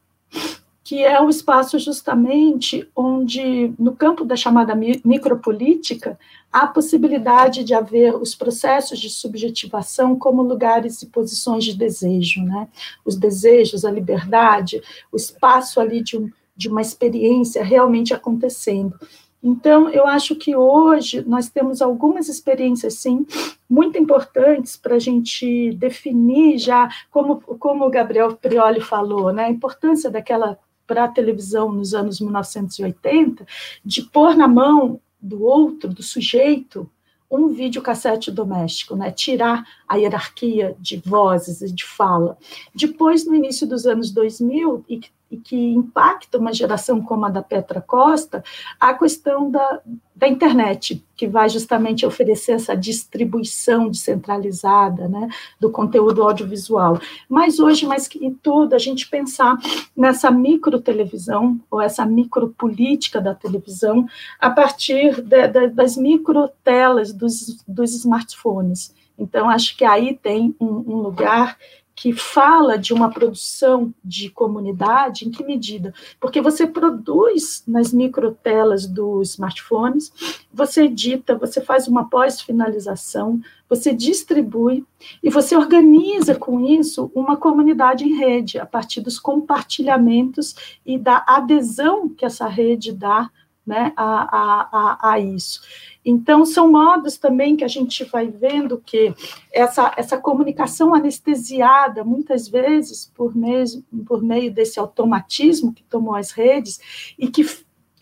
que 0.89 1.03
é 1.03 1.21
um 1.21 1.29
espaço 1.29 1.77
justamente 1.77 2.89
onde, 2.95 3.71
no 3.77 3.95
campo 3.95 4.25
da 4.25 4.35
chamada 4.35 4.73
micropolítica, 5.05 6.17
há 6.51 6.65
possibilidade 6.65 7.63
de 7.63 7.75
haver 7.75 8.15
os 8.15 8.33
processos 8.33 8.97
de 8.97 9.07
subjetivação 9.07 10.17
como 10.17 10.41
lugares 10.41 11.03
e 11.03 11.05
posições 11.05 11.63
de 11.63 11.77
desejo, 11.77 12.41
né? 12.41 12.67
Os 13.05 13.15
desejos, 13.15 13.85
a 13.85 13.91
liberdade, 13.91 14.81
o 15.11 15.15
espaço 15.15 15.79
ali 15.79 16.01
de, 16.01 16.17
um, 16.17 16.27
de 16.57 16.67
uma 16.67 16.81
experiência 16.81 17.63
realmente 17.63 18.11
acontecendo. 18.11 18.99
Então, 19.43 19.89
eu 19.89 20.07
acho 20.07 20.35
que 20.35 20.55
hoje 20.55 21.23
nós 21.23 21.49
temos 21.49 21.83
algumas 21.83 22.27
experiências, 22.27 22.95
sim, 22.95 23.27
muito 23.69 23.95
importantes 23.99 24.75
para 24.75 24.95
a 24.95 24.99
gente 24.99 25.71
definir 25.73 26.57
já, 26.57 26.89
como, 27.11 27.39
como 27.41 27.85
o 27.85 27.91
Gabriel 27.91 28.35
Prioli 28.35 28.81
falou, 28.81 29.31
né, 29.31 29.45
a 29.45 29.51
importância 29.51 30.09
daquela 30.09 30.57
para 30.89 31.03
a 31.03 31.07
televisão 31.07 31.71
nos 31.71 31.93
anos 31.93 32.19
1980, 32.19 33.45
de 33.85 34.01
pôr 34.01 34.35
na 34.35 34.47
mão 34.47 34.99
do 35.21 35.43
outro, 35.43 35.93
do 35.93 36.01
sujeito, 36.01 36.89
um 37.29 37.49
videocassete 37.49 38.31
doméstico, 38.31 38.95
né? 38.95 39.11
tirar 39.11 39.63
a 39.87 39.97
hierarquia 39.97 40.75
de 40.79 40.97
vozes 41.05 41.61
e 41.61 41.71
de 41.71 41.85
fala. 41.85 42.39
Depois, 42.73 43.23
no 43.23 43.35
início 43.35 43.67
dos 43.67 43.85
anos 43.85 44.09
2000, 44.09 44.83
e 44.89 44.97
que 44.97 45.11
e 45.31 45.37
que 45.37 45.55
impacta 45.55 46.37
uma 46.37 46.53
geração 46.53 47.01
como 47.01 47.25
a 47.25 47.29
da 47.29 47.41
Petra 47.41 47.81
Costa, 47.81 48.43
a 48.79 48.93
questão 48.93 49.49
da, 49.49 49.81
da 50.15 50.27
internet, 50.27 51.03
que 51.15 51.27
vai 51.27 51.47
justamente 51.49 52.05
oferecer 52.05 52.53
essa 52.53 52.75
distribuição 52.75 53.89
descentralizada 53.89 55.07
né, 55.07 55.29
do 55.59 55.69
conteúdo 55.71 56.23
audiovisual. 56.23 56.99
Mas 57.27 57.59
hoje, 57.59 57.85
mais 57.85 58.07
que 58.07 58.25
em 58.25 58.33
tudo, 58.33 58.73
a 58.73 58.79
gente 58.79 59.07
pensar 59.07 59.57
nessa 59.95 60.31
micro 60.31 60.79
televisão, 60.79 61.59
ou 61.69 61.79
essa 61.79 62.05
micropolítica 62.05 63.21
da 63.21 63.35
televisão, 63.35 64.07
a 64.39 64.49
partir 64.49 65.21
de, 65.21 65.47
de, 65.47 65.67
das 65.67 65.95
micro 65.95 66.49
telas 66.63 67.13
dos, 67.13 67.63
dos 67.67 67.93
smartphones. 67.93 68.93
Então, 69.17 69.49
acho 69.49 69.75
que 69.75 69.83
aí 69.83 70.15
tem 70.15 70.55
um, 70.59 70.65
um 70.65 70.95
lugar 70.95 71.57
que 71.99 72.13
fala 72.13 72.77
de 72.77 72.93
uma 72.93 73.09
produção 73.09 73.93
de 74.01 74.29
comunidade, 74.29 75.27
em 75.27 75.29
que 75.29 75.43
medida? 75.43 75.93
Porque 76.17 76.39
você 76.39 76.65
produz 76.65 77.61
nas 77.67 77.91
microtelas 77.91 78.87
dos 78.87 79.31
smartphones, 79.31 80.09
você 80.51 80.83
edita, 80.83 81.37
você 81.37 81.59
faz 81.59 81.89
uma 81.89 82.09
pós-finalização, 82.09 83.41
você 83.67 83.93
distribui 83.93 84.85
e 85.21 85.29
você 85.29 85.57
organiza 85.57 86.35
com 86.35 86.61
isso 86.61 87.11
uma 87.13 87.35
comunidade 87.35 88.05
em 88.05 88.17
rede, 88.17 88.57
a 88.57 88.65
partir 88.65 89.01
dos 89.01 89.19
compartilhamentos 89.19 90.55
e 90.85 90.97
da 90.97 91.25
adesão 91.27 92.07
que 92.07 92.23
essa 92.23 92.47
rede 92.47 92.93
dá 92.93 93.29
né, 93.69 93.93
a, 93.95 94.03
a, 94.03 94.69
a, 94.71 95.11
a 95.11 95.19
isso. 95.19 95.61
Então, 96.03 96.43
são 96.43 96.71
modos 96.71 97.19
também 97.19 97.55
que 97.55 97.63
a 97.63 97.67
gente 97.67 98.03
vai 98.03 98.27
vendo 98.27 98.81
que 98.83 99.13
essa, 99.53 99.93
essa 99.95 100.17
comunicação 100.17 100.95
anestesiada, 100.95 102.03
muitas 102.03 102.47
vezes, 102.47 103.11
por 103.13 103.35
meio, 103.35 103.65
por 104.07 104.23
meio 104.23 104.51
desse 104.51 104.79
automatismo 104.79 105.71
que 105.71 105.83
tomou 105.83 106.15
as 106.15 106.31
redes, 106.31 107.13
e 107.17 107.27
que 107.27 107.45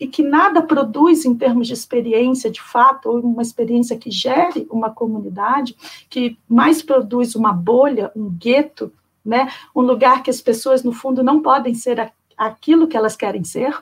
e 0.00 0.06
que 0.06 0.22
nada 0.22 0.62
produz 0.62 1.24
em 1.24 1.34
termos 1.34 1.66
de 1.66 1.72
experiência 1.72 2.48
de 2.48 2.62
fato, 2.62 3.08
ou 3.08 3.18
uma 3.18 3.42
experiência 3.42 3.98
que 3.98 4.12
gere 4.12 4.64
uma 4.70 4.90
comunidade, 4.90 5.76
que 6.08 6.38
mais 6.48 6.80
produz 6.80 7.34
uma 7.34 7.52
bolha, 7.52 8.12
um 8.14 8.30
gueto, 8.30 8.92
né? 9.24 9.48
um 9.74 9.80
lugar 9.80 10.22
que 10.22 10.30
as 10.30 10.40
pessoas, 10.40 10.84
no 10.84 10.92
fundo, 10.92 11.20
não 11.20 11.42
podem 11.42 11.74
ser 11.74 12.12
aquilo 12.36 12.86
que 12.86 12.96
elas 12.96 13.16
querem 13.16 13.42
ser. 13.42 13.76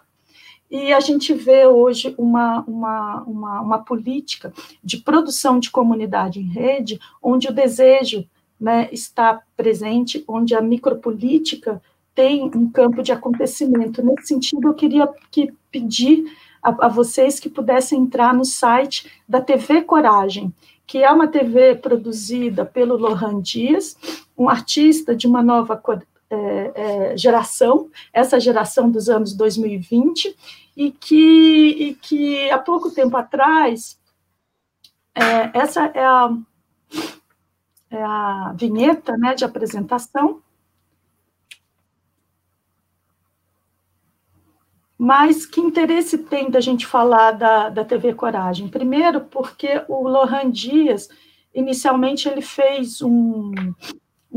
E 0.71 0.93
a 0.93 1.01
gente 1.01 1.33
vê 1.33 1.67
hoje 1.67 2.15
uma, 2.19 2.65
uma, 2.67 3.23
uma, 3.23 3.61
uma 3.61 3.79
política 3.79 4.53
de 4.83 4.99
produção 4.99 5.61
de 5.61 5.71
comunidade 5.71 6.41
em 6.41 6.49
rede, 6.49 6.99
onde 7.23 7.49
o 7.49 7.53
desejo 7.53 8.27
né, 8.61 8.89
está 8.91 9.43
presente, 9.57 10.25
onde 10.27 10.55
a 10.55 10.61
micropolítica 10.61 11.81
tem 12.15 12.45
um 12.45 12.71
campo 12.71 13.03
de 13.03 13.13
acontecimento. 13.13 14.03
Nesse 14.03 14.29
sentido, 14.29 14.69
eu 14.69 14.75
queria 14.75 15.09
que 15.31 15.53
pedir 15.71 16.25
a, 16.63 16.87
a 16.87 16.89
vocês 16.89 17.39
que 17.39 17.49
pudessem 17.49 18.01
entrar 18.01 18.35
no 18.35 18.45
site 18.45 19.11
da 19.29 19.41
TV 19.41 19.83
Coragem, 19.83 20.53
que 20.87 21.03
é 21.03 21.11
uma 21.13 21.29
TV 21.29 21.75
produzida 21.77 22.65
pelo 22.65 22.97
Lohan 22.97 23.41
Dias, 23.41 23.97
um 24.37 24.49
artista 24.49 25.15
de 25.15 25.27
uma 25.27 25.43
nova 25.43 25.77
é, 26.31 26.73
é, 27.13 27.17
geração, 27.17 27.91
essa 28.13 28.39
geração 28.41 28.91
dos 28.91 29.09
anos 29.09 29.35
2020, 29.35 30.37
e 30.77 30.91
que, 30.91 31.69
e 31.79 31.95
que 31.95 32.51
há 32.51 32.59
pouco 32.59 32.91
tempo 32.91 33.17
atrás, 33.17 33.99
é, 35.15 35.59
essa 35.59 35.87
é 35.87 36.05
a, 36.05 36.31
é 37.91 38.03
a 38.03 38.55
vinheta 38.57 39.17
né, 39.17 39.35
de 39.35 39.45
apresentação, 39.45 40.43
Mas 44.99 45.45
que 45.45 45.61
interesse 45.61 46.17
tem 46.17 46.51
da 46.51 46.61
gente 46.61 46.87
falar 46.87 47.33
da, 47.33 47.69
da 47.69 47.85
TV 47.85 48.15
Coragem? 48.15 48.67
Primeiro, 48.69 49.21
porque 49.21 49.85
o 49.89 50.09
Lohan 50.09 50.51
Dias, 50.51 51.09
inicialmente, 51.55 52.29
ele 52.29 52.41
fez 52.41 53.03
um, 53.03 53.53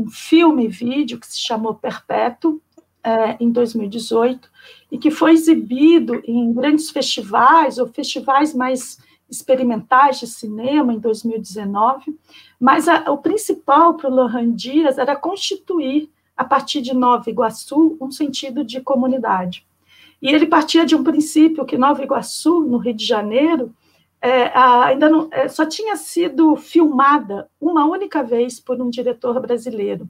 um 0.00 0.08
filme 0.08 0.66
vídeo 0.66 1.20
que 1.20 1.26
se 1.26 1.38
chamou 1.38 1.74
Perpétuo, 1.74 2.60
é, 3.02 3.36
em 3.40 3.50
2018, 3.50 4.50
e 4.90 4.98
que 4.98 5.10
foi 5.10 5.32
exibido 5.32 6.20
em 6.24 6.52
grandes 6.52 6.90
festivais, 6.90 7.78
ou 7.78 7.86
festivais 7.86 8.54
mais 8.54 8.98
experimentais 9.30 10.18
de 10.18 10.26
cinema, 10.26 10.92
em 10.92 10.98
2019, 10.98 12.18
mas 12.58 12.88
a, 12.88 13.10
o 13.10 13.18
principal 13.18 13.94
para 13.94 14.10
o 14.10 14.14
Lohan 14.14 14.52
Dias 14.52 14.98
era 14.98 15.14
constituir, 15.16 16.10
a 16.36 16.44
partir 16.44 16.80
de 16.80 16.94
Nova 16.94 17.28
Iguaçu, 17.28 17.98
um 18.00 18.10
sentido 18.10 18.64
de 18.64 18.80
comunidade. 18.80 19.66
E 20.22 20.28
ele 20.28 20.46
partia 20.46 20.84
de 20.84 20.94
um 20.94 21.04
princípio 21.04 21.64
que 21.66 21.78
Nova 21.78 22.02
Iguaçu, 22.02 22.60
no 22.60 22.78
Rio 22.78 22.94
de 22.94 23.04
Janeiro, 23.04 23.74
é, 24.22 24.50
ainda 24.54 25.08
não, 25.08 25.28
é, 25.30 25.48
só 25.48 25.64
tinha 25.64 25.96
sido 25.96 26.56
filmada 26.56 27.48
uma 27.60 27.86
única 27.86 28.22
vez 28.22 28.60
por 28.60 28.80
um 28.80 28.90
diretor 28.90 29.40
brasileiro. 29.40 30.08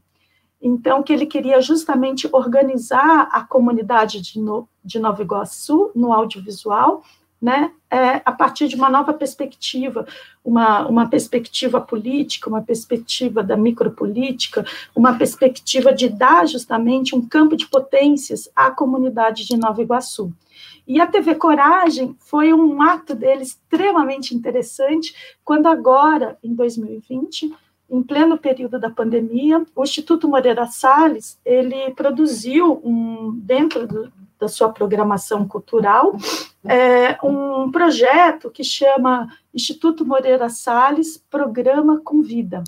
Então, 0.60 1.02
que 1.02 1.12
ele 1.12 1.24
queria 1.24 1.60
justamente 1.60 2.28
organizar 2.32 3.28
a 3.32 3.42
comunidade 3.42 4.20
de, 4.20 4.38
no, 4.38 4.68
de 4.84 4.98
Nova 4.98 5.22
Iguaçu 5.22 5.90
no 5.94 6.12
audiovisual 6.12 7.02
né, 7.40 7.72
é, 7.90 8.20
a 8.24 8.32
partir 8.32 8.68
de 8.68 8.76
uma 8.76 8.90
nova 8.90 9.14
perspectiva, 9.14 10.06
uma, 10.44 10.86
uma 10.86 11.08
perspectiva 11.08 11.80
política, 11.80 12.50
uma 12.50 12.60
perspectiva 12.60 13.42
da 13.42 13.56
micropolítica, 13.56 14.64
uma 14.94 15.16
perspectiva 15.16 15.92
de 15.92 16.08
dar 16.08 16.46
justamente 16.46 17.16
um 17.16 17.26
campo 17.26 17.56
de 17.56 17.66
potências 17.66 18.48
à 18.54 18.70
comunidade 18.70 19.46
de 19.46 19.56
Nova 19.56 19.80
Iguaçu. 19.80 20.30
E 20.90 21.00
a 21.00 21.06
TV 21.06 21.36
Coragem 21.36 22.16
foi 22.18 22.52
um 22.52 22.82
ato 22.82 23.14
dele 23.14 23.44
extremamente 23.44 24.34
interessante, 24.34 25.14
quando 25.44 25.68
agora, 25.68 26.36
em 26.42 26.52
2020, 26.52 27.54
em 27.88 28.02
pleno 28.02 28.36
período 28.36 28.76
da 28.76 28.90
pandemia, 28.90 29.64
o 29.76 29.84
Instituto 29.84 30.26
Moreira 30.26 30.66
Salles, 30.66 31.38
ele 31.44 31.92
produziu 31.92 32.80
um, 32.84 33.30
dentro 33.40 33.86
do, 33.86 34.12
da 34.36 34.48
sua 34.48 34.68
programação 34.70 35.46
cultural, 35.46 36.16
é, 36.64 37.16
um 37.24 37.70
projeto 37.70 38.50
que 38.50 38.64
chama 38.64 39.28
Instituto 39.54 40.04
Moreira 40.04 40.48
Salles 40.48 41.24
Programa 41.30 42.00
Convida. 42.00 42.64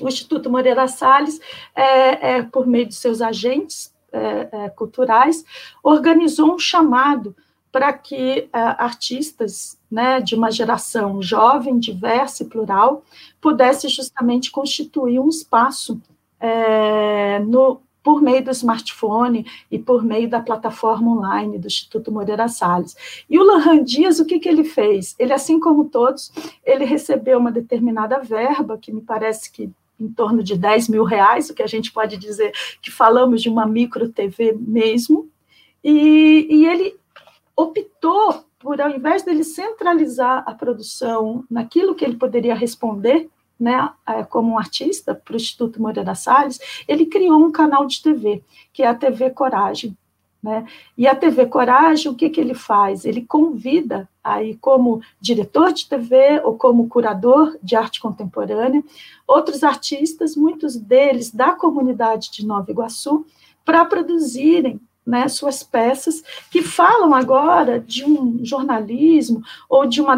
O 0.00 0.08
Instituto 0.08 0.48
Moreira 0.48 0.88
Salles, 0.88 1.38
é, 1.74 2.36
é 2.36 2.42
por 2.42 2.66
meio 2.66 2.86
de 2.86 2.94
seus 2.94 3.20
agentes 3.20 3.94
é, 4.16 4.48
é, 4.52 4.68
culturais, 4.70 5.44
organizou 5.82 6.54
um 6.54 6.58
chamado 6.58 7.34
para 7.70 7.92
que 7.92 8.48
é, 8.52 8.58
artistas 8.78 9.78
né, 9.90 10.20
de 10.20 10.34
uma 10.34 10.50
geração 10.50 11.20
jovem, 11.20 11.78
diversa 11.78 12.42
e 12.42 12.46
plural 12.46 13.04
pudesse 13.40 13.88
justamente 13.88 14.50
constituir 14.50 15.20
um 15.20 15.28
espaço 15.28 16.00
é, 16.40 17.38
no, 17.40 17.80
por 18.02 18.22
meio 18.22 18.44
do 18.44 18.52
smartphone 18.52 19.44
e 19.68 19.78
por 19.78 20.04
meio 20.04 20.30
da 20.30 20.40
plataforma 20.40 21.10
online 21.10 21.58
do 21.58 21.66
Instituto 21.66 22.12
Moreira 22.12 22.46
Salles. 22.46 22.96
E 23.28 23.36
o 23.36 23.42
Lohan 23.42 23.82
Dias, 23.82 24.20
o 24.20 24.24
que, 24.24 24.38
que 24.38 24.48
ele 24.48 24.62
fez? 24.62 25.16
Ele, 25.18 25.32
assim 25.32 25.58
como 25.58 25.86
todos, 25.86 26.32
ele 26.64 26.84
recebeu 26.84 27.38
uma 27.38 27.50
determinada 27.50 28.20
verba, 28.20 28.78
que 28.78 28.92
me 28.92 29.00
parece 29.00 29.50
que 29.50 29.70
em 29.98 30.08
torno 30.08 30.42
de 30.42 30.56
10 30.56 30.88
mil 30.88 31.04
reais, 31.04 31.48
o 31.48 31.54
que 31.54 31.62
a 31.62 31.66
gente 31.66 31.92
pode 31.92 32.16
dizer 32.16 32.52
que 32.82 32.90
falamos 32.90 33.42
de 33.42 33.48
uma 33.48 33.66
micro 33.66 34.08
TV 34.08 34.52
mesmo, 34.58 35.30
e, 35.82 36.46
e 36.50 36.66
ele 36.66 36.96
optou 37.56 38.44
por, 38.58 38.80
ao 38.80 38.90
invés 38.90 39.22
dele 39.22 39.44
centralizar 39.44 40.42
a 40.46 40.54
produção 40.54 41.44
naquilo 41.50 41.94
que 41.94 42.04
ele 42.04 42.16
poderia 42.16 42.54
responder 42.54 43.28
né, 43.58 43.90
como 44.28 44.52
um 44.52 44.58
artista 44.58 45.14
para 45.14 45.32
o 45.32 45.36
Instituto 45.36 45.80
Moreira 45.80 46.14
Salles, 46.14 46.58
ele 46.86 47.06
criou 47.06 47.38
um 47.42 47.50
canal 47.50 47.86
de 47.86 48.02
TV, 48.02 48.42
que 48.72 48.82
é 48.82 48.86
a 48.86 48.94
TV 48.94 49.30
Coragem. 49.30 49.96
Né? 50.46 50.64
E 50.96 51.08
a 51.08 51.14
TV 51.16 51.46
Coragem, 51.46 52.08
o 52.08 52.14
que, 52.14 52.30
que 52.30 52.40
ele 52.40 52.54
faz? 52.54 53.04
Ele 53.04 53.26
convida, 53.26 54.08
aí 54.22 54.56
como 54.58 55.02
diretor 55.20 55.72
de 55.72 55.88
TV 55.88 56.40
ou 56.44 56.56
como 56.56 56.88
curador 56.88 57.58
de 57.60 57.74
arte 57.74 58.00
contemporânea, 58.00 58.80
outros 59.26 59.64
artistas, 59.64 60.36
muitos 60.36 60.76
deles 60.76 61.32
da 61.32 61.50
comunidade 61.50 62.30
de 62.30 62.46
Nova 62.46 62.70
Iguaçu, 62.70 63.26
para 63.64 63.84
produzirem 63.84 64.80
né, 65.04 65.26
suas 65.26 65.64
peças 65.64 66.22
que 66.48 66.62
falam 66.62 67.12
agora 67.12 67.80
de 67.80 68.04
um 68.04 68.38
jornalismo 68.44 69.42
ou 69.68 69.84
de 69.84 70.00
uma 70.00 70.14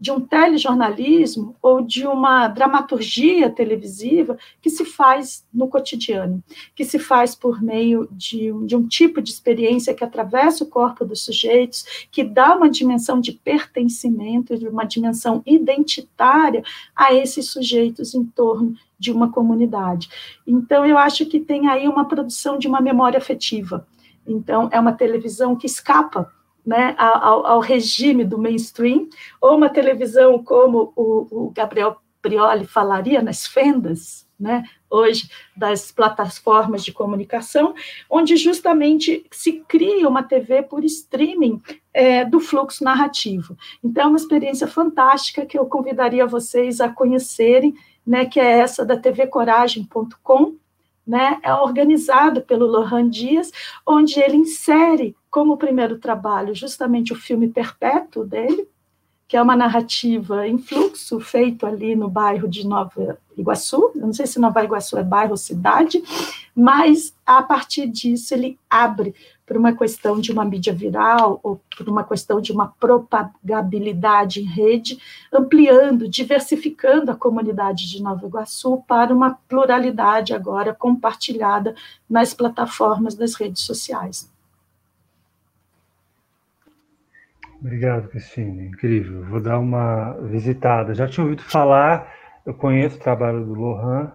de 0.00 0.10
um 0.10 0.18
telejornalismo 0.18 1.54
ou 1.60 1.82
de 1.82 2.06
uma 2.06 2.48
dramaturgia 2.48 3.50
televisiva 3.50 4.38
que 4.62 4.70
se 4.70 4.84
faz 4.84 5.44
no 5.52 5.68
cotidiano, 5.68 6.42
que 6.74 6.84
se 6.86 6.98
faz 6.98 7.34
por 7.34 7.62
meio 7.62 8.08
de 8.10 8.50
um, 8.50 8.64
de 8.64 8.74
um 8.74 8.88
tipo 8.88 9.20
de 9.20 9.30
experiência 9.30 9.92
que 9.92 10.02
atravessa 10.02 10.64
o 10.64 10.66
corpo 10.66 11.04
dos 11.04 11.22
sujeitos, 11.22 12.06
que 12.10 12.24
dá 12.24 12.56
uma 12.56 12.70
dimensão 12.70 13.20
de 13.20 13.32
pertencimento, 13.32 14.58
de 14.58 14.66
uma 14.66 14.84
dimensão 14.84 15.42
identitária 15.44 16.62
a 16.96 17.12
esses 17.12 17.50
sujeitos 17.50 18.14
em 18.14 18.24
torno 18.24 18.74
de 18.98 19.12
uma 19.12 19.30
comunidade. 19.30 20.08
Então, 20.46 20.86
eu 20.86 20.96
acho 20.96 21.26
que 21.26 21.40
tem 21.40 21.68
aí 21.68 21.86
uma 21.86 22.06
produção 22.06 22.58
de 22.58 22.66
uma 22.66 22.80
memória 22.80 23.18
afetiva. 23.18 23.86
Então, 24.26 24.68
é 24.72 24.80
uma 24.80 24.92
televisão 24.92 25.56
que 25.56 25.66
escapa 25.66 26.32
né, 26.64 26.94
ao, 26.98 27.46
ao, 27.46 27.60
regime 27.60 28.24
do 28.24 28.38
mainstream, 28.38 29.08
ou 29.40 29.56
uma 29.56 29.68
televisão 29.68 30.42
como 30.42 30.92
o, 30.96 31.46
o 31.46 31.50
Gabriel 31.50 31.96
Prioli 32.20 32.66
falaria 32.66 33.22
nas 33.22 33.46
fendas, 33.46 34.28
né, 34.38 34.64
hoje 34.88 35.30
das 35.56 35.92
plataformas 35.92 36.84
de 36.84 36.92
comunicação, 36.92 37.74
onde 38.08 38.36
justamente 38.36 39.26
se 39.30 39.64
cria 39.68 40.08
uma 40.08 40.22
TV 40.22 40.62
por 40.62 40.84
streaming 40.84 41.60
é, 41.92 42.24
do 42.24 42.40
fluxo 42.40 42.82
narrativo. 42.82 43.56
Então, 43.84 44.04
é 44.04 44.06
uma 44.08 44.16
experiência 44.16 44.66
fantástica 44.66 45.44
que 45.44 45.58
eu 45.58 45.66
convidaria 45.66 46.26
vocês 46.26 46.80
a 46.80 46.88
conhecerem, 46.88 47.74
né, 48.06 48.24
que 48.24 48.40
é 48.40 48.60
essa 48.60 48.84
da 48.84 48.96
tvcoragem.com, 48.96 50.56
né, 51.06 51.38
é 51.42 51.52
organizado 51.52 52.42
pelo 52.42 52.66
Lohan 52.66 53.08
Dias, 53.08 53.50
onde 53.86 54.20
ele 54.20 54.36
insere 54.36 55.16
como 55.30 55.56
primeiro 55.56 55.98
trabalho 55.98 56.54
justamente 56.54 57.12
o 57.12 57.16
filme 57.16 57.48
Perpétuo 57.48 58.24
dele, 58.24 58.68
que 59.26 59.36
é 59.36 59.42
uma 59.42 59.54
narrativa 59.54 60.46
em 60.48 60.58
fluxo, 60.58 61.20
feito 61.20 61.64
ali 61.64 61.94
no 61.94 62.10
bairro 62.10 62.48
de 62.48 62.66
Nova 62.66 63.16
Iguaçu. 63.38 63.92
Eu 63.94 64.06
não 64.06 64.12
sei 64.12 64.26
se 64.26 64.40
Nova 64.40 64.64
Iguaçu 64.64 64.98
é 64.98 65.04
bairro 65.04 65.30
ou 65.30 65.36
cidade, 65.36 66.02
mas 66.54 67.14
a 67.24 67.40
partir 67.40 67.86
disso 67.86 68.34
ele 68.34 68.58
abre 68.68 69.14
por 69.50 69.56
uma 69.56 69.76
questão 69.76 70.20
de 70.20 70.30
uma 70.30 70.44
mídia 70.44 70.72
viral 70.72 71.40
ou 71.42 71.60
por 71.76 71.88
uma 71.88 72.04
questão 72.04 72.40
de 72.40 72.52
uma 72.52 72.68
propagabilidade 72.68 74.38
em 74.38 74.44
rede, 74.44 74.96
ampliando, 75.32 76.08
diversificando 76.08 77.10
a 77.10 77.16
comunidade 77.16 77.90
de 77.90 78.00
Nova 78.00 78.24
Iguaçu 78.24 78.84
para 78.86 79.12
uma 79.12 79.36
pluralidade 79.48 80.32
agora 80.32 80.72
compartilhada 80.72 81.74
nas 82.08 82.32
plataformas 82.32 83.16
das 83.16 83.34
redes 83.34 83.62
sociais. 83.62 84.32
Obrigado, 87.60 88.08
Cristine. 88.08 88.68
Incrível. 88.68 89.24
Vou 89.24 89.40
dar 89.40 89.58
uma 89.58 90.12
visitada. 90.28 90.94
Já 90.94 91.08
tinha 91.08 91.24
ouvido 91.24 91.42
falar, 91.42 92.08
eu 92.46 92.54
conheço 92.54 92.98
o 92.98 93.00
trabalho 93.00 93.44
do 93.44 93.54
Lohan. 93.54 94.12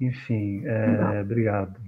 Enfim, 0.00 0.62
é, 0.64 1.20
obrigado. 1.20 1.78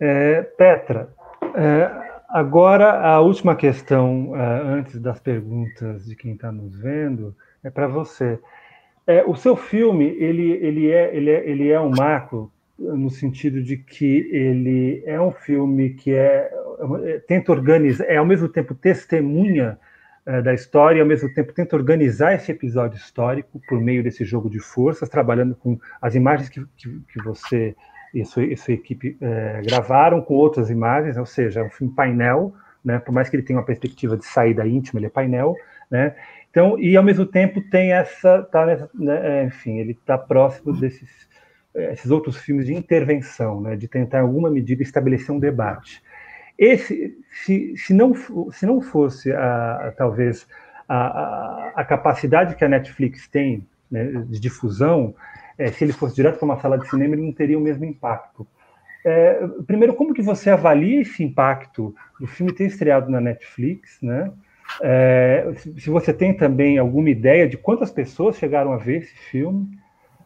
É, 0.00 0.42
Petra, 0.42 1.12
é, 1.56 2.22
agora 2.28 3.00
a 3.00 3.20
última 3.20 3.56
questão, 3.56 4.34
é, 4.36 4.62
antes 4.62 5.00
das 5.00 5.18
perguntas 5.20 6.06
de 6.06 6.14
quem 6.14 6.32
está 6.32 6.52
nos 6.52 6.78
vendo, 6.78 7.34
é 7.62 7.70
para 7.70 7.86
você. 7.86 8.38
É, 9.06 9.24
o 9.24 9.34
seu 9.34 9.56
filme, 9.56 10.04
ele, 10.18 10.52
ele, 10.52 10.90
é, 10.90 11.16
ele, 11.16 11.30
é, 11.30 11.48
ele 11.48 11.68
é 11.70 11.80
um 11.80 11.90
marco 11.90 12.52
no 12.78 13.10
sentido 13.10 13.62
de 13.62 13.76
que 13.76 14.28
ele 14.30 15.02
é 15.04 15.20
um 15.20 15.32
filme 15.32 15.90
que 15.90 16.12
é, 16.12 16.50
é 17.04 17.18
tenta 17.26 17.50
organizar, 17.50 18.04
é 18.04 18.16
ao 18.16 18.26
mesmo 18.26 18.48
tempo 18.48 18.74
testemunha 18.74 19.78
é, 20.24 20.42
da 20.42 20.54
história 20.54 20.98
e 20.98 21.00
ao 21.00 21.06
mesmo 21.06 21.32
tempo 21.32 21.52
tenta 21.52 21.74
organizar 21.74 22.34
esse 22.34 22.52
episódio 22.52 22.98
histórico 22.98 23.60
por 23.66 23.80
meio 23.80 24.02
desse 24.02 24.24
jogo 24.24 24.50
de 24.50 24.60
forças, 24.60 25.08
trabalhando 25.08 25.56
com 25.56 25.78
as 26.00 26.14
imagens 26.14 26.48
que, 26.50 26.64
que, 26.76 27.00
que 27.12 27.22
você 27.24 27.74
e 28.14 28.24
sua, 28.24 28.44
sua 28.56 28.74
equipe 28.74 29.16
é, 29.20 29.62
gravaram 29.64 30.20
com 30.20 30.34
outras 30.34 30.70
imagens, 30.70 31.16
ou 31.16 31.26
seja, 31.26 31.60
é 31.60 31.64
um 31.64 31.70
filme 31.70 31.92
painel, 31.94 32.54
né, 32.84 32.98
por 32.98 33.12
mais 33.12 33.28
que 33.28 33.36
ele 33.36 33.42
tenha 33.42 33.58
uma 33.58 33.64
perspectiva 33.64 34.16
de 34.16 34.24
saída 34.24 34.66
íntima, 34.66 34.98
ele 34.98 35.06
é 35.06 35.10
painel, 35.10 35.54
né, 35.90 36.14
então, 36.50 36.78
e 36.78 36.96
ao 36.96 37.04
mesmo 37.04 37.26
tempo 37.26 37.60
tem 37.60 37.92
essa, 37.92 38.42
tá 38.42 38.64
nessa, 38.64 38.90
né, 38.94 39.42
é, 39.42 39.44
enfim, 39.44 39.78
ele 39.78 39.92
está 39.92 40.16
próximo 40.16 40.72
desses 40.72 41.28
esses 41.74 42.10
outros 42.10 42.36
filmes 42.38 42.66
de 42.66 42.74
intervenção, 42.74 43.60
né, 43.60 43.76
de 43.76 43.86
tentar, 43.86 44.18
em 44.18 44.22
alguma 44.22 44.50
medida, 44.50 44.82
estabelecer 44.82 45.34
um 45.34 45.38
debate. 45.38 46.02
Esse, 46.58 47.16
se, 47.30 47.76
se, 47.76 47.94
não, 47.94 48.12
se 48.50 48.66
não 48.66 48.80
fosse, 48.80 49.32
a, 49.32 49.88
a 49.88 49.92
talvez, 49.92 50.46
a, 50.88 50.96
a, 50.96 51.72
a, 51.76 51.84
capacidade 51.84 52.56
que 52.56 52.64
a 52.64 52.68
Netflix 52.68 53.28
tem 53.28 53.64
né, 53.90 54.24
de 54.26 54.40
difusão, 54.40 55.14
é, 55.58 55.68
se 55.68 55.84
ele 55.84 55.92
fosse 55.92 56.14
direto 56.14 56.38
para 56.38 56.44
uma 56.44 56.60
sala 56.60 56.78
de 56.78 56.88
cinema, 56.88 57.14
ele 57.14 57.26
não 57.26 57.32
teria 57.32 57.58
o 57.58 57.60
mesmo 57.60 57.84
impacto. 57.84 58.46
É, 59.04 59.46
primeiro, 59.66 59.94
como 59.94 60.14
que 60.14 60.22
você 60.22 60.50
avalia 60.50 61.02
esse 61.02 61.22
impacto 61.22 61.94
do 62.20 62.26
filme 62.26 62.52
ter 62.52 62.66
estreado 62.66 63.10
na 63.10 63.20
Netflix, 63.20 63.98
né? 64.02 64.30
É, 64.82 65.50
se 65.54 65.88
você 65.88 66.12
tem 66.12 66.36
também 66.36 66.78
alguma 66.78 67.08
ideia 67.08 67.48
de 67.48 67.56
quantas 67.56 67.90
pessoas 67.90 68.36
chegaram 68.36 68.72
a 68.72 68.76
ver 68.76 68.98
esse 68.98 69.14
filme, 69.30 69.78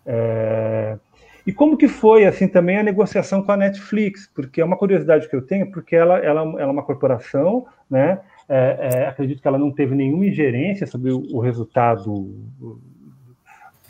é, 0.05 0.99
e 1.47 1.53
como 1.53 1.77
que 1.77 1.89
foi 1.89 2.25
assim 2.25 2.47
também 2.47 2.79
a 2.79 2.83
negociação 2.83 3.43
com 3.43 3.53
a 3.53 3.57
Netflix? 3.57 4.31
Porque 4.33 4.61
é 4.61 4.65
uma 4.65 4.77
curiosidade 4.77 5.29
que 5.29 5.35
eu 5.35 5.43
tenho, 5.43 5.71
porque 5.71 5.97
ela, 5.97 6.19
ela, 6.19 6.41
ela 6.43 6.63
é 6.63 6.67
uma 6.67 6.85
corporação, 6.85 7.67
né? 7.91 8.21
É, 8.49 8.91
é, 8.95 9.07
acredito 9.07 9.41
que 9.41 9.49
ela 9.49 9.59
não 9.59 9.71
teve 9.71 9.95
nenhuma 9.95 10.27
ingerência 10.27 10.87
sobre 10.87 11.11
o, 11.11 11.23
o 11.33 11.41
resultado 11.41 12.31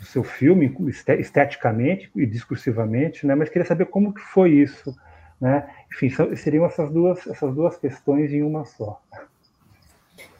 do, 0.03 0.09
seu 0.09 0.23
filme, 0.23 0.75
esteticamente 1.19 2.11
e 2.15 2.25
discursivamente, 2.25 3.25
né? 3.25 3.35
Mas 3.35 3.49
queria 3.49 3.65
saber 3.65 3.85
como 3.85 4.13
que 4.13 4.21
foi 4.21 4.51
isso, 4.51 4.95
né? 5.39 5.67
Enfim, 5.91 6.09
seriam 6.35 6.65
essas 6.65 6.89
duas, 6.91 7.25
essas 7.27 7.53
duas 7.53 7.77
questões 7.77 8.31
em 8.31 8.43
uma 8.43 8.65
só. 8.65 9.01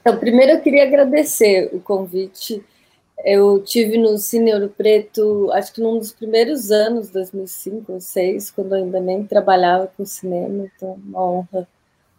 Então, 0.01 0.17
primeiro 0.17 0.53
eu 0.53 0.61
queria 0.61 0.83
agradecer 0.83 1.69
o 1.73 1.79
convite 1.79 2.63
eu 3.23 3.63
tive 3.63 3.97
no 3.97 4.17
Cine 4.17 4.53
Ouro 4.53 4.69
Preto, 4.69 5.49
acho 5.53 5.73
que 5.73 5.81
num 5.81 5.97
dos 5.97 6.11
primeiros 6.11 6.71
anos, 6.71 7.09
2005 7.09 7.77
ou 7.77 7.83
2006, 7.99 8.51
quando 8.51 8.75
eu 8.75 8.83
ainda 8.83 8.99
nem 8.99 9.23
trabalhava 9.23 9.91
com 9.95 10.05
cinema, 10.05 10.65
então 10.75 10.99
uma 11.05 11.25
honra 11.25 11.67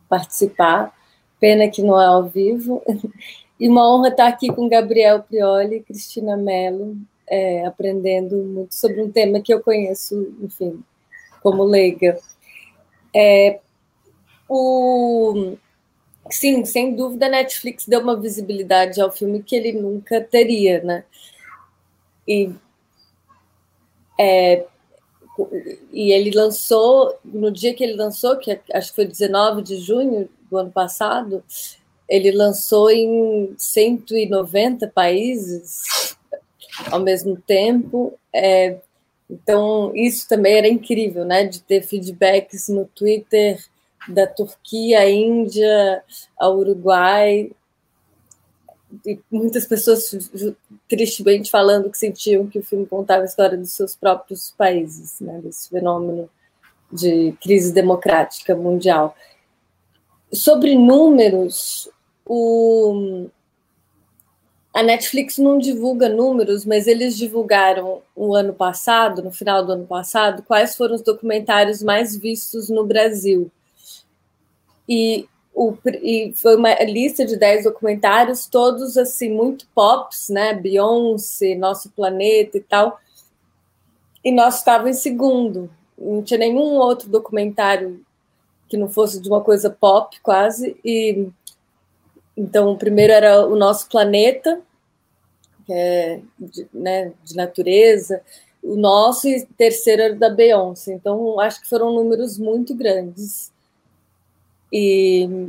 participar. 0.08 0.94
Pena 1.38 1.68
que 1.68 1.82
não 1.82 2.00
é 2.00 2.06
ao 2.06 2.24
vivo. 2.24 2.82
E 3.60 3.68
uma 3.68 3.88
honra 3.88 4.08
estar 4.08 4.26
aqui 4.26 4.52
com 4.52 4.68
Gabriel 4.68 5.22
Prioli 5.22 5.76
e 5.76 5.80
Cristina 5.80 6.36
Mello, 6.36 6.96
é, 7.26 7.64
aprendendo 7.66 8.36
muito 8.36 8.74
sobre 8.74 9.02
um 9.02 9.10
tema 9.10 9.40
que 9.40 9.52
eu 9.52 9.60
conheço, 9.60 10.34
enfim, 10.40 10.82
como 11.42 11.64
leiga. 11.64 12.18
É, 13.14 13.60
o, 14.48 15.56
sim, 16.30 16.64
sem 16.64 16.94
dúvida, 16.94 17.26
a 17.26 17.30
Netflix 17.30 17.86
deu 17.86 18.00
uma 18.00 18.18
visibilidade 18.18 19.00
ao 19.00 19.10
filme 19.10 19.42
que 19.42 19.56
ele 19.56 19.72
nunca 19.72 20.20
teria, 20.20 20.82
né? 20.82 21.04
E, 22.26 22.52
é, 24.18 24.66
e 25.92 26.12
ele 26.12 26.30
lançou, 26.30 27.18
no 27.24 27.50
dia 27.50 27.74
que 27.74 27.82
ele 27.82 27.94
lançou, 27.94 28.36
que 28.36 28.58
acho 28.72 28.90
que 28.90 28.96
foi 28.96 29.06
19 29.06 29.62
de 29.62 29.76
junho 29.76 30.28
do 30.50 30.58
ano 30.58 30.70
passado, 30.70 31.42
ele 32.08 32.30
lançou 32.30 32.90
em 32.90 33.54
190 33.56 34.88
países 34.88 36.16
ao 36.90 37.00
mesmo 37.00 37.36
tempo. 37.36 38.18
É, 38.32 38.78
então, 39.28 39.92
isso 39.94 40.28
também 40.28 40.54
era 40.54 40.68
incrível, 40.68 41.24
né? 41.24 41.44
De 41.44 41.60
ter 41.60 41.82
feedbacks 41.82 42.68
no 42.68 42.86
Twitter 42.86 43.64
da 44.08 44.26
Turquia, 44.26 45.08
Índia, 45.08 46.02
ao 46.36 46.58
Uruguai, 46.58 47.50
e 49.04 49.18
muitas 49.30 49.66
pessoas 49.66 50.14
tristemente 50.88 51.50
falando 51.50 51.90
que 51.90 51.98
sentiam 51.98 52.46
que 52.46 52.58
o 52.58 52.62
filme 52.62 52.86
contava 52.86 53.22
a 53.22 53.26
história 53.26 53.56
dos 53.56 53.72
seus 53.72 53.96
próprios 53.96 54.52
países, 54.56 55.20
né, 55.20 55.40
desse 55.42 55.68
fenômeno 55.68 56.28
de 56.92 57.34
crise 57.40 57.72
democrática 57.72 58.54
mundial. 58.54 59.16
Sobre 60.32 60.76
números, 60.76 61.88
o, 62.26 63.26
a 64.74 64.82
Netflix 64.82 65.38
não 65.38 65.56
divulga 65.56 66.08
números, 66.08 66.64
mas 66.64 66.86
eles 66.86 67.16
divulgaram 67.16 68.02
o 68.14 68.34
ano 68.34 68.52
passado, 68.52 69.22
no 69.22 69.30
final 69.30 69.64
do 69.64 69.72
ano 69.72 69.86
passado, 69.86 70.42
quais 70.42 70.76
foram 70.76 70.96
os 70.96 71.02
documentários 71.02 71.82
mais 71.82 72.16
vistos 72.16 72.68
no 72.68 72.84
Brasil 72.84 73.50
e, 74.88 75.26
o, 75.54 75.76
e 75.86 76.32
foi 76.34 76.56
uma 76.56 76.74
lista 76.84 77.24
de 77.24 77.36
10 77.36 77.64
documentários, 77.64 78.46
todos 78.46 78.96
assim, 78.96 79.30
muito 79.30 79.66
pops, 79.74 80.28
né? 80.28 80.52
Beyoncé, 80.54 81.54
Nosso 81.54 81.90
Planeta 81.90 82.58
e 82.58 82.60
tal. 82.60 83.00
E 84.22 84.30
nós 84.30 84.58
estávamos 84.58 84.98
em 84.98 85.00
segundo. 85.00 85.70
Não 85.96 86.22
tinha 86.22 86.38
nenhum 86.38 86.76
outro 86.76 87.08
documentário 87.08 88.04
que 88.68 88.76
não 88.76 88.88
fosse 88.88 89.20
de 89.20 89.28
uma 89.28 89.40
coisa 89.40 89.70
pop, 89.70 90.18
quase. 90.20 90.76
E 90.84 91.28
então 92.36 92.72
o 92.72 92.78
primeiro 92.78 93.12
era 93.12 93.46
o 93.46 93.56
Nosso 93.56 93.88
Planeta, 93.88 94.60
é 95.68 96.20
de, 96.38 96.66
né, 96.72 97.12
de 97.22 97.34
natureza. 97.36 98.20
O 98.62 98.76
nosso 98.76 99.28
e 99.28 99.44
terceiro 99.56 100.02
era 100.02 100.14
da 100.14 100.30
Beyoncé. 100.30 100.94
Então 100.94 101.38
acho 101.40 101.60
que 101.60 101.68
foram 101.68 101.92
números 101.92 102.38
muito 102.38 102.74
grandes 102.74 103.52
e, 104.72 105.48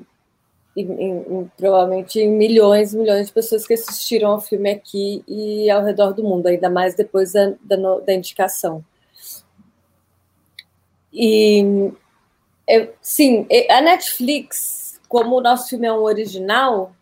e, 0.76 0.82
e, 0.82 1.46
provavelmente 1.58 2.26
milhões 2.28 2.94
e 2.94 2.98
milhões 2.98 3.28
de 3.28 3.34
pessoas 3.34 3.66
que 3.66 3.74
assistiram 3.74 4.32
ao 4.32 4.42
filme 4.42 4.70
aqui 4.70 5.24
e 5.28 5.70
ao 5.70 5.84
redor 5.84 6.14
do 6.14 6.24
mundo, 6.24 6.48
ainda 6.48 6.70
mais 6.70 6.96
depois 6.96 7.32
da, 7.32 7.54
da, 7.64 8.00
da 8.00 8.14
indicação. 8.14 8.84
E 11.12 11.92
sim, 13.02 13.48
a 13.70 13.82
Netflix, 13.82 14.85
como 15.16 15.38
o 15.38 15.42
nosso 15.42 15.70
filme 15.70 15.88
é 15.88 15.94
um 15.94 16.02
original, 16.02 16.94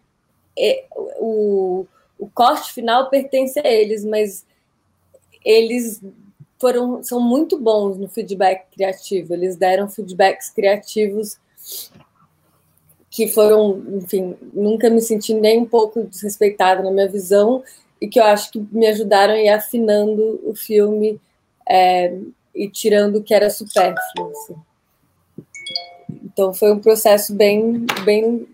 é, 0.55 0.85
o, 1.17 1.83
o 2.19 2.29
corte 2.29 2.71
final 2.71 3.09
pertence 3.09 3.59
a 3.59 3.67
eles, 3.67 4.05
mas 4.05 4.45
eles 5.43 5.99
foram 6.59 7.01
são 7.01 7.19
muito 7.19 7.57
bons 7.57 7.97
no 7.97 8.07
feedback 8.07 8.67
criativo. 8.71 9.33
Eles 9.33 9.55
deram 9.55 9.89
feedbacks 9.89 10.51
criativos 10.51 11.39
que 13.09 13.27
foram, 13.29 13.81
enfim, 13.95 14.37
nunca 14.53 14.91
me 14.91 15.01
senti 15.01 15.33
nem 15.33 15.61
um 15.61 15.65
pouco 15.65 16.03
desrespeitada 16.03 16.83
na 16.83 16.91
minha 16.91 17.09
visão 17.09 17.63
e 17.99 18.07
que 18.07 18.19
eu 18.19 18.25
acho 18.25 18.51
que 18.51 18.59
me 18.71 18.85
ajudaram 18.85 19.33
a 19.33 19.39
ir 19.39 19.49
afinando 19.49 20.39
o 20.45 20.53
filme 20.53 21.19
é, 21.67 22.15
e 22.53 22.69
tirando 22.69 23.15
o 23.15 23.23
que 23.23 23.33
era 23.33 23.49
supérfluo. 23.49 24.29
Assim. 24.29 24.55
Então 26.33 26.53
foi 26.53 26.71
um 26.71 26.79
processo 26.79 27.33
bem, 27.33 27.85
bem 28.03 28.47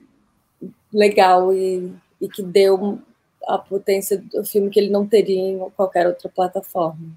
legal 0.93 1.53
e, 1.53 1.91
e 2.21 2.27
que 2.27 2.43
deu 2.43 2.99
a 3.47 3.57
potência 3.57 4.17
do 4.17 4.45
filme 4.45 4.69
que 4.69 4.79
ele 4.79 4.89
não 4.89 5.07
teria 5.07 5.41
em 5.41 5.69
qualquer 5.75 6.05
outra 6.05 6.29
plataforma. 6.29 7.07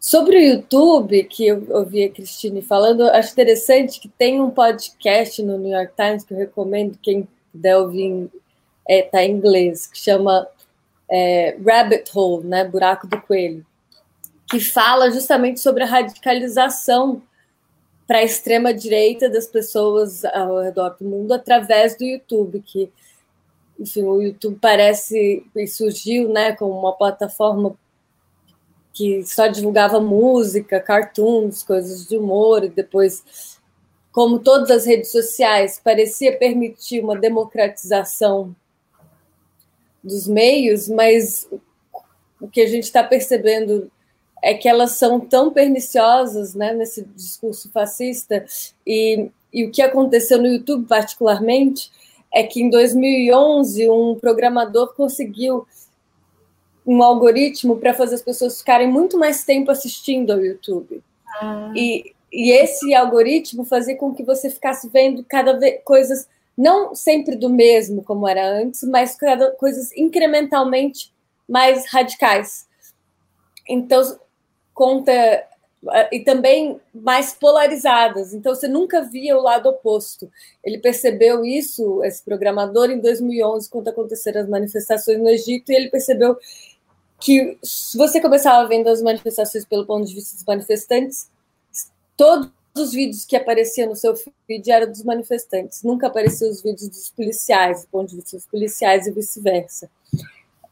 Sobre 0.00 0.36
o 0.36 0.40
YouTube, 0.40 1.24
que 1.24 1.46
eu 1.46 1.66
ouvi 1.70 2.04
a 2.04 2.10
Cristine 2.10 2.60
falando, 2.60 3.04
acho 3.04 3.32
interessante 3.32 4.00
que 4.00 4.08
tem 4.08 4.40
um 4.40 4.50
podcast 4.50 5.42
no 5.42 5.58
New 5.58 5.72
York 5.72 5.92
Times 5.96 6.24
que 6.24 6.34
eu 6.34 6.38
recomendo 6.38 6.98
quem 7.02 7.26
puder 7.52 7.76
ouvir, 7.78 8.30
é, 8.86 9.02
tá 9.02 9.24
em 9.24 9.32
inglês, 9.32 9.86
que 9.86 9.98
chama 9.98 10.46
é, 11.10 11.56
Rabbit 11.64 12.10
Hole, 12.14 12.46
né, 12.46 12.64
Buraco 12.64 13.06
do 13.06 13.20
Coelho, 13.22 13.64
que 14.50 14.60
fala 14.60 15.10
justamente 15.10 15.60
sobre 15.60 15.84
a 15.84 15.86
radicalização 15.86 17.22
para 18.06 18.18
a 18.18 18.24
extrema 18.24 18.72
direita 18.72 19.28
das 19.28 19.46
pessoas 19.46 20.24
ao 20.26 20.60
redor 20.60 20.96
do 20.98 21.04
mundo 21.04 21.32
através 21.32 21.96
do 21.96 22.04
YouTube, 22.04 22.62
que 22.64 22.90
enfim, 23.78 24.02
o 24.02 24.22
YouTube 24.22 24.58
parece 24.60 25.44
surgiu, 25.68 26.28
né, 26.28 26.52
como 26.52 26.78
uma 26.78 26.92
plataforma 26.92 27.76
que 28.92 29.24
só 29.24 29.48
divulgava 29.48 29.98
música, 29.98 30.80
cartoons, 30.80 31.64
coisas 31.64 32.06
de 32.06 32.16
humor, 32.16 32.64
e 32.64 32.68
depois, 32.68 33.58
como 34.12 34.38
todas 34.38 34.70
as 34.70 34.86
redes 34.86 35.10
sociais, 35.10 35.80
parecia 35.82 36.38
permitir 36.38 37.02
uma 37.02 37.16
democratização 37.16 38.54
dos 40.02 40.28
meios, 40.28 40.88
mas 40.88 41.48
o 42.40 42.46
que 42.46 42.60
a 42.60 42.68
gente 42.68 42.84
está 42.84 43.02
percebendo 43.02 43.90
é 44.44 44.52
que 44.52 44.68
elas 44.68 44.92
são 44.92 45.18
tão 45.18 45.50
perniciosas 45.50 46.54
né, 46.54 46.74
nesse 46.74 47.02
discurso 47.16 47.70
fascista, 47.72 48.44
e, 48.86 49.30
e 49.50 49.64
o 49.64 49.70
que 49.70 49.80
aconteceu 49.80 50.38
no 50.38 50.46
YouTube, 50.46 50.86
particularmente, 50.86 51.90
é 52.30 52.42
que 52.42 52.60
em 52.60 52.68
2011 52.68 53.88
um 53.88 54.14
programador 54.16 54.92
conseguiu 54.94 55.66
um 56.86 57.02
algoritmo 57.02 57.76
para 57.76 57.94
fazer 57.94 58.16
as 58.16 58.22
pessoas 58.22 58.58
ficarem 58.58 58.86
muito 58.86 59.18
mais 59.18 59.44
tempo 59.44 59.70
assistindo 59.70 60.30
ao 60.30 60.44
YouTube. 60.44 61.02
Ah. 61.40 61.72
E, 61.74 62.12
e 62.30 62.50
esse 62.50 62.94
algoritmo 62.94 63.64
fazia 63.64 63.96
com 63.96 64.14
que 64.14 64.22
você 64.22 64.50
ficasse 64.50 64.90
vendo 64.90 65.24
cada 65.24 65.54
vez 65.58 65.80
coisas 65.82 66.28
não 66.54 66.94
sempre 66.94 67.34
do 67.34 67.48
mesmo 67.48 68.04
como 68.04 68.28
era 68.28 68.46
antes, 68.46 68.82
mas 68.82 69.16
cada 69.16 69.52
coisas 69.52 69.90
incrementalmente 69.96 71.10
mais 71.48 71.90
radicais. 71.90 72.66
Então 73.66 74.02
conta 74.74 75.12
e 76.10 76.20
também 76.20 76.80
mais 76.94 77.34
polarizadas. 77.34 78.32
Então 78.32 78.54
você 78.54 78.66
nunca 78.66 79.02
via 79.02 79.36
o 79.36 79.42
lado 79.42 79.68
oposto. 79.68 80.30
Ele 80.62 80.78
percebeu 80.78 81.44
isso, 81.44 82.02
esse 82.02 82.22
programador, 82.22 82.90
em 82.90 83.00
2011, 83.00 83.68
quando 83.68 83.88
aconteceram 83.88 84.40
as 84.40 84.48
manifestações 84.48 85.18
no 85.18 85.28
Egito, 85.28 85.70
e 85.70 85.74
ele 85.74 85.90
percebeu 85.90 86.36
que 87.20 87.58
se 87.62 87.96
você 87.96 88.20
começava 88.20 88.66
vendo 88.68 88.88
as 88.88 89.02
manifestações 89.02 89.64
pelo 89.64 89.86
ponto 89.86 90.06
de 90.06 90.14
vista 90.14 90.34
dos 90.34 90.44
manifestantes, 90.44 91.30
todos 92.16 92.50
os 92.76 92.92
vídeos 92.92 93.24
que 93.24 93.36
apareciam 93.36 93.88
no 93.88 93.96
seu 93.96 94.14
feed 94.46 94.70
eram 94.70 94.90
dos 94.90 95.02
manifestantes, 95.04 95.82
nunca 95.82 96.08
apareciam 96.08 96.50
os 96.50 96.60
vídeos 96.60 96.88
dos 96.88 97.10
policiais, 97.10 97.82
do 97.82 97.88
ponto 97.88 98.10
de 98.10 98.16
vista 98.16 98.36
dos 98.36 98.46
policiais 98.46 99.06
e 99.06 99.12
vice-versa. 99.12 99.88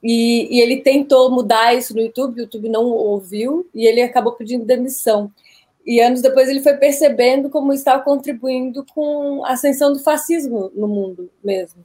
E, 0.03 0.57
e, 0.57 0.61
ele 0.61 0.79
tentou 0.79 1.31
mudar 1.31 1.75
isso 1.75 1.95
no 1.95 2.01
YouTube, 2.01 2.39
o 2.39 2.43
YouTube 2.43 2.69
não 2.69 2.85
ouviu, 2.85 3.69
e 3.73 3.87
ele 3.87 4.03
acabou 4.03 4.33
pedindo 4.33 4.65
demissão. 4.65 5.31
E 5.87 6.01
anos 6.01 6.21
depois 6.21 6.49
ele 6.49 6.63
foi 6.63 6.77
percebendo 6.77 7.49
como 7.49 7.73
estava 7.73 8.03
contribuindo 8.03 8.85
com 8.95 9.45
a 9.45 9.53
ascensão 9.53 9.93
do 9.93 10.01
fascismo 10.01 10.71
no 10.75 10.89
mundo 10.89 11.31
mesmo. 11.43 11.85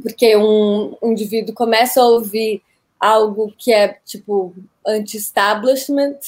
Porque 0.00 0.36
um, 0.36 0.96
um 1.02 1.12
indivíduo 1.12 1.54
começa 1.54 2.00
a 2.00 2.08
ouvir 2.08 2.62
algo 2.98 3.52
que 3.56 3.72
é 3.72 3.98
tipo 4.04 4.54
anti-establishment, 4.86 6.18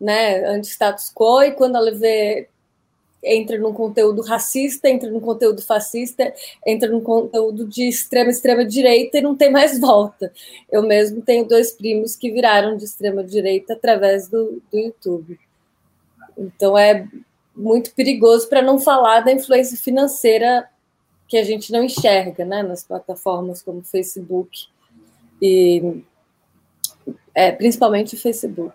né, 0.00 0.44
anti-status 0.46 1.12
quo, 1.14 1.42
e 1.42 1.52
quando 1.52 1.76
ela 1.76 1.90
vê 1.92 2.48
entra 3.22 3.58
num 3.58 3.72
conteúdo 3.72 4.22
racista, 4.22 4.88
entra 4.88 5.10
num 5.10 5.20
conteúdo 5.20 5.62
fascista, 5.62 6.32
entra 6.66 6.88
num 6.88 7.00
conteúdo 7.00 7.66
de 7.66 7.88
extrema 7.88 8.30
extrema 8.30 8.64
direita 8.64 9.18
e 9.18 9.22
não 9.22 9.36
tem 9.36 9.50
mais 9.50 9.78
volta. 9.80 10.32
Eu 10.70 10.82
mesmo 10.82 11.22
tenho 11.22 11.46
dois 11.46 11.72
primos 11.72 12.16
que 12.16 12.30
viraram 12.30 12.76
de 12.76 12.84
extrema 12.84 13.22
direita 13.22 13.74
através 13.74 14.28
do, 14.28 14.62
do 14.70 14.78
YouTube. 14.78 15.38
Então 16.36 16.76
é 16.76 17.06
muito 17.54 17.92
perigoso 17.94 18.48
para 18.48 18.62
não 18.62 18.78
falar 18.78 19.20
da 19.20 19.32
influência 19.32 19.76
financeira 19.76 20.68
que 21.28 21.36
a 21.36 21.44
gente 21.44 21.70
não 21.70 21.84
enxerga, 21.84 22.44
né, 22.44 22.62
nas 22.62 22.82
plataformas 22.82 23.62
como 23.62 23.82
Facebook 23.82 24.66
e 25.40 26.02
é, 27.34 27.52
principalmente 27.52 28.14
o 28.14 28.18
Facebook. 28.18 28.74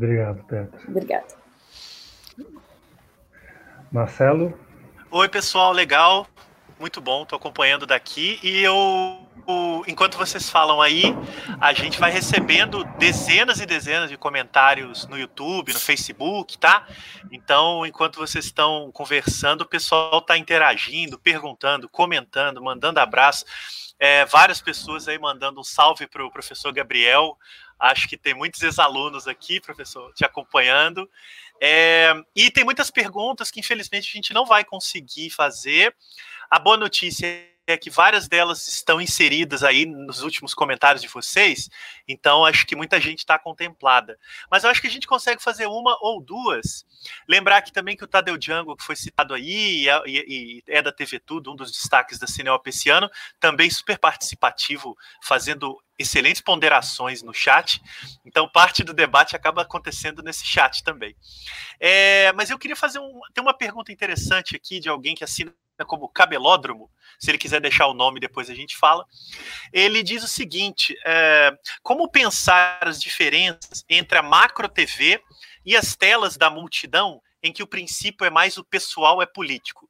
Obrigado, 0.00 0.42
Petra. 0.44 0.80
Obrigada. 0.88 1.26
Marcelo? 3.92 4.58
Oi, 5.10 5.28
pessoal, 5.28 5.72
legal. 5.72 6.26
Muito 6.78 7.02
bom, 7.02 7.24
estou 7.24 7.36
acompanhando 7.36 7.84
daqui. 7.86 8.40
E 8.42 8.62
eu, 8.62 9.28
enquanto 9.86 10.16
vocês 10.16 10.48
falam 10.48 10.80
aí, 10.80 11.14
a 11.60 11.74
gente 11.74 12.00
vai 12.00 12.10
recebendo 12.10 12.82
dezenas 12.96 13.60
e 13.60 13.66
dezenas 13.66 14.08
de 14.08 14.16
comentários 14.16 15.06
no 15.06 15.18
YouTube, 15.18 15.74
no 15.74 15.78
Facebook, 15.78 16.56
tá? 16.56 16.86
Então, 17.30 17.84
enquanto 17.84 18.16
vocês 18.16 18.46
estão 18.46 18.90
conversando, 18.92 19.60
o 19.60 19.68
pessoal 19.68 20.20
está 20.20 20.38
interagindo, 20.38 21.18
perguntando, 21.18 21.90
comentando, 21.90 22.62
mandando 22.62 23.00
abraço. 23.00 23.44
É, 23.98 24.24
várias 24.24 24.62
pessoas 24.62 25.06
aí 25.06 25.18
mandando 25.18 25.60
um 25.60 25.64
salve 25.64 26.06
para 26.06 26.24
o 26.24 26.30
professor 26.30 26.72
Gabriel. 26.72 27.36
Acho 27.80 28.06
que 28.06 28.16
tem 28.16 28.34
muitos 28.34 28.62
ex-alunos 28.62 29.26
aqui, 29.26 29.58
professor, 29.60 30.12
te 30.12 30.24
acompanhando. 30.24 31.10
É, 31.60 32.12
e 32.36 32.50
tem 32.50 32.62
muitas 32.62 32.90
perguntas 32.90 33.50
que, 33.50 33.58
infelizmente, 33.58 34.08
a 34.08 34.12
gente 34.12 34.34
não 34.34 34.44
vai 34.44 34.64
conseguir 34.64 35.30
fazer. 35.30 35.96
A 36.50 36.58
boa 36.58 36.76
notícia 36.76 37.26
é 37.70 37.78
que 37.78 37.90
várias 37.90 38.28
delas 38.28 38.68
estão 38.68 39.00
inseridas 39.00 39.62
aí 39.62 39.86
nos 39.86 40.22
últimos 40.22 40.54
comentários 40.54 41.02
de 41.02 41.08
vocês, 41.08 41.68
então 42.06 42.44
acho 42.44 42.66
que 42.66 42.76
muita 42.76 43.00
gente 43.00 43.18
está 43.20 43.38
contemplada. 43.38 44.18
Mas 44.50 44.64
eu 44.64 44.70
acho 44.70 44.80
que 44.80 44.86
a 44.86 44.90
gente 44.90 45.06
consegue 45.06 45.42
fazer 45.42 45.66
uma 45.66 45.96
ou 46.00 46.20
duas. 46.20 46.84
Lembrar 47.28 47.58
aqui 47.58 47.72
também 47.72 47.96
que 47.96 48.04
o 48.04 48.08
Tadeu 48.08 48.36
Django, 48.36 48.76
que 48.76 48.84
foi 48.84 48.96
citado 48.96 49.34
aí, 49.34 49.86
e, 50.06 50.08
e, 50.08 50.62
é 50.66 50.82
da 50.82 50.92
TV 50.92 51.18
Tudo, 51.18 51.52
um 51.52 51.56
dos 51.56 51.70
destaques 51.70 52.18
da 52.18 52.26
Cineop 52.26 52.66
esse 52.66 52.90
ano, 52.90 53.10
também 53.38 53.70
super 53.70 53.98
participativo, 53.98 54.96
fazendo 55.22 55.80
excelentes 56.00 56.40
ponderações 56.40 57.22
no 57.22 57.34
chat. 57.34 57.80
Então, 58.24 58.48
parte 58.48 58.82
do 58.82 58.94
debate 58.94 59.36
acaba 59.36 59.62
acontecendo 59.62 60.22
nesse 60.22 60.46
chat 60.46 60.82
também. 60.82 61.14
É, 61.78 62.32
mas 62.32 62.50
eu 62.50 62.58
queria 62.58 62.76
fazer 62.76 62.98
um. 62.98 63.20
Tem 63.34 63.42
uma 63.42 63.54
pergunta 63.54 63.92
interessante 63.92 64.56
aqui 64.56 64.80
de 64.80 64.88
alguém 64.88 65.14
que 65.14 65.22
assina 65.22 65.52
como 65.84 66.08
Cabelódromo, 66.08 66.90
se 67.18 67.30
ele 67.30 67.38
quiser 67.38 67.60
deixar 67.60 67.86
o 67.86 67.94
nome, 67.94 68.18
depois 68.18 68.48
a 68.48 68.54
gente 68.54 68.76
fala. 68.76 69.04
Ele 69.72 70.02
diz 70.02 70.24
o 70.24 70.28
seguinte: 70.28 70.96
é, 71.04 71.52
como 71.82 72.10
pensar 72.10 72.78
as 72.82 73.00
diferenças 73.00 73.84
entre 73.88 74.18
a 74.18 74.22
macro 74.22 74.68
TV 74.68 75.22
e 75.64 75.76
as 75.76 75.94
telas 75.94 76.36
da 76.36 76.48
multidão, 76.48 77.20
em 77.42 77.52
que 77.52 77.62
o 77.62 77.66
princípio 77.66 78.24
é 78.24 78.30
mais 78.30 78.56
o 78.56 78.64
pessoal 78.64 79.20
é 79.20 79.26
político? 79.26 79.88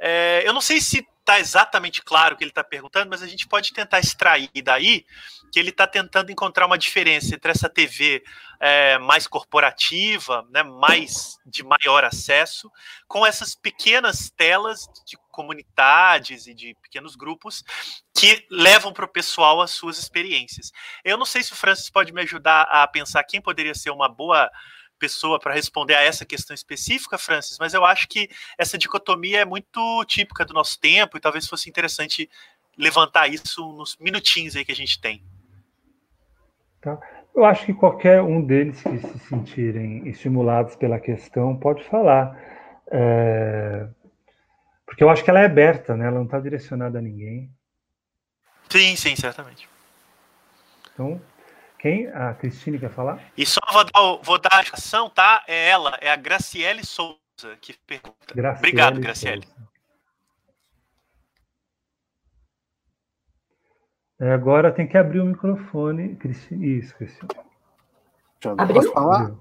É, 0.00 0.42
eu 0.46 0.52
não 0.54 0.62
sei 0.62 0.80
se 0.80 1.06
está 1.20 1.38
exatamente 1.38 2.02
claro 2.02 2.34
o 2.34 2.38
que 2.38 2.42
ele 2.42 2.50
está 2.50 2.64
perguntando, 2.64 3.10
mas 3.10 3.22
a 3.22 3.26
gente 3.26 3.46
pode 3.46 3.72
tentar 3.72 4.00
extrair 4.00 4.50
daí 4.64 5.04
que 5.52 5.58
ele 5.58 5.70
está 5.70 5.86
tentando 5.86 6.32
encontrar 6.32 6.66
uma 6.66 6.78
diferença 6.78 7.34
entre 7.34 7.50
essa 7.50 7.68
TV 7.68 8.22
é, 8.58 8.98
mais 8.98 9.26
corporativa, 9.26 10.46
né, 10.50 10.62
mais 10.62 11.38
de 11.44 11.62
maior 11.62 12.04
acesso, 12.04 12.70
com 13.06 13.26
essas 13.26 13.54
pequenas 13.54 14.30
telas 14.30 14.88
de 15.06 15.16
comunidades 15.30 16.46
e 16.46 16.54
de 16.54 16.74
pequenos 16.82 17.14
grupos 17.14 17.64
que 18.14 18.46
levam 18.50 18.92
para 18.92 19.04
o 19.04 19.08
pessoal 19.08 19.60
as 19.60 19.70
suas 19.70 19.98
experiências. 19.98 20.72
Eu 21.04 21.16
não 21.16 21.26
sei 21.26 21.42
se 21.42 21.52
o 21.52 21.56
Francis 21.56 21.90
pode 21.90 22.12
me 22.12 22.22
ajudar 22.22 22.62
a 22.62 22.86
pensar 22.86 23.24
quem 23.24 23.40
poderia 23.40 23.74
ser 23.74 23.90
uma 23.90 24.08
boa 24.08 24.50
pessoa 25.00 25.40
para 25.40 25.54
responder 25.54 25.94
a 25.94 26.02
essa 26.02 26.24
questão 26.26 26.54
específica, 26.54 27.16
Francis, 27.16 27.58
mas 27.58 27.72
eu 27.72 27.84
acho 27.84 28.06
que 28.06 28.28
essa 28.58 28.76
dicotomia 28.76 29.40
é 29.40 29.44
muito 29.44 30.04
típica 30.04 30.44
do 30.44 30.52
nosso 30.52 30.78
tempo 30.78 31.16
e 31.16 31.20
talvez 31.20 31.48
fosse 31.48 31.68
interessante 31.68 32.28
levantar 32.76 33.28
isso 33.28 33.72
nos 33.72 33.96
minutinhos 33.96 34.54
aí 34.54 34.64
que 34.64 34.72
a 34.72 34.76
gente 34.76 35.00
tem. 35.00 35.22
Tá. 36.80 36.98
Eu 37.34 37.44
acho 37.44 37.64
que 37.64 37.74
qualquer 37.74 38.20
um 38.22 38.44
deles 38.44 38.82
que 38.82 38.98
se 38.98 39.18
sentirem 39.20 40.06
estimulados 40.08 40.76
pela 40.76 41.00
questão 41.00 41.56
pode 41.56 41.82
falar. 41.84 42.36
É... 42.90 43.88
Porque 44.84 45.02
eu 45.02 45.08
acho 45.08 45.22
que 45.22 45.30
ela 45.30 45.40
é 45.40 45.46
aberta, 45.46 45.96
né? 45.96 46.06
ela 46.06 46.16
não 46.16 46.24
está 46.24 46.40
direcionada 46.40 46.98
a 46.98 47.02
ninguém. 47.02 47.50
Sim, 48.68 48.96
sim, 48.96 49.16
certamente. 49.16 49.68
Então, 50.92 51.20
quem? 51.80 52.06
A 52.08 52.34
Cristine 52.34 52.78
quer 52.78 52.90
falar? 52.90 53.20
E 53.36 53.46
só 53.46 53.60
vou 53.72 53.84
dar, 53.84 54.22
vou 54.22 54.38
dar 54.38 54.52
a 54.52 54.74
ação, 54.74 55.08
tá? 55.08 55.42
É 55.48 55.68
ela, 55.68 55.96
é 56.00 56.10
a 56.10 56.16
Graciele 56.16 56.84
Souza 56.84 57.18
que 57.60 57.74
pergunta. 57.86 58.34
Graciele 58.34 58.58
Obrigado, 58.58 59.00
Graciele. 59.00 59.42
Souza. 59.42 59.60
É, 64.20 64.32
agora 64.32 64.70
tem 64.70 64.86
que 64.86 64.98
abrir 64.98 65.20
o 65.20 65.24
microfone. 65.24 66.14
Cristine. 66.16 66.78
Isso, 66.78 66.94
Cristine. 66.96 67.30
Abriu? 68.58 68.92
falar? 68.92 69.34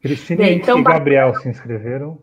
Cristine 0.00 0.38
Bem, 0.38 0.58
então, 0.58 0.78
e 0.78 0.82
Gabriel 0.82 1.34
se 1.36 1.48
inscreveram. 1.48 2.22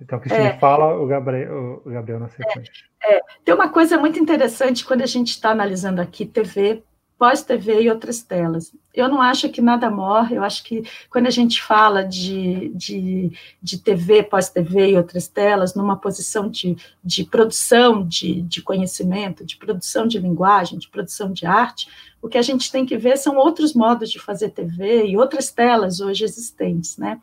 Então, 0.00 0.18
Cristine 0.18 0.48
é, 0.48 0.58
fala, 0.58 0.94
o 0.94 1.06
Gabriel, 1.06 1.82
o 1.84 1.90
Gabriel 1.90 2.20
na 2.20 2.28
sequência. 2.28 2.72
É, 3.02 3.16
é, 3.16 3.20
tem 3.44 3.54
uma 3.54 3.70
coisa 3.70 3.96
muito 3.96 4.18
interessante 4.18 4.84
quando 4.84 5.02
a 5.02 5.06
gente 5.06 5.28
está 5.28 5.50
analisando 5.50 6.00
aqui 6.00 6.26
TV 6.26 6.82
pós-TV 7.18 7.82
e 7.82 7.90
outras 7.90 8.22
telas. 8.22 8.72
Eu 8.94 9.08
não 9.08 9.20
acho 9.20 9.48
que 9.48 9.60
nada 9.60 9.90
morre, 9.90 10.36
eu 10.36 10.44
acho 10.44 10.62
que 10.62 10.84
quando 11.10 11.26
a 11.26 11.30
gente 11.30 11.60
fala 11.60 12.04
de, 12.04 12.68
de, 12.74 13.32
de 13.60 13.78
TV, 13.78 14.22
pós-TV 14.22 14.92
e 14.92 14.96
outras 14.96 15.26
telas, 15.26 15.74
numa 15.74 15.96
posição 15.96 16.48
de, 16.48 16.76
de 17.02 17.24
produção 17.24 18.06
de, 18.06 18.40
de 18.42 18.62
conhecimento, 18.62 19.44
de 19.44 19.56
produção 19.56 20.06
de 20.06 20.18
linguagem, 20.18 20.78
de 20.78 20.88
produção 20.88 21.32
de 21.32 21.44
arte, 21.44 21.88
o 22.22 22.28
que 22.28 22.38
a 22.38 22.42
gente 22.42 22.70
tem 22.70 22.86
que 22.86 22.96
ver 22.96 23.16
são 23.16 23.36
outros 23.36 23.74
modos 23.74 24.10
de 24.10 24.18
fazer 24.18 24.50
TV 24.50 25.06
e 25.06 25.16
outras 25.16 25.50
telas 25.50 26.00
hoje 26.00 26.24
existentes, 26.24 26.96
né? 26.96 27.20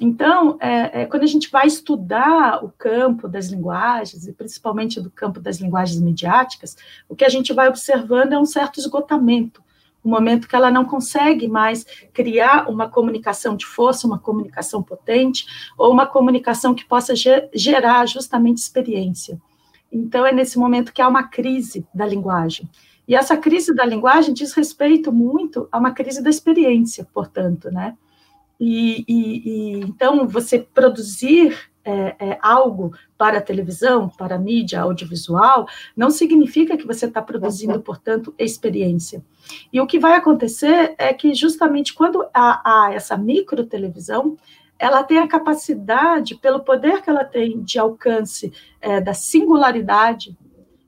Então, 0.00 0.58
é, 0.60 1.02
é, 1.02 1.06
quando 1.06 1.22
a 1.22 1.28
gente 1.28 1.50
vai 1.50 1.66
estudar 1.66 2.62
o 2.62 2.70
campo 2.76 3.26
das 3.26 3.48
linguagens, 3.48 4.26
e 4.26 4.32
principalmente 4.32 5.00
do 5.00 5.10
campo 5.10 5.40
das 5.40 5.58
linguagens 5.58 6.00
midiáticas, 6.00 6.76
o 7.08 7.16
que 7.16 7.24
a 7.24 7.28
gente 7.28 7.52
vai 7.52 7.68
observando 7.68 8.34
é 8.34 8.38
um 8.38 8.44
certo 8.44 8.78
esgotamento, 8.78 9.62
um 10.04 10.10
momento 10.10 10.46
que 10.46 10.54
ela 10.54 10.70
não 10.70 10.84
consegue 10.84 11.48
mais 11.48 11.84
criar 12.12 12.68
uma 12.68 12.88
comunicação 12.88 13.56
de 13.56 13.66
força, 13.66 14.06
uma 14.06 14.18
comunicação 14.18 14.82
potente, 14.82 15.46
ou 15.76 15.90
uma 15.90 16.06
comunicação 16.06 16.74
que 16.74 16.84
possa 16.84 17.14
gerar 17.54 18.06
justamente 18.06 18.58
experiência. 18.58 19.40
Então, 19.90 20.26
é 20.26 20.32
nesse 20.32 20.58
momento 20.58 20.92
que 20.92 21.00
há 21.00 21.08
uma 21.08 21.24
crise 21.24 21.86
da 21.94 22.06
linguagem. 22.06 22.68
E 23.08 23.14
essa 23.14 23.36
crise 23.36 23.74
da 23.74 23.84
linguagem 23.84 24.34
diz 24.34 24.52
respeito 24.52 25.12
muito 25.12 25.68
a 25.72 25.78
uma 25.78 25.92
crise 25.92 26.22
da 26.22 26.28
experiência, 26.28 27.06
portanto, 27.14 27.70
né? 27.70 27.96
E, 28.58 29.04
e, 29.06 29.50
e 29.50 29.80
então 29.80 30.26
você 30.26 30.58
produzir 30.58 31.70
é, 31.86 32.16
é, 32.18 32.38
algo 32.42 32.92
para 33.16 33.38
a 33.38 33.40
televisão, 33.40 34.08
para 34.08 34.34
a 34.34 34.38
mídia 34.38 34.80
audiovisual, 34.80 35.68
não 35.96 36.10
significa 36.10 36.76
que 36.76 36.86
você 36.86 37.06
está 37.06 37.22
produzindo, 37.22 37.80
portanto, 37.80 38.34
experiência. 38.36 39.24
E 39.72 39.80
o 39.80 39.86
que 39.86 39.98
vai 39.98 40.14
acontecer 40.14 40.94
é 40.98 41.14
que 41.14 41.32
justamente 41.32 41.94
quando 41.94 42.26
há, 42.34 42.90
essa 42.92 43.16
micro 43.16 43.64
televisão, 43.64 44.36
ela 44.78 45.04
tem 45.04 45.18
a 45.18 45.28
capacidade, 45.28 46.34
pelo 46.34 46.60
poder 46.60 47.02
que 47.02 47.08
ela 47.08 47.24
tem 47.24 47.62
de 47.62 47.78
alcance 47.78 48.52
é, 48.80 49.00
da 49.00 49.14
singularidade 49.14 50.36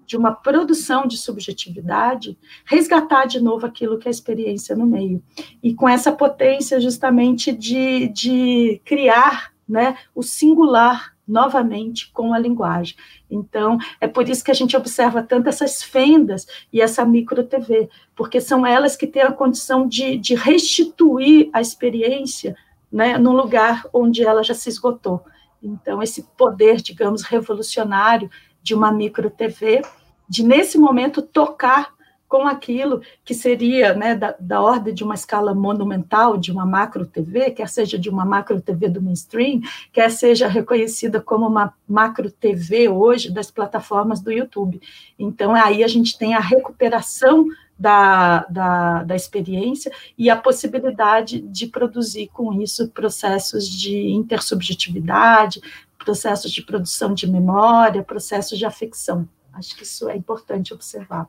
de 0.09 0.17
uma 0.17 0.33
produção 0.33 1.07
de 1.07 1.19
subjetividade, 1.19 2.39
resgatar 2.65 3.27
de 3.27 3.41
novo 3.41 3.67
aquilo 3.67 3.99
que 3.99 4.09
é 4.09 4.11
a 4.11 4.11
experiência 4.11 4.75
no 4.75 4.87
meio. 4.87 5.23
E 5.63 5.75
com 5.75 5.87
essa 5.87 6.11
potência 6.11 6.81
justamente 6.81 7.53
de, 7.53 8.09
de 8.09 8.81
criar 8.87 9.53
né, 9.69 9.99
o 10.15 10.23
singular 10.23 11.15
novamente 11.29 12.11
com 12.11 12.33
a 12.33 12.39
linguagem. 12.39 12.97
Então, 13.31 13.77
é 14.01 14.09
por 14.09 14.27
isso 14.27 14.43
que 14.43 14.51
a 14.51 14.55
gente 14.55 14.75
observa 14.75 15.23
tanto 15.23 15.51
essas 15.51 15.83
fendas 15.83 16.47
e 16.73 16.81
essa 16.81 17.05
micro 17.05 17.45
TV, 17.45 17.91
porque 18.17 18.41
são 18.41 18.67
elas 18.67 18.97
que 18.97 19.07
têm 19.07 19.21
a 19.21 19.31
condição 19.31 19.87
de, 19.87 20.17
de 20.17 20.35
restituir 20.35 21.51
a 21.53 21.61
experiência 21.61 22.57
né, 22.91 23.19
no 23.19 23.33
lugar 23.33 23.85
onde 23.93 24.25
ela 24.25 24.43
já 24.43 24.55
se 24.55 24.71
esgotou. 24.71 25.23
Então, 25.63 26.03
esse 26.03 26.23
poder, 26.35 26.77
digamos, 26.77 27.21
revolucionário 27.21 28.31
de 28.63 28.75
uma 28.75 28.91
micro 28.91 29.31
TV 29.31 29.83
de 30.29 30.43
nesse 30.43 30.79
momento 30.79 31.23
tocar 31.23 31.97
com 32.29 32.47
aquilo 32.47 33.01
que 33.25 33.35
seria 33.35 33.95
né, 33.95 34.15
da, 34.15 34.37
da, 34.39 34.61
ordem 34.61 34.93
de 34.93 35.03
uma 35.03 35.15
escala 35.15 35.55
monumental, 35.55 36.37
de 36.37 36.53
uma 36.53 36.67
macro 36.67 37.07
TV, 37.07 37.51
quer 37.51 37.69
seja 37.69 37.99
de 37.99 38.11
uma 38.11 38.25
macro 38.25 38.61
TV 38.61 38.89
do 38.89 39.01
mainstream, 39.01 39.61
quer 39.93 40.11
seja 40.11 40.47
reconhecida 40.47 41.21
como 41.23 41.47
uma 41.47 41.73
macro 41.89 42.31
TV 42.31 42.89
hoje 42.89 43.33
das 43.33 43.51
plataformas 43.51 44.21
do 44.21 44.31
YouTube. 44.31 44.81
Então, 45.19 45.55
aí 45.55 45.83
a 45.83 45.89
gente 45.89 46.19
tem 46.19 46.35
a 46.35 46.41
recuperação 46.41 47.47
da, 47.79 48.45
da, 48.51 49.05
da 49.05 49.17
experiência 49.17 49.91
e 50.19 50.29
a 50.29 50.37
possibilidade 50.37 51.41
de 51.41 51.67
produzir 51.69 52.29
com 52.29 52.53
isso 52.61 52.89
processos 52.89 53.67
de 53.69 54.11
intersubjetividade, 54.11 55.63
processos 55.97 56.51
de 56.51 56.61
produção 56.61 57.15
de 57.15 57.31
memória, 57.31 58.03
processos 58.03 58.59
de 58.59 58.67
afecção. 58.67 59.27
Acho 59.53 59.77
que 59.77 59.83
isso 59.83 60.09
é 60.09 60.17
importante 60.17 60.73
observar. 60.73 61.29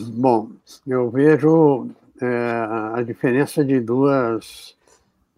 Bom, 0.00 0.50
eu 0.86 1.10
vejo 1.10 1.88
é, 2.20 2.26
a 2.94 3.02
diferença 3.02 3.64
de 3.64 3.80
duas 3.80 4.76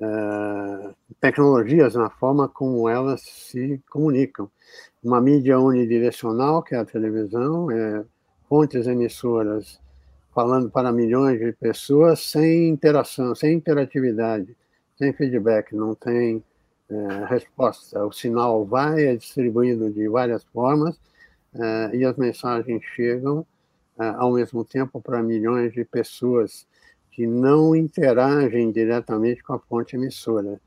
é, 0.00 0.94
tecnologias 1.20 1.94
na 1.94 2.08
forma 2.08 2.48
como 2.48 2.88
elas 2.88 3.20
se 3.22 3.82
comunicam. 3.90 4.50
Uma 5.02 5.20
mídia 5.20 5.58
unidirecional, 5.58 6.62
que 6.62 6.74
é 6.74 6.78
a 6.78 6.84
televisão, 6.84 7.70
é 7.70 8.04
fontes 8.48 8.86
emissoras 8.86 9.78
falando 10.34 10.70
para 10.70 10.92
milhões 10.92 11.38
de 11.38 11.52
pessoas 11.52 12.20
sem 12.20 12.68
interação, 12.68 13.34
sem 13.34 13.54
interatividade, 13.54 14.54
sem 14.98 15.12
feedback, 15.12 15.74
não 15.74 15.94
tem 15.94 16.44
é, 16.88 17.24
resposta. 17.26 18.04
O 18.04 18.12
sinal 18.12 18.64
vai, 18.64 19.06
é 19.06 19.16
distribuído 19.16 19.90
de 19.90 20.08
várias 20.08 20.44
formas 20.44 20.98
é, 21.54 21.96
e 21.96 22.04
as 22.04 22.16
mensagens 22.16 22.82
chegam 22.94 23.46
é, 23.98 24.08
ao 24.08 24.32
mesmo 24.32 24.64
tempo 24.64 25.00
para 25.00 25.22
milhões 25.22 25.72
de 25.72 25.84
pessoas 25.84 26.66
que 27.10 27.26
não 27.26 27.74
interagem 27.74 28.70
diretamente 28.70 29.42
com 29.42 29.54
a 29.54 29.58
fonte 29.58 29.96
emissora. 29.96 30.60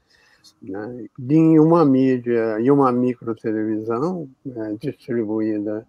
Né? 0.62 1.06
Em 1.30 1.60
uma 1.60 1.86
mídia 1.86 2.60
e 2.60 2.72
uma 2.72 2.92
microtelevisão 2.92 4.28
é, 4.48 4.74
distribuída 4.74 5.88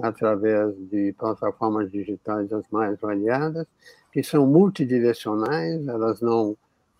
através 0.00 0.76
de 0.90 1.12
plataformas 1.18 1.90
digitais 1.90 2.52
as 2.52 2.64
mais 2.70 2.98
variadas, 3.00 3.66
que 4.12 4.22
são 4.22 4.46
multidirecionais, 4.46 5.86
elas 5.88 6.20
não 6.20 6.56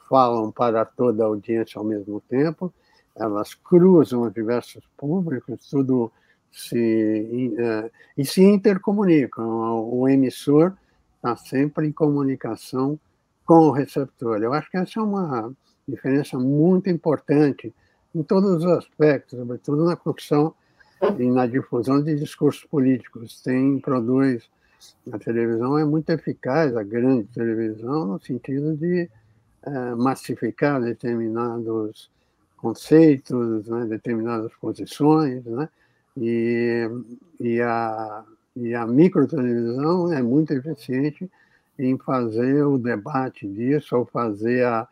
falam 0.09 0.50
para 0.50 0.84
toda 0.84 1.24
a 1.24 1.26
audiência 1.26 1.78
ao 1.78 1.84
mesmo 1.84 2.20
tempo, 2.28 2.72
elas 3.14 3.54
cruzam 3.54 4.22
os 4.22 4.32
diversos 4.32 4.84
públicos, 4.96 5.68
tudo 5.70 6.12
se 6.50 7.52
uh, 7.59 7.90
e 8.16 8.24
se 8.24 8.42
intercomunicam. 8.42 9.44
O 9.90 10.09
emissor 10.09 10.74
está 11.16 11.36
sempre 11.36 11.86
em 11.86 11.92
comunicação 11.92 12.98
com 13.44 13.68
o 13.68 13.70
receptor. 13.70 14.42
Eu 14.42 14.52
acho 14.52 14.70
que 14.70 14.76
essa 14.76 14.98
é 14.98 15.02
uma 15.02 15.52
diferença 15.86 16.38
muito 16.38 16.90
importante 16.90 17.74
em 18.14 18.22
todos 18.22 18.64
os 18.64 18.66
aspectos, 18.66 19.38
sobretudo 19.38 19.84
na 19.84 19.96
construção 19.96 20.54
e 21.18 21.30
na 21.30 21.46
difusão 21.46 22.02
de 22.02 22.14
discursos 22.16 22.64
políticos. 22.64 23.40
Tem 23.42 23.78
produz 23.78 24.48
a 25.11 25.18
televisão 25.18 25.78
é 25.78 25.84
muito 25.84 26.11
eficaz, 26.11 26.76
a 26.76 26.82
grande 26.82 27.24
televisão, 27.28 28.07
no 28.07 28.20
sentido 28.20 28.76
de 28.76 29.09
massificar 29.97 30.81
determinados 30.81 32.11
conceitos, 32.57 33.69
né, 33.69 33.85
determinadas 33.87 34.53
posições, 34.61 35.45
né, 35.45 35.69
e, 36.17 36.89
e, 37.39 37.61
a, 37.61 38.25
e 38.57 38.75
a 38.75 38.87
microtelevisão 38.87 40.12
é 40.12 40.23
muito 40.23 40.53
eficiente 40.53 41.31
em 41.79 41.99
fazer 41.99 42.64
o 42.64 42.79
debate 42.79 43.47
disso, 43.47 43.97
ou 43.97 44.07
fazer 44.07 44.64
a, 44.64 44.89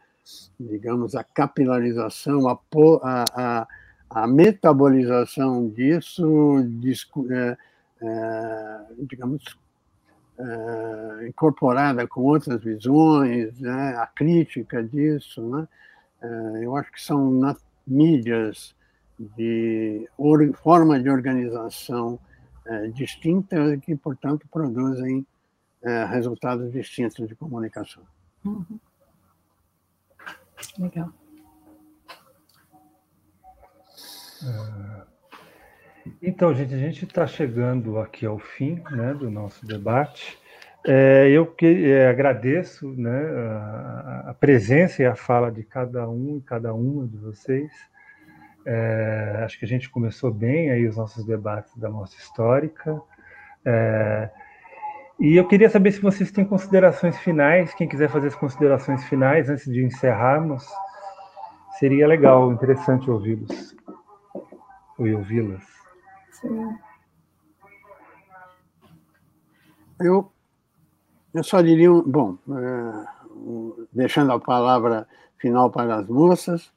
digamos, 0.61 1.15
a 1.15 1.25
capilarização, 1.25 2.49
a, 2.49 2.59
a, 3.33 3.69
a 4.11 4.27
metabolização 4.27 5.69
disso, 5.69 6.59
é, 7.31 7.57
é, 8.03 8.81
digamos, 9.01 9.57
uh, 10.39 11.27
incorporada 11.27 12.07
com 12.07 12.23
outras 12.23 12.63
visões, 12.63 13.59
né, 13.61 13.97
a 13.97 14.07
crítica 14.07 14.83
disso, 14.83 15.43
né, 15.49 15.69
uh, 16.23 16.57
eu 16.63 16.77
acho 16.77 16.93
que 16.93 17.03
são 17.03 17.57
mídias 17.87 18.75
de 19.19 20.09
or, 20.19 20.53
forma 20.55 21.01
de 21.01 21.09
organização 21.09 22.19
uh, 22.67 22.93
distinta 22.93 23.77
que, 23.79 23.97
portanto, 23.97 24.47
produzem 24.51 25.27
resultados 26.09 26.73
distintos 26.73 27.29
de 27.29 27.35
comunicação. 27.35 28.03
Uhum. 28.43 28.81
Legal. 30.79 31.13
Então, 36.23 36.55
gente, 36.55 36.75
a 36.75 36.79
gente 36.79 37.05
está 37.05 37.27
chegando 37.27 37.99
aqui 37.99 38.27
ao 38.27 38.39
fim 38.39 38.83
né, 38.91 39.15
do 39.15 39.31
nosso 39.31 39.67
debate. 39.67 40.39
É, 40.87 41.31
eu 41.31 41.47
que, 41.47 41.91
é, 41.91 42.09
agradeço 42.09 42.87
né, 42.89 43.11
a, 43.11 44.25
a, 44.31 44.35
presença 44.35 45.03
e 45.03 45.07
a 45.07 45.15
fala 45.15 45.51
de 45.51 45.63
cada 45.63 46.09
um 46.09 46.37
e 46.37 46.43
cada 46.43 46.75
uma 46.75 47.07
de 47.07 47.17
vocês. 47.17 47.71
É, 48.67 49.41
acho 49.45 49.59
que 49.59 49.65
a 49.65 49.69
gente 49.69 49.89
começou 49.89 50.31
bem 50.31 50.71
aí 50.71 50.87
os 50.87 50.97
nossos 50.97 51.25
debates 51.25 51.75
da 51.77 51.89
nossa 51.89 52.17
histórica. 52.17 53.01
É, 53.65 54.29
e 55.19 55.37
eu 55.37 55.47
queria 55.49 55.71
saber 55.71 55.93
se 55.93 56.01
vocês 56.01 56.31
têm 56.31 56.45
considerações 56.45 57.17
finais. 57.19 57.73
Quem 57.73 57.89
quiser 57.89 58.11
fazer 58.11 58.29
as 58.29 58.35
considerações 58.35 59.05
finais 59.05 59.49
antes 59.49 59.65
de 59.65 59.83
encerrarmos, 59.83 60.67
seria 61.79 62.07
legal, 62.07 62.53
interessante 62.53 63.11
ouvi-los 63.11 63.75
ou 64.99 65.09
ouvi-las. 65.09 65.74
Eu 70.01 70.35
eu 71.35 71.43
só 71.43 71.61
diria, 71.61 71.91
bom, 71.91 72.39
é, 72.49 73.07
deixando 73.93 74.31
a 74.31 74.39
palavra 74.39 75.07
final 75.37 75.69
para 75.69 75.97
as 75.97 76.07
moças, 76.07 76.71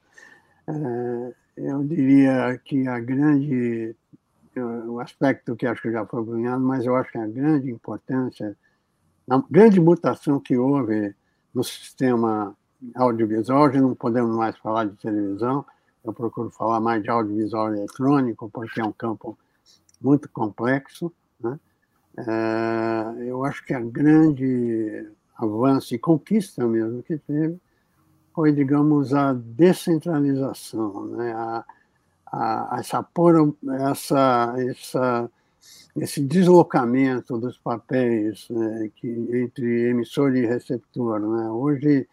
é, 0.66 1.34
eu 1.56 1.84
diria 1.84 2.60
que 2.64 2.88
a 2.88 2.98
grande, 2.98 3.94
o 4.56 4.98
aspecto 4.98 5.54
que 5.54 5.64
acho 5.64 5.80
que 5.80 5.92
já 5.92 6.04
foi 6.04 6.24
ganhado, 6.24 6.60
mas 6.60 6.84
eu 6.84 6.96
acho 6.96 7.12
que 7.12 7.18
a 7.18 7.26
grande 7.28 7.70
importância, 7.70 8.56
a 9.30 9.40
grande 9.48 9.78
mutação 9.80 10.40
que 10.40 10.56
houve 10.56 11.14
no 11.54 11.62
sistema 11.62 12.52
audiovisual, 12.96 13.62
hoje 13.62 13.80
não 13.80 13.94
podemos 13.94 14.36
mais 14.36 14.56
falar 14.56 14.86
de 14.86 14.96
televisão, 14.96 15.64
eu 16.04 16.12
procuro 16.12 16.50
falar 16.50 16.80
mais 16.80 17.00
de 17.00 17.10
audiovisual 17.10 17.72
eletrônico, 17.72 18.50
porque 18.52 18.80
é 18.80 18.84
um 18.84 18.92
campo 18.92 19.38
muito 20.00 20.28
complexo. 20.28 21.12
Né? 21.40 21.58
É, 22.18 23.24
eu 23.28 23.44
acho 23.44 23.64
que 23.64 23.74
a 23.74 23.80
grande 23.80 25.08
avanço 25.36 25.94
e 25.94 25.98
conquista 25.98 26.66
mesmo 26.66 27.02
que 27.02 27.16
teve 27.18 27.58
foi, 28.34 28.52
digamos, 28.52 29.14
a 29.14 29.32
descentralização, 29.32 31.06
né? 31.06 31.32
a, 31.32 31.64
a, 32.26 32.76
essa, 32.78 33.04
essa, 33.90 34.54
essa, 34.58 35.30
esse 35.96 36.20
deslocamento 36.20 37.36
dos 37.38 37.58
papéis 37.58 38.46
né? 38.48 38.90
que, 38.94 39.08
entre 39.08 39.90
emissor 39.90 40.36
e 40.36 40.46
receptor. 40.46 41.20
Né? 41.20 41.50
Hoje, 41.50 42.08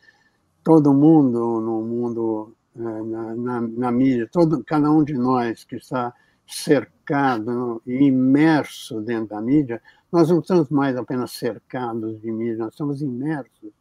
todo 0.63 0.93
mundo 0.93 1.61
no 1.61 1.81
mundo, 1.83 2.55
é, 2.75 2.79
na, 2.79 3.35
na, 3.35 3.61
na 3.61 3.91
mídia, 3.91 4.27
todo, 4.31 4.63
cada 4.63 4.89
um 4.89 5.03
de 5.03 5.13
nós 5.13 5.63
que 5.63 5.75
está 5.75 6.11
cercado 6.47 7.81
e 7.85 8.05
imerso 8.05 9.01
dentro 9.01 9.29
da 9.35 9.41
mídia, 9.41 9.81
nós 10.11 10.29
não 10.29 10.39
estamos 10.39 10.69
mais 10.69 10.95
apenas 10.95 11.31
cercados 11.31 12.21
de 12.21 12.31
mídia, 12.31 12.57
nós 12.57 12.73
estamos 12.73 13.01
imersos 13.01 13.71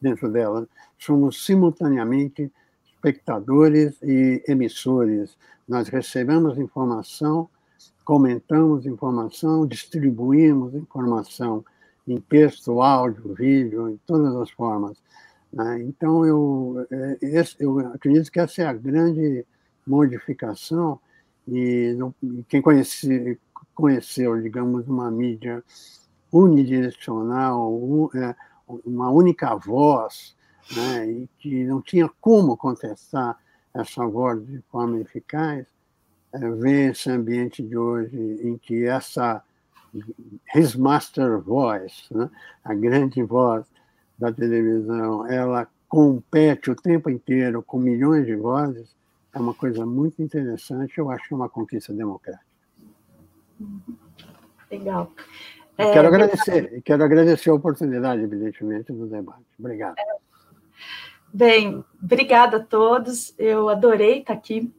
dentro 0.00 0.30
dela. 0.30 0.66
Somos 0.98 1.44
simultaneamente 1.44 2.50
espectadores 2.86 4.00
e 4.02 4.42
emissores. 4.48 5.36
Nós 5.68 5.88
recebemos 5.88 6.58
informação, 6.58 7.48
comentamos 8.04 8.86
informação, 8.86 9.66
distribuímos 9.66 10.74
informação 10.74 11.64
em 12.06 12.20
texto, 12.20 12.80
áudio, 12.80 13.34
vídeo, 13.34 13.88
em 13.88 13.98
todas 14.06 14.34
as 14.36 14.50
formas. 14.50 14.96
Né? 15.52 15.82
Então, 15.82 16.24
eu, 16.26 16.86
é, 16.90 17.44
eu 17.58 17.78
acredito 17.78 18.30
que 18.30 18.40
essa 18.40 18.62
é 18.62 18.66
a 18.66 18.72
grande 18.72 19.46
modificação 19.86 20.98
e 21.46 21.96
quem 22.48 22.62
conhece, 22.62 23.38
conheceu, 23.74 24.40
digamos, 24.40 24.88
uma 24.88 25.10
mídia 25.10 25.62
unidirecional, 26.32 28.10
é, 28.14 28.34
uma 28.84 29.10
única 29.10 29.54
voz, 29.54 30.34
né, 30.74 31.06
e 31.10 31.28
que 31.38 31.64
não 31.64 31.82
tinha 31.82 32.08
como 32.20 32.56
contestar 32.56 33.38
essa 33.74 34.06
voz 34.06 34.44
de 34.46 34.60
forma 34.70 35.00
eficaz, 35.00 35.66
é, 36.32 36.50
vê 36.50 36.90
esse 36.90 37.10
ambiente 37.10 37.62
de 37.62 37.76
hoje 37.76 38.16
em 38.42 38.56
que 38.58 38.84
essa 38.84 39.42
his 40.54 40.74
master 40.74 41.40
voice, 41.40 42.12
né, 42.12 42.28
a 42.64 42.74
grande 42.74 43.22
voz 43.22 43.64
da 44.18 44.32
televisão, 44.32 45.26
ela 45.26 45.68
compete 45.88 46.70
o 46.70 46.74
tempo 46.74 47.08
inteiro 47.08 47.62
com 47.62 47.78
milhões 47.78 48.26
de 48.26 48.34
vozes, 48.34 48.96
é 49.34 49.38
uma 49.38 49.54
coisa 49.54 49.84
muito 49.84 50.22
interessante, 50.22 50.98
eu 50.98 51.10
acho 51.10 51.26
que 51.28 51.34
é 51.34 51.36
uma 51.36 51.48
conquista 51.48 51.92
democrática. 51.92 52.44
Legal. 54.70 55.12
É, 55.76 55.92
quero 55.92 56.08
agradecer, 56.08 56.82
quero 56.84 57.04
agradecer 57.04 57.50
a 57.50 57.54
oportunidade, 57.54 58.22
evidentemente, 58.22 58.92
do 58.92 59.06
debate. 59.06 59.44
Obrigado. 59.58 59.96
Bem, 61.32 61.84
obrigada 62.00 62.58
a 62.58 62.60
todos. 62.60 63.34
Eu 63.36 63.68
adorei 63.68 64.20
estar 64.20 64.34
aqui. 64.34 64.72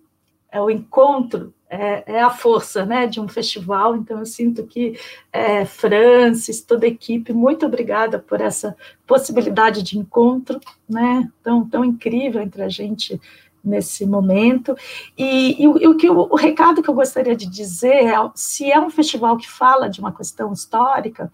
É 0.49 0.61
o 0.61 0.69
encontro, 0.69 1.53
é, 1.69 2.13
é 2.13 2.21
a 2.21 2.29
força 2.29 2.85
né, 2.85 3.07
de 3.07 3.19
um 3.19 3.27
festival, 3.27 3.97
então 3.97 4.19
eu 4.19 4.25
sinto 4.25 4.65
que 4.65 4.97
é, 5.33 5.65
Francis, 5.65 6.61
toda 6.61 6.85
a 6.85 6.89
equipe, 6.89 7.33
muito 7.33 7.65
obrigada 7.65 8.19
por 8.19 8.39
essa 8.39 8.73
possibilidade 9.05 9.83
de 9.83 9.99
encontro 9.99 10.61
né, 10.87 11.29
tão, 11.43 11.67
tão 11.67 11.83
incrível 11.83 12.41
entre 12.41 12.61
a 12.63 12.69
gente 12.69 13.19
nesse 13.65 14.05
momento. 14.05 14.75
E, 15.17 15.63
e, 15.63 15.67
o, 15.67 15.97
que, 15.97 16.09
o, 16.09 16.27
o, 16.31 16.35
recado 16.35 16.81
que 16.81 16.89
eu 16.89 16.93
gostaria 16.93 17.35
de 17.35 17.49
dizer 17.49 18.05
é: 18.05 18.15
se 18.35 18.71
é 18.71 18.79
um 18.79 18.89
festival 18.89 19.35
que 19.37 19.49
fala 19.49 19.89
de 19.89 19.99
uma 19.99 20.13
questão 20.13 20.53
histórica, 20.53 21.31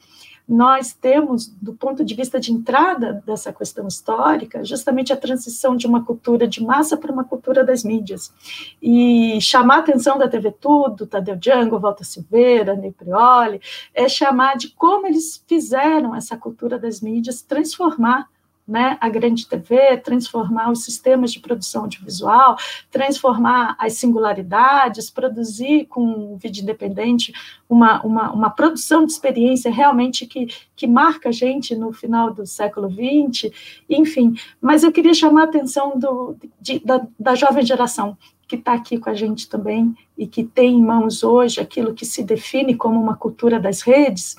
nós 0.51 0.91
temos, 0.91 1.47
do 1.47 1.73
ponto 1.73 2.03
de 2.03 2.13
vista 2.13 2.37
de 2.37 2.51
entrada 2.51 3.23
dessa 3.25 3.53
questão 3.53 3.87
histórica, 3.87 4.65
justamente 4.65 5.13
a 5.13 5.17
transição 5.17 5.77
de 5.77 5.87
uma 5.87 6.03
cultura 6.03 6.45
de 6.45 6.61
massa 6.61 6.97
para 6.97 7.11
uma 7.11 7.23
cultura 7.23 7.63
das 7.63 7.85
mídias. 7.85 8.33
E 8.81 9.39
chamar 9.39 9.77
a 9.77 9.79
atenção 9.79 10.17
da 10.17 10.27
TV 10.27 10.51
Tudo, 10.51 11.07
Tadeu 11.07 11.37
Django, 11.37 11.79
Walter 11.79 12.03
Silveira, 12.03 12.75
Ney 12.75 12.91
Prioli, 12.91 13.61
é 13.93 14.09
chamar 14.09 14.57
de 14.57 14.69
como 14.71 15.07
eles 15.07 15.41
fizeram 15.47 16.13
essa 16.13 16.35
cultura 16.35 16.77
das 16.77 16.99
mídias 16.99 17.41
transformar 17.41 18.27
né, 18.67 18.97
a 19.01 19.09
grande 19.09 19.47
TV, 19.47 19.97
transformar 19.97 20.71
os 20.71 20.83
sistemas 20.83 21.31
de 21.31 21.39
produção 21.39 21.83
audiovisual, 21.83 22.55
transformar 22.89 23.75
as 23.77 23.93
singularidades, 23.93 25.09
produzir 25.09 25.85
com 25.85 26.33
o 26.33 26.37
vídeo 26.37 26.63
independente 26.63 27.33
uma, 27.67 28.01
uma, 28.01 28.31
uma 28.31 28.49
produção 28.49 29.05
de 29.05 29.11
experiência 29.11 29.71
realmente 29.71 30.25
que, 30.25 30.47
que 30.75 30.87
marca 30.87 31.29
a 31.29 31.31
gente 31.31 31.75
no 31.75 31.91
final 31.91 32.33
do 32.33 32.45
século 32.45 32.89
XX, 32.89 33.51
enfim. 33.89 34.35
Mas 34.61 34.83
eu 34.83 34.91
queria 34.91 35.13
chamar 35.13 35.41
a 35.41 35.45
atenção 35.45 35.97
do, 35.97 36.35
de, 36.59 36.79
da, 36.79 37.05
da 37.19 37.35
jovem 37.35 37.65
geração, 37.65 38.17
que 38.47 38.55
está 38.55 38.73
aqui 38.73 38.97
com 38.97 39.09
a 39.09 39.13
gente 39.13 39.47
também 39.47 39.95
e 40.17 40.27
que 40.27 40.43
tem 40.43 40.77
em 40.77 40.83
mãos 40.83 41.23
hoje 41.23 41.59
aquilo 41.59 41.93
que 41.93 42.05
se 42.05 42.23
define 42.23 42.75
como 42.75 43.01
uma 43.01 43.15
cultura 43.15 43.59
das 43.59 43.81
redes, 43.81 44.35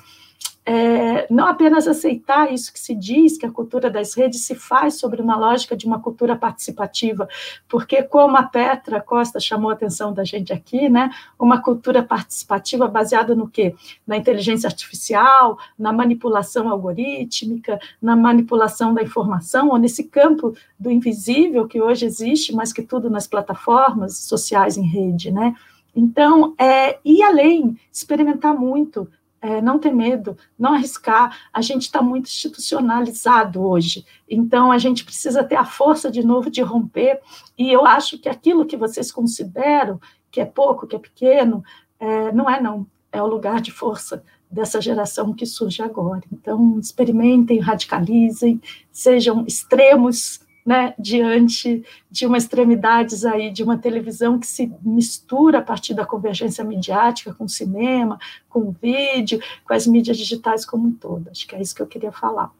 é, 0.65 1.27
não 1.29 1.45
apenas 1.45 1.87
aceitar 1.87 2.51
isso 2.53 2.71
que 2.71 2.79
se 2.79 2.95
diz, 2.95 3.37
que 3.37 3.45
a 3.45 3.51
cultura 3.51 3.89
das 3.89 4.13
redes 4.13 4.45
se 4.45 4.55
faz 4.55 4.97
sobre 4.97 5.21
uma 5.21 5.35
lógica 5.35 5.75
de 5.75 5.85
uma 5.85 5.99
cultura 5.99 6.35
participativa, 6.35 7.27
porque, 7.67 8.01
como 8.03 8.37
a 8.37 8.43
Petra 8.43 9.01
Costa 9.01 9.39
chamou 9.39 9.71
a 9.71 9.73
atenção 9.73 10.13
da 10.13 10.23
gente 10.23 10.53
aqui, 10.53 10.87
né, 10.87 11.09
uma 11.37 11.61
cultura 11.61 12.01
participativa 12.01 12.87
baseada 12.87 13.35
no 13.35 13.47
quê? 13.47 13.75
Na 14.07 14.15
inteligência 14.15 14.67
artificial, 14.67 15.57
na 15.77 15.91
manipulação 15.91 16.69
algorítmica, 16.69 17.79
na 18.01 18.15
manipulação 18.15 18.93
da 18.93 19.03
informação, 19.03 19.69
ou 19.69 19.77
nesse 19.77 20.05
campo 20.05 20.55
do 20.79 20.89
invisível 20.89 21.67
que 21.67 21.81
hoje 21.81 22.05
existe, 22.05 22.53
mas 22.55 22.71
que 22.71 22.81
tudo 22.81 23.09
nas 23.09 23.27
plataformas 23.27 24.17
sociais 24.19 24.77
em 24.77 24.85
rede, 24.85 25.31
né? 25.31 25.53
Então, 25.95 26.55
é, 26.57 26.97
ir 27.05 27.21
além, 27.21 27.77
experimentar 27.91 28.55
muito, 28.55 29.07
é, 29.43 29.61
não 29.61 29.77
ter 29.77 29.91
medo, 29.91 30.37
não 30.57 30.73
arriscar. 30.73 31.37
A 31.51 31.61
gente 31.61 31.81
está 31.81 32.01
muito 32.01 32.27
institucionalizado 32.27 33.61
hoje, 33.61 34.05
então 34.27 34.71
a 34.71 34.77
gente 34.77 35.03
precisa 35.03 35.43
ter 35.43 35.57
a 35.57 35.65
força 35.65 36.09
de 36.09 36.25
novo 36.25 36.49
de 36.49 36.61
romper. 36.61 37.19
E 37.57 37.69
eu 37.69 37.85
acho 37.85 38.17
que 38.17 38.29
aquilo 38.29 38.65
que 38.65 38.77
vocês 38.77 39.11
consideram 39.11 39.99
que 40.31 40.39
é 40.39 40.45
pouco, 40.45 40.87
que 40.87 40.95
é 40.95 40.99
pequeno, 40.99 41.61
é, 41.99 42.31
não 42.31 42.49
é 42.49 42.59
não, 42.59 42.87
é 43.11 43.21
o 43.21 43.27
lugar 43.27 43.59
de 43.59 43.69
força 43.69 44.23
dessa 44.49 44.79
geração 44.79 45.33
que 45.33 45.45
surge 45.45 45.81
agora. 45.81 46.23
Então, 46.31 46.79
experimentem, 46.79 47.59
radicalizem, 47.59 48.61
sejam 48.91 49.43
extremos 49.45 50.39
né, 50.65 50.93
diante 50.97 51.83
de 52.09 52.25
uma 52.25 52.37
extremidades 52.37 53.25
aí 53.25 53.51
de 53.51 53.63
uma 53.63 53.77
televisão 53.77 54.39
que 54.39 54.47
se 54.47 54.71
mistura 54.81 55.59
a 55.59 55.61
partir 55.61 55.93
da 55.93 56.05
convergência 56.05 56.63
midiática 56.63 57.33
com 57.33 57.43
o 57.43 57.49
cinema, 57.49 58.17
com 58.49 58.59
o 58.59 58.71
vídeo, 58.71 59.41
com 59.65 59.73
as 59.73 59.85
mídias 59.85 60.17
digitais 60.17 60.65
como 60.65 60.87
um 60.87 60.93
todo. 60.93 61.29
Acho 61.29 61.47
que 61.47 61.55
é 61.55 61.61
isso 61.61 61.75
que 61.75 61.81
eu 61.81 61.87
queria 61.87 62.11
falar. 62.11 62.51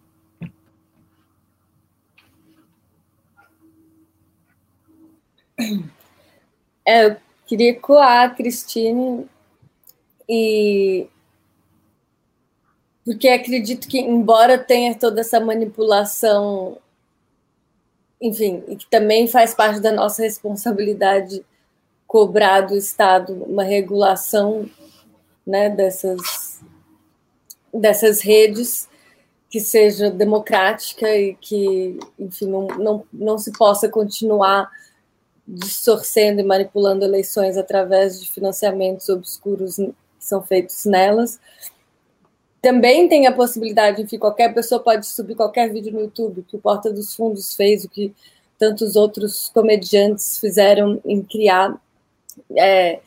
É, 6.85 7.05
eu 7.05 7.17
queria 7.45 7.79
coar 7.79 8.23
a 8.23 8.29
Cristine 8.29 9.25
e 10.27 11.07
porque 13.05 13.27
acredito 13.27 13.87
que 13.87 13.99
embora 13.99 14.57
tenha 14.57 14.95
toda 14.95 15.21
essa 15.21 15.39
manipulação 15.39 16.77
enfim, 18.23 18.63
e 18.69 18.77
que 18.77 18.89
também 18.89 19.27
faz 19.27 19.53
parte 19.53 19.81
da 19.81 19.91
nossa 19.91 20.23
responsabilidade 20.23 21.45
cobrar 22.07 22.61
do 22.61 22.77
Estado 22.77 23.33
uma 23.33 23.63
regulação 23.63 24.69
né, 25.45 25.69
dessas, 25.69 26.61
dessas 27.73 28.21
redes 28.21 28.87
que 29.49 29.59
seja 29.59 30.09
democrática 30.09 31.13
e 31.13 31.35
que, 31.35 31.99
enfim, 32.17 32.47
não, 32.47 32.67
não, 32.67 33.03
não 33.11 33.37
se 33.37 33.51
possa 33.51 33.89
continuar 33.89 34.71
distorcendo 35.45 36.39
e 36.39 36.45
manipulando 36.45 37.03
eleições 37.03 37.57
através 37.57 38.21
de 38.21 38.31
financiamentos 38.31 39.09
obscuros 39.09 39.75
que 39.75 39.93
são 40.17 40.41
feitos 40.41 40.85
nelas. 40.85 41.41
Também 42.63 43.09
tem 43.09 43.27
a 43.27 43.31
possibilidade, 43.33 44.01
enfim, 44.01 44.17
qualquer 44.17 44.53
pessoa 44.53 44.81
pode 44.81 45.05
subir 45.05 45.35
qualquer 45.35 45.69
vídeo 45.69 45.91
no 45.91 45.99
YouTube, 45.99 46.45
que 46.47 46.55
o 46.55 46.59
Porta 46.59 46.93
dos 46.93 47.13
Fundos 47.13 47.53
fez, 47.53 47.83
o 47.83 47.89
que 47.89 48.15
tantos 48.57 48.95
outros 48.95 49.49
comediantes 49.49 50.39
fizeram 50.39 51.01
em 51.03 51.21
criar 51.21 51.77
é, 52.57 53.01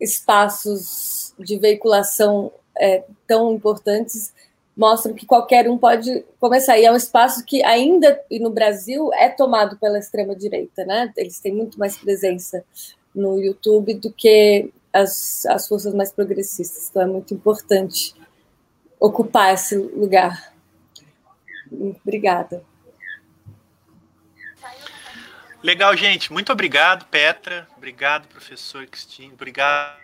espaços 0.00 1.32
de 1.38 1.56
veiculação 1.56 2.50
é, 2.76 3.04
tão 3.28 3.54
importantes, 3.54 4.34
mostram 4.76 5.14
que 5.14 5.24
qualquer 5.24 5.70
um 5.70 5.78
pode 5.78 6.24
começar. 6.40 6.76
E 6.76 6.84
é 6.84 6.90
um 6.90 6.96
espaço 6.96 7.44
que 7.44 7.62
ainda, 7.62 8.20
e 8.28 8.40
no 8.40 8.50
Brasil, 8.50 9.12
é 9.14 9.28
tomado 9.28 9.78
pela 9.78 10.00
extrema-direita, 10.00 10.84
né? 10.84 11.12
Eles 11.16 11.38
têm 11.38 11.54
muito 11.54 11.78
mais 11.78 11.96
presença 11.96 12.64
no 13.14 13.40
YouTube 13.40 13.94
do 13.94 14.12
que 14.12 14.68
as, 14.92 15.46
as 15.46 15.68
forças 15.68 15.94
mais 15.94 16.10
progressistas. 16.10 16.88
Então 16.90 17.02
é 17.02 17.06
muito 17.06 17.32
importante 17.32 18.16
ocupar 18.98 19.54
esse 19.54 19.76
lugar. 19.76 20.52
Obrigada. 21.70 22.64
Legal, 25.62 25.96
gente. 25.96 26.32
Muito 26.32 26.52
obrigado, 26.52 27.06
Petra. 27.06 27.66
Obrigado, 27.76 28.28
professor 28.28 28.86
Cristina. 28.86 29.34
Obrigado, 29.34 29.96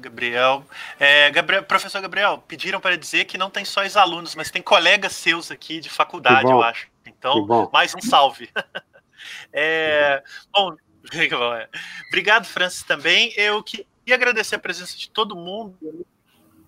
Gabriel. 0.00 0.64
É, 0.98 1.30
Gabriel. 1.30 1.62
Professor 1.62 2.00
Gabriel, 2.00 2.38
pediram 2.48 2.80
para 2.80 2.96
dizer 2.96 3.26
que 3.26 3.38
não 3.38 3.50
tem 3.50 3.64
só 3.64 3.82
ex-alunos, 3.82 4.34
mas 4.34 4.50
tem 4.50 4.62
colegas 4.62 5.12
seus 5.12 5.50
aqui 5.50 5.80
de 5.80 5.88
faculdade, 5.88 6.50
eu 6.50 6.62
acho. 6.62 6.88
Então, 7.06 7.70
mais 7.72 7.94
um 7.94 8.00
salve. 8.00 8.50
é, 9.52 10.22
bom, 10.52 10.74
é. 11.54 11.68
obrigado, 12.08 12.44
Francis, 12.44 12.82
também. 12.82 13.32
Eu 13.36 13.62
queria 13.62 13.86
agradecer 14.12 14.56
a 14.56 14.58
presença 14.58 14.96
de 14.96 15.10
todo 15.10 15.36
mundo 15.36 16.06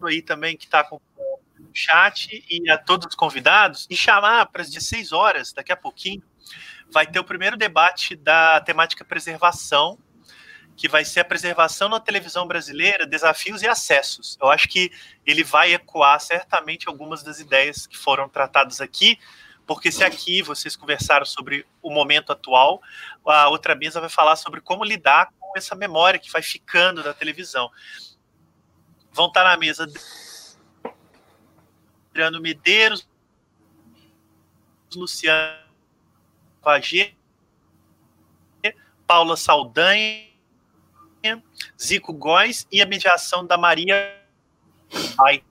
aí 0.06 0.22
também 0.22 0.56
que 0.56 0.64
está 0.64 0.84
com 0.84 0.96
o 0.96 1.00
chat 1.74 2.44
e 2.50 2.70
a 2.70 2.78
todos 2.78 3.06
os 3.06 3.14
convidados 3.14 3.86
e 3.88 3.96
chamar 3.96 4.46
para 4.46 4.62
as 4.62 4.70
16 4.70 5.12
horas, 5.12 5.52
daqui 5.52 5.72
a 5.72 5.76
pouquinho, 5.76 6.22
vai 6.90 7.06
ter 7.06 7.18
o 7.18 7.24
primeiro 7.24 7.56
debate 7.56 8.14
da 8.14 8.60
temática 8.60 9.04
preservação, 9.04 9.98
que 10.76 10.88
vai 10.88 11.04
ser 11.04 11.20
a 11.20 11.24
preservação 11.24 11.88
na 11.88 12.00
televisão 12.00 12.46
brasileira, 12.46 13.06
desafios 13.06 13.62
e 13.62 13.68
acessos. 13.68 14.38
Eu 14.40 14.50
acho 14.50 14.68
que 14.68 14.90
ele 15.26 15.44
vai 15.44 15.72
ecoar 15.74 16.20
certamente 16.20 16.88
algumas 16.88 17.22
das 17.22 17.40
ideias 17.40 17.86
que 17.86 17.96
foram 17.96 18.28
tratadas 18.28 18.80
aqui, 18.80 19.18
porque 19.66 19.92
se 19.92 20.02
aqui 20.02 20.42
vocês 20.42 20.74
conversaram 20.76 21.24
sobre 21.24 21.66
o 21.80 21.90
momento 21.90 22.32
atual, 22.32 22.82
a 23.24 23.48
outra 23.48 23.74
mesa 23.74 24.00
vai 24.00 24.08
falar 24.08 24.36
sobre 24.36 24.60
como 24.60 24.84
lidar 24.84 25.30
com 25.38 25.56
essa 25.56 25.74
memória 25.74 26.18
que 26.18 26.30
vai 26.30 26.42
ficando 26.42 27.02
da 27.02 27.14
televisão 27.14 27.70
vão 29.12 29.26
estar 29.26 29.44
na 29.44 29.56
mesa 29.56 29.90
Adriano 32.10 32.40
Medeiros, 32.40 33.08
Luciano 34.94 35.58
Pagê, 36.60 37.14
Paula 39.06 39.36
Saldanha, 39.36 40.28
Zico 41.80 42.12
Góes 42.12 42.66
e 42.70 42.82
a 42.82 42.86
mediação 42.86 43.46
da 43.46 43.56
Maria 43.56 44.22
Ai. 45.18 45.42